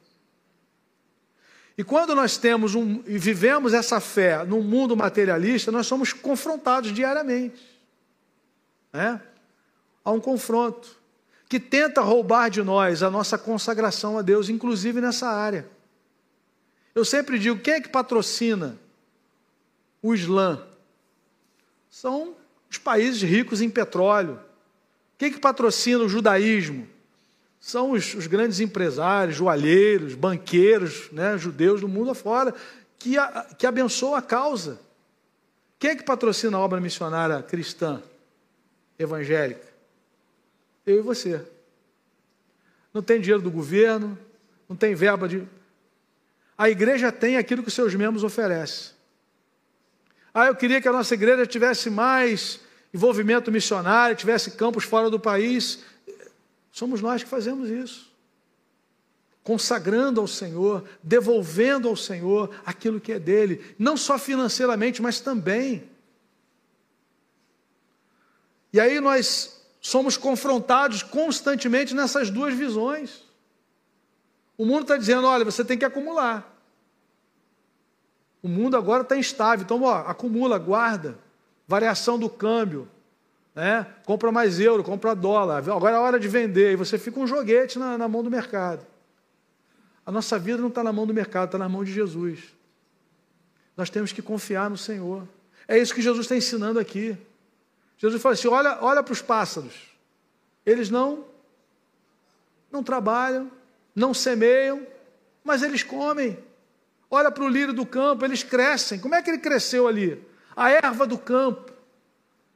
E 1.79 1.83
quando 1.83 2.15
nós 2.15 2.37
temos 2.37 2.75
um, 2.75 3.03
e 3.07 3.17
vivemos 3.17 3.73
essa 3.73 3.99
fé 3.99 4.45
num 4.45 4.63
mundo 4.63 4.95
materialista, 4.95 5.73
nós 5.73 5.87
somos 5.87 6.13
confrontados 6.13 6.93
diariamente. 6.93 7.63
Né? 8.93 9.19
Há 10.05 10.13
um 10.13 10.21
confronto 10.21 11.02
que 11.53 11.61
tenta 11.61 12.01
roubar 12.01 12.49
de 12.49 12.63
nós 12.63 13.03
a 13.03 13.11
nossa 13.11 13.37
consagração 13.37 14.17
a 14.17 14.23
Deus, 14.23 14.49
inclusive 14.49 15.03
nessa 15.03 15.29
área. 15.29 15.69
Eu 16.95 17.05
sempre 17.05 17.39
digo: 17.39 17.61
quem 17.61 17.75
é 17.75 17.81
que 17.83 17.91
patrocina 17.91 18.79
o 20.01 20.15
Islã? 20.15 20.67
São 21.91 22.35
os 22.71 22.79
países 22.79 23.21
ricos 23.21 23.61
em 23.61 23.69
petróleo. 23.69 24.41
Quem 25.19 25.29
é 25.29 25.31
que 25.31 25.39
patrocina 25.39 26.03
o 26.03 26.09
judaísmo? 26.09 26.89
são 27.61 27.91
os, 27.93 28.15
os 28.15 28.27
grandes 28.27 28.59
empresários, 28.59 29.37
joalheiros, 29.37 30.15
banqueiros, 30.15 31.11
né, 31.13 31.37
judeus 31.37 31.83
do 31.83 31.87
mundo 31.87 32.11
afora, 32.11 32.53
que, 32.99 33.17
a, 33.17 33.47
que 33.57 33.67
abençoam 33.67 34.17
a 34.17 34.23
causa. 34.23 34.81
Quem 35.79 35.91
é 35.91 35.97
que 35.97 36.03
patrocina 36.03 36.57
a 36.57 36.61
obra 36.61 36.81
missionária 36.81 37.41
cristã, 37.43 38.03
evangélica? 38.99 39.72
Eu 40.87 40.99
e 40.99 41.01
você. 41.01 41.45
Não 42.93 43.03
tem 43.03 43.21
dinheiro 43.21 43.43
do 43.43 43.51
governo, 43.51 44.19
não 44.69 44.77
tem 44.77 44.95
verba 44.95 45.29
de. 45.29 45.47
A 46.59 46.69
igreja 46.69 47.11
tem 47.11 47.37
aquilo 47.37 47.63
que 47.63 47.69
os 47.69 47.75
seus 47.75 47.95
membros 47.95 48.25
oferecem. 48.25 48.93
Ah, 50.35 50.47
eu 50.47 50.57
queria 50.57 50.81
que 50.81 50.89
a 50.89 50.93
nossa 50.93 51.15
igreja 51.15 51.47
tivesse 51.47 51.91
mais 51.91 52.61
envolvimento 52.93 53.51
missionário, 53.51 54.17
tivesse 54.17 54.53
campos 54.53 54.85
fora 54.85 55.09
do 55.09 55.19
país. 55.19 55.81
Somos 56.71 57.01
nós 57.01 57.23
que 57.23 57.29
fazemos 57.29 57.69
isso. 57.69 58.11
Consagrando 59.43 60.21
ao 60.21 60.27
Senhor, 60.27 60.85
devolvendo 61.03 61.89
ao 61.89 61.97
Senhor 61.97 62.55
aquilo 62.65 63.01
que 63.01 63.13
é 63.13 63.19
dele, 63.19 63.75
não 63.79 63.97
só 63.97 64.19
financeiramente, 64.19 65.03
mas 65.03 65.21
também. 65.21 65.91
E 68.73 68.81
aí 68.81 69.01
nós 69.01 69.62
somos 69.83 70.17
confrontados 70.17 71.03
constantemente 71.03 71.93
nessas 71.93 72.31
duas 72.31 72.55
visões. 72.55 73.25
O 74.57 74.65
mundo 74.65 74.83
está 74.83 74.97
dizendo: 74.97 75.27
olha, 75.27 75.45
você 75.45 75.65
tem 75.65 75.77
que 75.77 75.85
acumular. 75.85 76.49
O 78.41 78.49
mundo 78.49 78.77
agora 78.77 79.03
está 79.03 79.17
instável, 79.17 79.65
então 79.65 79.83
ó, 79.83 79.99
acumula, 80.07 80.59
guarda, 80.59 81.19
variação 81.67 82.19
do 82.19 82.29
câmbio, 82.29 82.89
né? 83.55 83.87
compra 84.05 84.33
mais 84.33 84.59
euro, 84.59 84.83
compra 84.83 85.15
dólar, 85.15 85.59
agora 85.59 85.97
é 85.97 85.99
hora 85.99 86.19
de 86.19 86.27
vender, 86.27 86.73
e 86.73 86.77
você 86.77 86.99
fica 86.99 87.21
um 87.21 87.27
joguete 87.27 87.79
na, 87.79 87.97
na 87.97 88.09
mão 88.09 88.23
do 88.23 88.31
mercado. 88.31 88.85
A 90.05 90.11
nossa 90.11 90.41
vida 90.41 90.59
não 90.59 90.69
está 90.69 90.83
na 90.83 90.93
mão 90.93 91.07
do 91.07 91.15
mercado, 91.15 91.47
está 91.47 91.59
na 91.59 91.69
mão 91.69 91.85
de 91.85 91.93
Jesus. 91.93 92.53
Nós 93.77 93.89
temos 93.89 94.13
que 94.13 94.21
confiar 94.21 94.69
no 94.69 94.77
Senhor. 94.77 95.27
É 95.69 95.79
isso 95.79 95.95
que 95.95 96.03
Jesus 96.03 96.25
está 96.25 96.37
ensinando 96.37 96.81
aqui. 96.81 97.17
Jesus 98.03 98.21
fala 98.21 98.33
assim: 98.35 98.49
olha, 98.49 98.79
olha 98.81 99.01
para 99.01 99.13
os 99.13 99.23
pássaros. 99.23 99.75
Eles 100.67 100.91
não 100.91 101.25
não 102.71 102.83
trabalham, 102.83 103.53
não 103.95 104.13
semeiam, 104.13 104.85
mas 105.45 105.63
eles 105.63 105.83
comem. 105.83 106.39
Olha 107.11 107.31
para 107.31 107.45
o 107.45 107.49
lírio 107.49 107.75
do 107.75 107.87
campo, 107.87 108.25
eles 108.25 108.43
crescem. 108.43 108.99
Como 108.99 109.15
é 109.15 109.23
que 109.23 109.31
ele 109.31 109.39
cresceu 109.39 109.87
ali? 109.87 110.21
A 110.57 110.71
erva 110.71 111.07
do 111.07 111.19
campo. 111.19 111.71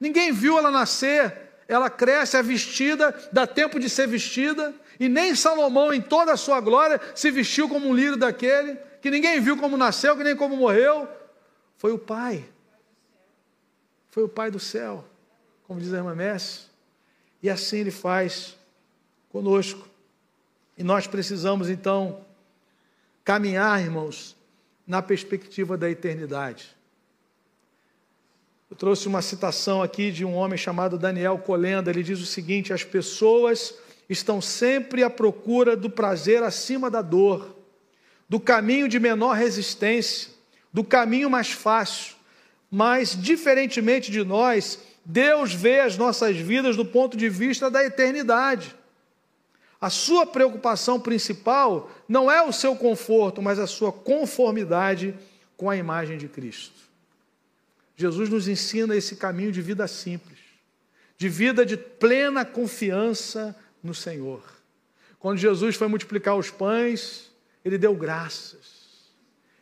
Ninguém 0.01 0.33
viu 0.33 0.59
ela 0.59 0.71
nascer. 0.71 1.45
Ela 1.69 1.91
cresce, 1.91 2.37
é 2.37 2.43
vestida, 2.43 3.15
dá 3.33 3.47
tempo 3.47 3.79
de 3.79 3.91
ser 3.91 4.07
vestida. 4.09 4.75
E 4.99 5.09
nem 5.09 5.35
Salomão, 5.35 5.93
em 5.93 6.01
toda 6.01 6.33
a 6.33 6.37
sua 6.37 6.61
glória, 6.61 7.01
se 7.15 7.31
vestiu 7.31 7.69
como 7.69 7.89
um 7.89 7.95
lírio 7.95 8.17
daquele, 8.17 8.77
que 9.03 9.11
ninguém 9.11 9.41
viu 9.41 9.57
como 9.57 9.77
nasceu, 9.77 10.17
que 10.17 10.25
nem 10.25 10.35
como 10.35 10.57
morreu. 10.57 11.07
Foi 11.77 11.93
o 11.93 11.99
Pai. 11.99 12.49
Foi 14.11 14.23
o 14.23 14.29
Pai 14.29 14.51
do 14.51 14.61
céu, 14.61 15.05
como 15.67 15.81
diz 15.81 15.93
a 15.93 15.99
irmã 15.99 16.15
Messi. 16.15 16.63
E 17.43 17.51
assim 17.51 17.79
ele 17.79 17.91
faz 17.91 18.57
conosco. 19.31 19.89
E 20.79 20.85
nós 20.85 21.07
precisamos 21.07 21.69
então 21.69 22.25
caminhar, 23.25 23.81
irmãos, 23.81 24.37
na 24.87 25.03
perspectiva 25.03 25.77
da 25.77 25.91
eternidade. 25.91 26.77
Eu 28.71 28.77
trouxe 28.77 29.07
uma 29.07 29.23
citação 29.23 29.83
aqui 29.83 30.11
de 30.11 30.25
um 30.25 30.35
homem 30.35 30.59
chamado 30.59 30.99
Daniel 30.99 31.39
Colenda. 31.39 31.91
Ele 31.91 32.03
diz 32.03 32.21
o 32.21 32.27
seguinte: 32.27 32.73
as 32.73 32.85
pessoas 32.85 33.75
estão 34.09 34.41
sempre 34.41 35.03
à 35.03 35.11
procura 35.11 35.77
do 35.77 35.91
prazer 35.91 36.43
acima 36.43 36.91
da 36.91 37.03
dor, 37.03 37.57
do 38.29 38.41
caminho 38.41 38.89
de 38.89 38.99
menor 38.99 39.37
resistência, 39.37 40.31
do 40.73 40.85
caminho 40.85 41.31
mais 41.31 41.51
fácil. 41.51 42.15
Mas, 42.71 43.17
diferentemente 43.21 44.11
de 44.11 44.25
nós, 44.25 44.81
Deus 45.09 45.55
vê 45.55 45.79
as 45.79 45.97
nossas 45.97 46.37
vidas 46.37 46.75
do 46.77 46.85
ponto 46.85 47.17
de 47.17 47.29
vista 47.29 47.71
da 47.71 47.85
eternidade. 47.85 48.75
A 49.81 49.89
sua 49.89 50.27
preocupação 50.27 50.99
principal 50.99 51.89
não 52.09 52.29
é 52.29 52.43
o 52.43 52.53
seu 52.53 52.75
conforto, 52.75 53.41
mas 53.41 53.61
a 53.61 53.69
sua 53.69 53.93
conformidade 53.93 55.15
com 55.57 55.71
a 55.71 55.77
imagem 55.77 56.19
de 56.19 56.27
Cristo. 56.27 56.75
Jesus 57.95 58.29
nos 58.29 58.49
ensina 58.49 58.97
esse 58.97 59.15
caminho 59.15 59.53
de 59.53 59.63
vida 59.63 59.87
simples, 59.87 60.41
de 61.17 61.29
vida 61.29 61.65
de 61.65 61.77
plena 61.77 62.45
confiança 62.45 63.55
no 63.81 63.95
Senhor. 63.95 64.43
Quando 65.21 65.39
Jesus 65.39 65.77
foi 65.77 65.87
multiplicar 65.87 66.37
os 66.37 66.51
pães, 66.51 67.31
ele 67.65 67.79
deu 67.79 67.95
graças. 67.95 69.13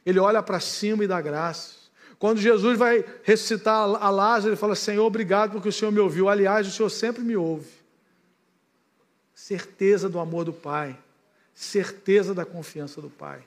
Ele 0.06 0.18
olha 0.18 0.42
para 0.42 0.58
cima 0.58 1.04
e 1.04 1.06
dá 1.06 1.20
graças. 1.20 1.83
Quando 2.18 2.40
Jesus 2.40 2.78
vai 2.78 3.04
ressuscitar 3.22 3.80
a 3.80 4.10
Lázaro, 4.10 4.50
ele 4.50 4.60
fala: 4.60 4.74
Senhor, 4.74 5.04
obrigado 5.04 5.52
porque 5.52 5.68
o 5.68 5.72
Senhor 5.72 5.90
me 5.90 6.00
ouviu. 6.00 6.28
Aliás, 6.28 6.66
o 6.66 6.70
Senhor 6.70 6.90
sempre 6.90 7.22
me 7.22 7.36
ouve. 7.36 7.68
Certeza 9.34 10.08
do 10.08 10.18
amor 10.18 10.44
do 10.44 10.52
Pai, 10.52 10.98
certeza 11.54 12.32
da 12.32 12.44
confiança 12.44 13.00
do 13.00 13.10
Pai. 13.10 13.42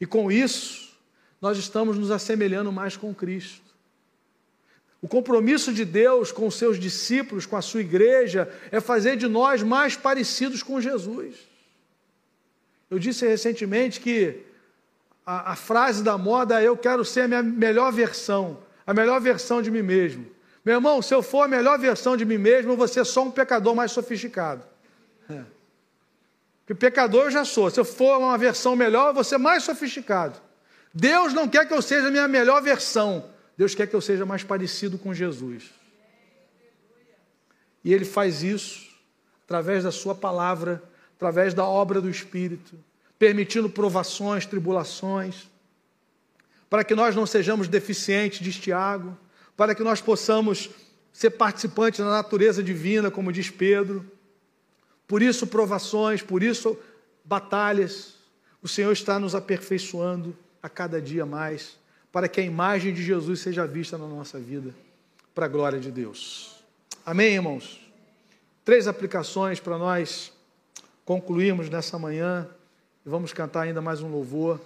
E 0.00 0.06
com 0.06 0.30
isso, 0.30 0.96
nós 1.40 1.58
estamos 1.58 1.98
nos 1.98 2.10
assemelhando 2.10 2.70
mais 2.70 2.96
com 2.96 3.14
Cristo. 3.14 3.68
O 5.00 5.06
compromisso 5.06 5.72
de 5.72 5.84
Deus 5.84 6.32
com 6.32 6.46
os 6.46 6.56
seus 6.56 6.78
discípulos, 6.78 7.46
com 7.46 7.56
a 7.56 7.62
sua 7.62 7.80
igreja, 7.80 8.52
é 8.70 8.80
fazer 8.80 9.16
de 9.16 9.28
nós 9.28 9.62
mais 9.62 9.96
parecidos 9.96 10.62
com 10.62 10.80
Jesus. 10.80 11.36
Eu 12.90 12.98
disse 12.98 13.26
recentemente 13.26 14.00
que 14.00 14.42
a, 15.28 15.52
a, 15.52 15.56
frase 15.56 16.02
da 16.02 16.16
moda 16.16 16.58
é: 16.58 16.66
Eu 16.66 16.76
quero 16.76 17.04
ser 17.04 17.22
a 17.22 17.28
minha 17.28 17.42
melhor 17.42 17.92
versão, 17.92 18.60
a 18.86 18.94
melhor 18.94 19.20
versão 19.20 19.60
de 19.60 19.70
mim 19.70 19.82
mesmo. 19.82 20.26
Meu 20.64 20.76
irmão, 20.76 21.02
se 21.02 21.14
eu 21.14 21.22
for 21.22 21.42
a 21.42 21.48
melhor 21.48 21.78
versão 21.78 22.16
de 22.16 22.24
mim 22.24 22.38
mesmo, 22.38 22.72
eu 22.72 22.76
vou 22.78 22.88
ser 22.88 23.04
só 23.04 23.24
um 23.24 23.30
pecador 23.30 23.74
mais 23.74 23.92
sofisticado. 23.92 24.64
É. 25.28 25.42
Porque 26.60 26.74
pecador 26.74 27.24
eu 27.24 27.30
já 27.30 27.44
sou. 27.44 27.70
Se 27.70 27.78
eu 27.78 27.84
for 27.84 28.18
uma 28.18 28.38
versão 28.38 28.74
melhor, 28.74 29.08
eu 29.08 29.14
vou 29.14 29.22
ser 29.22 29.36
mais 29.36 29.64
sofisticado. 29.64 30.40
Deus 30.94 31.34
não 31.34 31.46
quer 31.46 31.68
que 31.68 31.74
eu 31.74 31.82
seja 31.82 32.08
a 32.08 32.10
minha 32.10 32.26
melhor 32.26 32.62
versão. 32.62 33.28
Deus 33.56 33.74
quer 33.74 33.86
que 33.86 33.94
eu 33.94 34.00
seja 34.00 34.24
mais 34.24 34.42
parecido 34.42 34.96
com 34.96 35.12
Jesus. 35.12 35.70
E 37.84 37.92
Ele 37.92 38.06
faz 38.06 38.42
isso 38.42 38.88
através 39.44 39.84
da 39.84 39.92
Sua 39.92 40.14
palavra, 40.14 40.82
através 41.16 41.52
da 41.52 41.66
obra 41.66 42.00
do 42.00 42.08
Espírito, 42.08 42.78
permitindo 43.18 43.68
provações, 43.68 44.46
tribulações, 44.46 45.48
para 46.70 46.84
que 46.84 46.94
nós 46.94 47.16
não 47.16 47.26
sejamos 47.26 47.66
deficientes, 47.66 48.40
diz 48.40 48.56
Tiago, 48.56 49.16
para 49.56 49.74
que 49.74 49.82
nós 49.82 50.00
possamos 50.00 50.70
ser 51.12 51.30
participantes 51.30 52.00
da 52.00 52.10
natureza 52.10 52.62
divina, 52.62 53.10
como 53.10 53.32
diz 53.32 53.50
Pedro. 53.50 54.04
Por 55.06 55.22
isso, 55.22 55.46
provações, 55.46 56.22
por 56.22 56.42
isso, 56.42 56.78
batalhas. 57.24 58.14
O 58.62 58.68
Senhor 58.68 58.92
está 58.92 59.18
nos 59.18 59.34
aperfeiçoando 59.34 60.36
a 60.62 60.68
cada 60.68 61.00
dia 61.00 61.26
mais 61.26 61.76
para 62.12 62.28
que 62.28 62.40
a 62.40 62.44
imagem 62.44 62.92
de 62.92 63.02
Jesus 63.02 63.40
seja 63.40 63.66
vista 63.66 63.98
na 63.98 64.06
nossa 64.06 64.38
vida, 64.38 64.74
para 65.34 65.46
a 65.46 65.48
glória 65.48 65.78
de 65.78 65.90
Deus. 65.90 66.64
Amém, 67.04 67.34
irmãos? 67.34 67.80
Três 68.64 68.86
aplicações 68.86 69.60
para 69.60 69.78
nós 69.78 70.32
concluirmos 71.04 71.70
nessa 71.70 71.98
manhã 71.98 72.48
e 73.04 73.08
vamos 73.08 73.32
cantar 73.32 73.62
ainda 73.62 73.80
mais 73.80 74.00
um 74.00 74.08
louvor. 74.08 74.60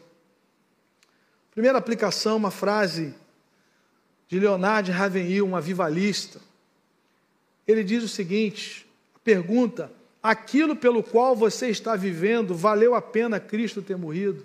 Primeira 1.53 1.79
aplicação, 1.79 2.37
uma 2.37 2.51
frase 2.51 3.15
de 4.29 4.41
Leonardo 4.41 4.91
Ravenhill, 4.91 5.47
um 5.47 5.55
avivalista. 5.55 6.41
Ele 7.67 7.85
diz 7.85 8.03
o 8.03 8.09
seguinte: 8.09 8.87
pergunta: 9.23 9.93
aquilo 10.23 10.75
pelo 10.75 11.03
qual 11.03 11.37
você 11.37 11.69
está 11.69 11.95
vivendo, 11.95 12.55
valeu 12.55 12.95
a 12.95 13.03
pena 13.03 13.39
Cristo 13.39 13.83
ter 13.83 13.97
morrido? 13.97 14.45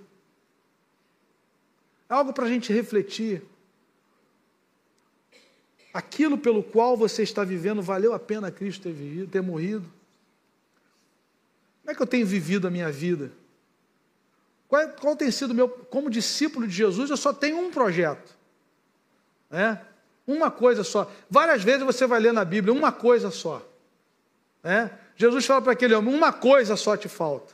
É 2.10 2.14
algo 2.14 2.34
para 2.34 2.46
a 2.46 2.50
gente 2.50 2.72
refletir. 2.72 3.42
Aquilo 5.94 6.38
pelo 6.38 6.62
qual 6.62 6.96
você 6.96 7.24
está 7.24 7.44
vivendo, 7.44 7.82
valeu 7.82 8.14
a 8.14 8.20
pena 8.20 8.52
Cristo 8.52 8.84
ter, 8.84 8.94
vivido, 8.94 9.32
ter 9.32 9.42
morrido? 9.42 9.92
Como 11.82 11.92
é 11.92 11.96
que 11.96 12.02
eu 12.02 12.08
tenho 12.08 12.26
vivido 12.26 12.68
a 12.68 12.70
minha 12.70 12.92
vida? 12.92 13.32
Qual, 14.68 14.82
é, 14.82 14.88
qual 14.88 15.16
tem 15.16 15.32
sido 15.32 15.52
o 15.52 15.54
meu. 15.54 15.70
Como 15.70 16.10
discípulo 16.10 16.68
de 16.68 16.74
Jesus, 16.74 17.10
eu 17.10 17.18
só 17.18 17.32
tenho 17.32 17.58
um 17.58 17.72
projeto. 17.72 18.36
É? 19.50 19.78
Uma 20.26 20.52
coisa 20.52 20.84
só. 20.84 21.10
Várias 21.30 21.64
vezes 21.64 21.84
você 21.84 22.06
vai 22.06 22.20
ler 22.20 22.34
na 22.34 22.44
Bíblia 22.44 22.74
uma 22.74 22.92
coisa 22.92 23.32
só. 23.32 23.66
É? 24.64 24.90
Jesus 25.16 25.46
fala 25.46 25.62
para 25.62 25.72
aquele 25.72 25.96
homem: 25.96 26.14
uma 26.14 26.34
coisa 26.34 26.76
só 26.76 26.98
te 26.98 27.08
falta. 27.08 27.54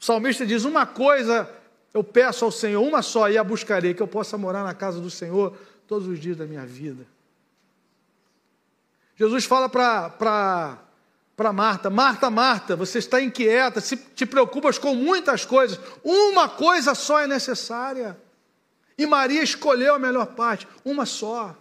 O 0.00 0.04
salmista 0.04 0.46
diz: 0.46 0.64
uma 0.64 0.86
coisa 0.86 1.50
eu 1.96 2.04
peço 2.04 2.44
ao 2.44 2.52
Senhor 2.52 2.82
uma 2.82 3.00
só 3.00 3.30
e 3.30 3.38
a 3.38 3.42
buscarei, 3.42 3.94
que 3.94 4.02
eu 4.02 4.06
possa 4.06 4.36
morar 4.36 4.62
na 4.62 4.74
casa 4.74 5.00
do 5.00 5.10
Senhor 5.10 5.56
todos 5.88 6.06
os 6.06 6.20
dias 6.20 6.36
da 6.36 6.44
minha 6.44 6.66
vida. 6.66 7.06
Jesus 9.16 9.46
fala 9.46 9.66
para 11.36 11.52
Marta: 11.52 11.90
Marta, 11.90 12.30
Marta, 12.30 12.74
você 12.74 12.98
está 12.98 13.20
inquieta, 13.20 13.80
se 13.80 13.96
te 13.96 14.24
preocupas 14.24 14.78
com 14.78 14.94
muitas 14.94 15.44
coisas, 15.44 15.78
uma 16.02 16.48
coisa 16.48 16.94
só 16.94 17.20
é 17.20 17.26
necessária. 17.26 18.18
E 18.98 19.06
Maria 19.06 19.42
escolheu 19.42 19.94
a 19.94 19.98
melhor 19.98 20.26
parte, 20.28 20.66
uma 20.84 21.04
só. 21.04 21.54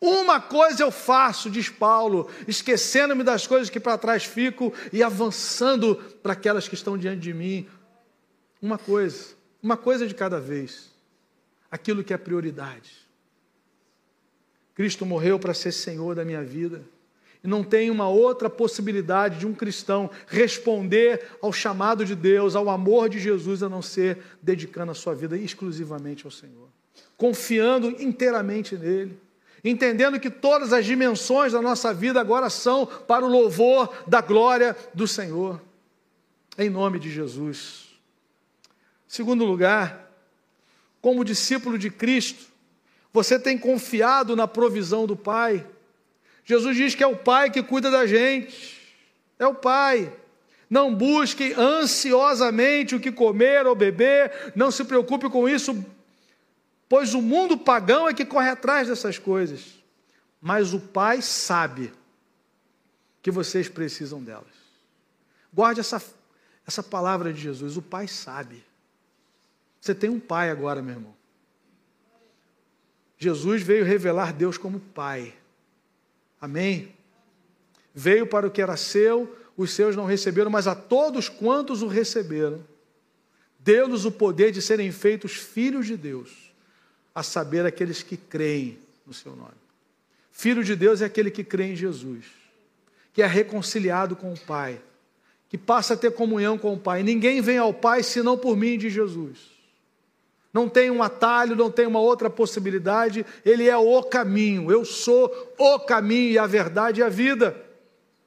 Uma 0.00 0.40
coisa 0.40 0.82
eu 0.82 0.90
faço, 0.90 1.50
diz 1.50 1.68
Paulo, 1.68 2.28
esquecendo-me 2.48 3.22
das 3.22 3.46
coisas 3.46 3.68
que 3.68 3.78
para 3.78 3.98
trás 3.98 4.24
fico 4.24 4.72
e 4.92 5.02
avançando 5.02 5.94
para 6.22 6.32
aquelas 6.32 6.66
que 6.66 6.74
estão 6.74 6.96
diante 6.96 7.20
de 7.20 7.34
mim. 7.34 7.68
Uma 8.62 8.78
coisa, 8.78 9.34
uma 9.62 9.76
coisa 9.76 10.06
de 10.06 10.14
cada 10.14 10.40
vez. 10.40 10.90
Aquilo 11.70 12.02
que 12.02 12.14
é 12.14 12.16
prioridade. 12.16 12.90
Cristo 14.74 15.04
morreu 15.04 15.38
para 15.38 15.52
ser 15.52 15.70
Senhor 15.70 16.14
da 16.14 16.24
minha 16.24 16.42
vida. 16.42 16.82
E 17.42 17.48
não 17.48 17.64
tem 17.64 17.90
uma 17.90 18.08
outra 18.08 18.50
possibilidade 18.50 19.38
de 19.38 19.46
um 19.46 19.54
cristão 19.54 20.10
responder 20.26 21.26
ao 21.40 21.52
chamado 21.52 22.04
de 22.04 22.14
Deus, 22.14 22.54
ao 22.54 22.68
amor 22.68 23.08
de 23.08 23.18
Jesus, 23.18 23.62
a 23.62 23.68
não 23.68 23.80
ser 23.80 24.18
dedicando 24.42 24.92
a 24.92 24.94
sua 24.94 25.14
vida 25.14 25.36
exclusivamente 25.38 26.26
ao 26.26 26.30
Senhor. 26.30 26.68
Confiando 27.16 27.90
inteiramente 28.02 28.76
nele. 28.76 29.18
Entendendo 29.64 30.18
que 30.18 30.30
todas 30.30 30.72
as 30.72 30.84
dimensões 30.84 31.52
da 31.52 31.60
nossa 31.60 31.92
vida 31.92 32.20
agora 32.20 32.48
são 32.48 32.86
para 32.86 33.24
o 33.24 33.28
louvor 33.28 33.92
da 34.06 34.20
glória 34.20 34.76
do 34.94 35.06
Senhor. 35.06 35.60
Em 36.58 36.68
nome 36.68 36.98
de 36.98 37.10
Jesus. 37.10 37.88
Segundo 39.06 39.44
lugar, 39.44 40.10
como 41.00 41.24
discípulo 41.24 41.78
de 41.78 41.90
Cristo, 41.90 42.50
você 43.12 43.38
tem 43.38 43.58
confiado 43.58 44.36
na 44.36 44.46
provisão 44.46 45.06
do 45.06 45.16
Pai. 45.16 45.66
Jesus 46.44 46.76
diz 46.76 46.94
que 46.94 47.02
é 47.02 47.06
o 47.06 47.16
Pai 47.16 47.50
que 47.50 47.62
cuida 47.62 47.90
da 47.90 48.06
gente. 48.06 48.80
É 49.38 49.46
o 49.46 49.54
Pai. 49.54 50.12
Não 50.68 50.94
busque 50.94 51.52
ansiosamente 51.54 52.94
o 52.94 53.00
que 53.00 53.10
comer 53.10 53.66
ou 53.66 53.74
beber, 53.74 54.52
não 54.54 54.70
se 54.70 54.84
preocupe 54.84 55.28
com 55.28 55.48
isso, 55.48 55.84
pois 56.88 57.12
o 57.12 57.20
mundo 57.20 57.58
pagão 57.58 58.08
é 58.08 58.14
que 58.14 58.24
corre 58.24 58.50
atrás 58.50 58.86
dessas 58.86 59.18
coisas. 59.18 59.80
Mas 60.40 60.72
o 60.72 60.78
Pai 60.78 61.20
sabe 61.22 61.92
que 63.20 63.32
vocês 63.32 63.68
precisam 63.68 64.22
delas. 64.22 64.46
Guarde 65.52 65.80
essa, 65.80 66.00
essa 66.64 66.82
palavra 66.82 67.32
de 67.32 67.40
Jesus: 67.40 67.76
o 67.76 67.82
Pai 67.82 68.06
sabe. 68.06 68.64
Você 69.80 69.94
tem 69.94 70.08
um 70.08 70.20
Pai 70.20 70.50
agora, 70.50 70.80
meu 70.80 70.94
irmão. 70.94 71.14
Jesus 73.18 73.62
veio 73.62 73.84
revelar 73.84 74.32
Deus 74.32 74.56
como 74.56 74.78
Pai. 74.78 75.34
Amém? 76.40 76.94
Veio 77.94 78.26
para 78.26 78.46
o 78.46 78.50
que 78.50 78.62
era 78.62 78.76
seu, 78.76 79.36
os 79.56 79.72
seus 79.72 79.94
não 79.94 80.06
receberam, 80.06 80.50
mas 80.50 80.66
a 80.66 80.74
todos 80.74 81.28
quantos 81.28 81.82
o 81.82 81.86
receberam, 81.86 82.64
deu-lhes 83.58 84.04
o 84.04 84.12
poder 84.12 84.50
de 84.50 84.62
serem 84.62 84.90
feitos 84.90 85.32
filhos 85.32 85.86
de 85.86 85.96
Deus, 85.96 86.52
a 87.14 87.22
saber, 87.22 87.66
aqueles 87.66 88.02
que 88.02 88.16
creem 88.16 88.78
no 89.06 89.12
seu 89.12 89.36
nome. 89.36 89.60
Filho 90.30 90.64
de 90.64 90.74
Deus 90.74 91.02
é 91.02 91.04
aquele 91.04 91.30
que 91.30 91.44
crê 91.44 91.72
em 91.72 91.76
Jesus, 91.76 92.24
que 93.12 93.20
é 93.20 93.26
reconciliado 93.26 94.16
com 94.16 94.32
o 94.32 94.38
Pai, 94.38 94.80
que 95.48 95.58
passa 95.58 95.94
a 95.94 95.96
ter 95.96 96.12
comunhão 96.12 96.56
com 96.56 96.72
o 96.72 96.78
Pai. 96.78 97.02
Ninguém 97.02 97.42
vem 97.42 97.58
ao 97.58 97.74
Pai 97.74 98.02
senão 98.02 98.38
por 98.38 98.56
mim 98.56 98.78
de 98.78 98.88
Jesus. 98.88 99.59
Não 100.52 100.68
tem 100.68 100.90
um 100.90 101.02
atalho, 101.02 101.54
não 101.54 101.70
tem 101.70 101.86
uma 101.86 102.00
outra 102.00 102.28
possibilidade, 102.28 103.24
ele 103.44 103.68
é 103.68 103.76
o 103.76 104.02
caminho. 104.02 104.70
Eu 104.70 104.84
sou 104.84 105.54
o 105.56 105.78
caminho 105.78 106.32
e 106.32 106.38
a 106.38 106.46
verdade 106.46 107.00
e 107.00 107.02
a 107.02 107.08
vida, 107.08 107.56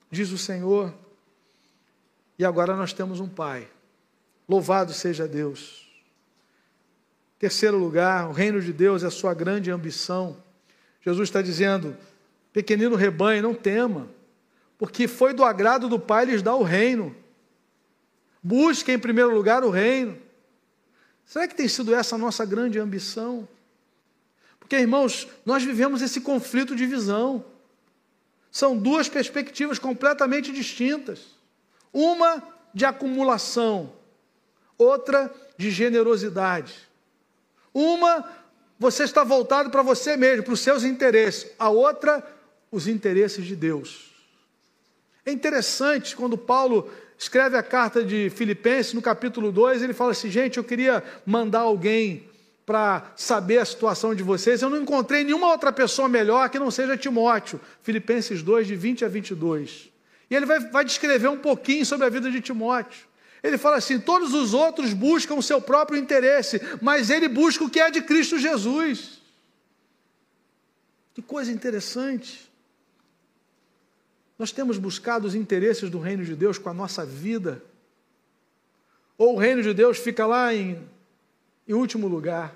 diz 0.09 0.31
o 0.31 0.37
Senhor. 0.37 0.93
E 2.39 2.45
agora 2.45 2.75
nós 2.75 2.93
temos 2.93 3.19
um 3.19 3.27
Pai. 3.27 3.67
Louvado 4.47 4.93
seja 4.93 5.27
Deus. 5.27 5.83
Terceiro 7.37 7.77
lugar, 7.77 8.29
o 8.29 8.31
reino 8.31 8.61
de 8.61 8.71
Deus 8.71 9.03
é 9.03 9.07
a 9.07 9.11
sua 9.11 9.33
grande 9.33 9.69
ambição. 9.69 10.37
Jesus 11.01 11.27
está 11.27 11.41
dizendo: 11.41 11.95
pequenino 12.53 12.95
rebanho, 12.95 13.43
não 13.43 13.53
tema, 13.53 14.07
porque 14.77 15.09
foi 15.09 15.33
do 15.33 15.43
agrado 15.43 15.89
do 15.89 15.99
Pai 15.99 16.23
lhes 16.23 16.41
dar 16.41 16.55
o 16.55 16.63
reino. 16.63 17.13
Busque 18.41 18.91
em 18.91 18.99
primeiro 18.99 19.33
lugar 19.33 19.63
o 19.63 19.69
reino. 19.69 20.17
Será 21.33 21.47
que 21.47 21.55
tem 21.55 21.67
sido 21.67 21.95
essa 21.95 22.13
a 22.13 22.17
nossa 22.19 22.45
grande 22.45 22.77
ambição? 22.77 23.47
Porque, 24.59 24.75
irmãos, 24.75 25.27
nós 25.43 25.63
vivemos 25.63 26.03
esse 26.03 26.21
conflito 26.21 26.75
de 26.75 26.85
visão. 26.85 27.43
São 28.51 28.77
duas 28.77 29.09
perspectivas 29.09 29.79
completamente 29.79 30.51
distintas. 30.51 31.21
Uma 31.91 32.43
de 32.71 32.85
acumulação, 32.85 33.91
outra 34.77 35.33
de 35.57 35.71
generosidade. 35.71 36.87
Uma, 37.73 38.29
você 38.77 39.03
está 39.03 39.23
voltado 39.23 39.71
para 39.71 39.81
você 39.81 40.15
mesmo, 40.15 40.43
para 40.43 40.53
os 40.53 40.59
seus 40.59 40.83
interesses. 40.83 41.49
A 41.57 41.67
outra, 41.67 42.23
os 42.71 42.87
interesses 42.87 43.43
de 43.43 43.55
Deus. 43.55 44.11
É 45.25 45.31
interessante 45.31 46.15
quando 46.15 46.37
Paulo 46.37 46.91
escreve 47.17 47.57
a 47.57 47.63
carta 47.63 48.03
de 48.03 48.29
Filipenses, 48.29 48.93
no 48.93 49.01
capítulo 49.01 49.51
2, 49.51 49.81
ele 49.81 49.93
fala 49.93 50.11
assim: 50.11 50.29
gente, 50.29 50.57
eu 50.57 50.63
queria 50.63 51.03
mandar 51.25 51.61
alguém 51.61 52.29
para 52.65 53.11
saber 53.15 53.57
a 53.57 53.65
situação 53.65 54.15
de 54.15 54.23
vocês. 54.23 54.61
Eu 54.61 54.69
não 54.69 54.81
encontrei 54.81 55.23
nenhuma 55.23 55.47
outra 55.47 55.71
pessoa 55.71 56.07
melhor 56.07 56.49
que 56.49 56.59
não 56.59 56.71
seja 56.71 56.97
Timóteo. 56.97 57.59
Filipenses 57.81 58.41
2, 58.41 58.67
de 58.67 58.75
20 58.75 59.05
a 59.05 59.07
22. 59.07 59.89
E 60.29 60.35
ele 60.35 60.45
vai, 60.45 60.59
vai 60.59 60.85
descrever 60.85 61.27
um 61.27 61.37
pouquinho 61.37 61.85
sobre 61.85 62.05
a 62.05 62.09
vida 62.09 62.31
de 62.31 62.41
Timóteo. 62.41 63.05
Ele 63.43 63.57
fala 63.57 63.77
assim: 63.77 63.99
todos 63.99 64.33
os 64.33 64.53
outros 64.53 64.93
buscam 64.93 65.35
o 65.35 65.43
seu 65.43 65.59
próprio 65.61 65.99
interesse, 65.99 66.61
mas 66.81 67.09
ele 67.09 67.27
busca 67.27 67.63
o 67.63 67.69
que 67.69 67.79
é 67.79 67.91
de 67.91 68.01
Cristo 68.01 68.39
Jesus. 68.39 69.21
Que 71.13 71.21
coisa 71.21 71.51
interessante. 71.51 72.51
Nós 74.37 74.51
temos 74.51 74.77
buscado 74.77 75.27
os 75.27 75.35
interesses 75.35 75.89
do 75.89 75.99
reino 75.99 76.23
de 76.23 76.35
Deus 76.35 76.57
com 76.57 76.69
a 76.69 76.73
nossa 76.73 77.05
vida? 77.05 77.63
Ou 79.17 79.35
o 79.35 79.37
reino 79.37 79.61
de 79.61 79.73
Deus 79.73 79.97
fica 79.97 80.25
lá 80.25 80.53
em, 80.53 80.81
em 81.67 81.73
último 81.73 82.07
lugar? 82.07 82.55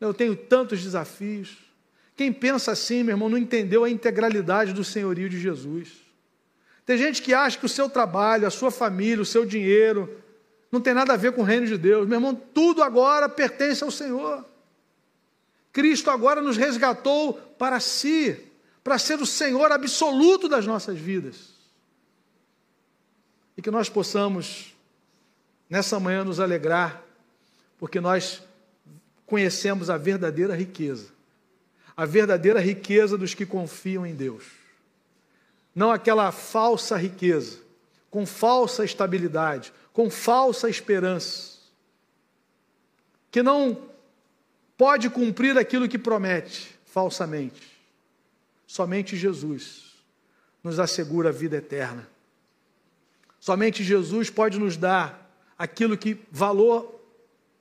Eu 0.00 0.12
tenho 0.14 0.36
tantos 0.36 0.82
desafios. 0.82 1.56
Quem 2.14 2.32
pensa 2.32 2.72
assim, 2.72 3.02
meu 3.02 3.14
irmão, 3.14 3.28
não 3.28 3.38
entendeu 3.38 3.84
a 3.84 3.90
integralidade 3.90 4.72
do 4.72 4.84
senhorio 4.84 5.28
de 5.28 5.40
Jesus. 5.40 5.92
Tem 6.84 6.96
gente 6.96 7.22
que 7.22 7.34
acha 7.34 7.58
que 7.58 7.66
o 7.66 7.68
seu 7.68 7.88
trabalho, 7.88 8.46
a 8.46 8.50
sua 8.50 8.70
família, 8.70 9.22
o 9.22 9.26
seu 9.26 9.44
dinheiro, 9.44 10.22
não 10.70 10.80
tem 10.80 10.94
nada 10.94 11.14
a 11.14 11.16
ver 11.16 11.32
com 11.32 11.42
o 11.42 11.44
reino 11.44 11.66
de 11.66 11.78
Deus. 11.78 12.06
Meu 12.06 12.16
irmão, 12.16 12.34
tudo 12.34 12.82
agora 12.82 13.28
pertence 13.28 13.82
ao 13.82 13.90
Senhor. 13.90 14.44
Cristo 15.72 16.10
agora 16.10 16.40
nos 16.40 16.56
resgatou 16.56 17.34
para 17.58 17.80
si 17.80 18.47
para 18.82 18.98
ser 18.98 19.20
o 19.20 19.26
Senhor 19.26 19.70
absoluto 19.72 20.48
das 20.48 20.66
nossas 20.66 20.98
vidas. 20.98 21.50
E 23.56 23.62
que 23.62 23.70
nós 23.70 23.88
possamos, 23.88 24.74
nessa 25.68 25.98
manhã, 25.98 26.24
nos 26.24 26.40
alegrar, 26.40 27.02
porque 27.78 28.00
nós 28.00 28.42
conhecemos 29.26 29.90
a 29.90 29.96
verdadeira 29.96 30.54
riqueza, 30.54 31.08
a 31.96 32.04
verdadeira 32.04 32.60
riqueza 32.60 33.18
dos 33.18 33.34
que 33.34 33.44
confiam 33.44 34.06
em 34.06 34.14
Deus. 34.14 34.44
Não 35.74 35.90
aquela 35.90 36.32
falsa 36.32 36.96
riqueza, 36.96 37.58
com 38.10 38.24
falsa 38.24 38.84
estabilidade, 38.84 39.72
com 39.92 40.08
falsa 40.08 40.70
esperança, 40.70 41.58
que 43.30 43.42
não 43.42 43.88
pode 44.76 45.10
cumprir 45.10 45.58
aquilo 45.58 45.88
que 45.88 45.98
promete 45.98 46.74
falsamente. 46.86 47.77
Somente 48.68 49.16
Jesus 49.16 49.94
nos 50.62 50.78
assegura 50.78 51.30
a 51.30 51.32
vida 51.32 51.56
eterna. 51.56 52.06
Somente 53.40 53.82
Jesus 53.82 54.28
pode 54.28 54.58
nos 54.58 54.76
dar 54.76 55.26
aquilo 55.58 55.96
que 55.96 56.20
valor 56.30 57.00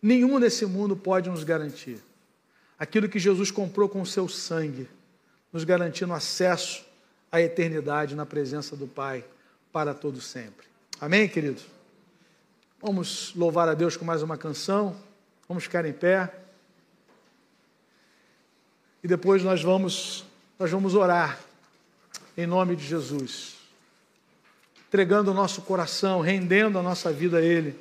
nenhum 0.01 0.37
nesse 0.37 0.65
mundo 0.65 0.97
pode 0.97 1.29
nos 1.29 1.45
garantir. 1.45 2.03
Aquilo 2.77 3.07
que 3.07 3.19
Jesus 3.19 3.49
comprou 3.49 3.87
com 3.87 4.01
o 4.01 4.05
seu 4.05 4.27
sangue, 4.27 4.89
nos 5.51 5.63
garantindo 5.63 6.11
acesso 6.11 6.85
à 7.31 7.41
eternidade 7.41 8.13
na 8.13 8.25
presença 8.25 8.75
do 8.75 8.85
Pai 8.85 9.23
para 9.71 9.93
todo 9.93 10.19
sempre. 10.19 10.67
Amém, 10.99 11.29
querido? 11.29 11.61
Vamos 12.81 13.33
louvar 13.33 13.69
a 13.69 13.73
Deus 13.73 13.95
com 13.95 14.03
mais 14.03 14.21
uma 14.21 14.37
canção. 14.37 14.93
Vamos 15.47 15.63
ficar 15.63 15.85
em 15.85 15.93
pé. 15.93 16.33
E 19.01 19.07
depois 19.07 19.41
nós 19.41 19.63
vamos 19.63 20.26
nós 20.59 20.71
vamos 20.71 20.95
orar 20.95 21.39
em 22.37 22.45
nome 22.45 22.75
de 22.75 22.85
Jesus, 22.85 23.55
entregando 24.87 25.31
o 25.31 25.33
nosso 25.33 25.61
coração, 25.61 26.21
rendendo 26.21 26.77
a 26.77 26.83
nossa 26.83 27.11
vida 27.11 27.37
a 27.37 27.41
Ele, 27.41 27.77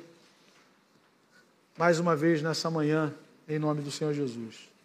mais 1.77 1.99
uma 1.99 2.15
vez 2.15 2.41
nessa 2.41 2.69
manhã, 2.69 3.13
em 3.47 3.59
nome 3.59 3.81
do 3.81 3.91
Senhor 3.91 4.13
Jesus. 4.13 4.76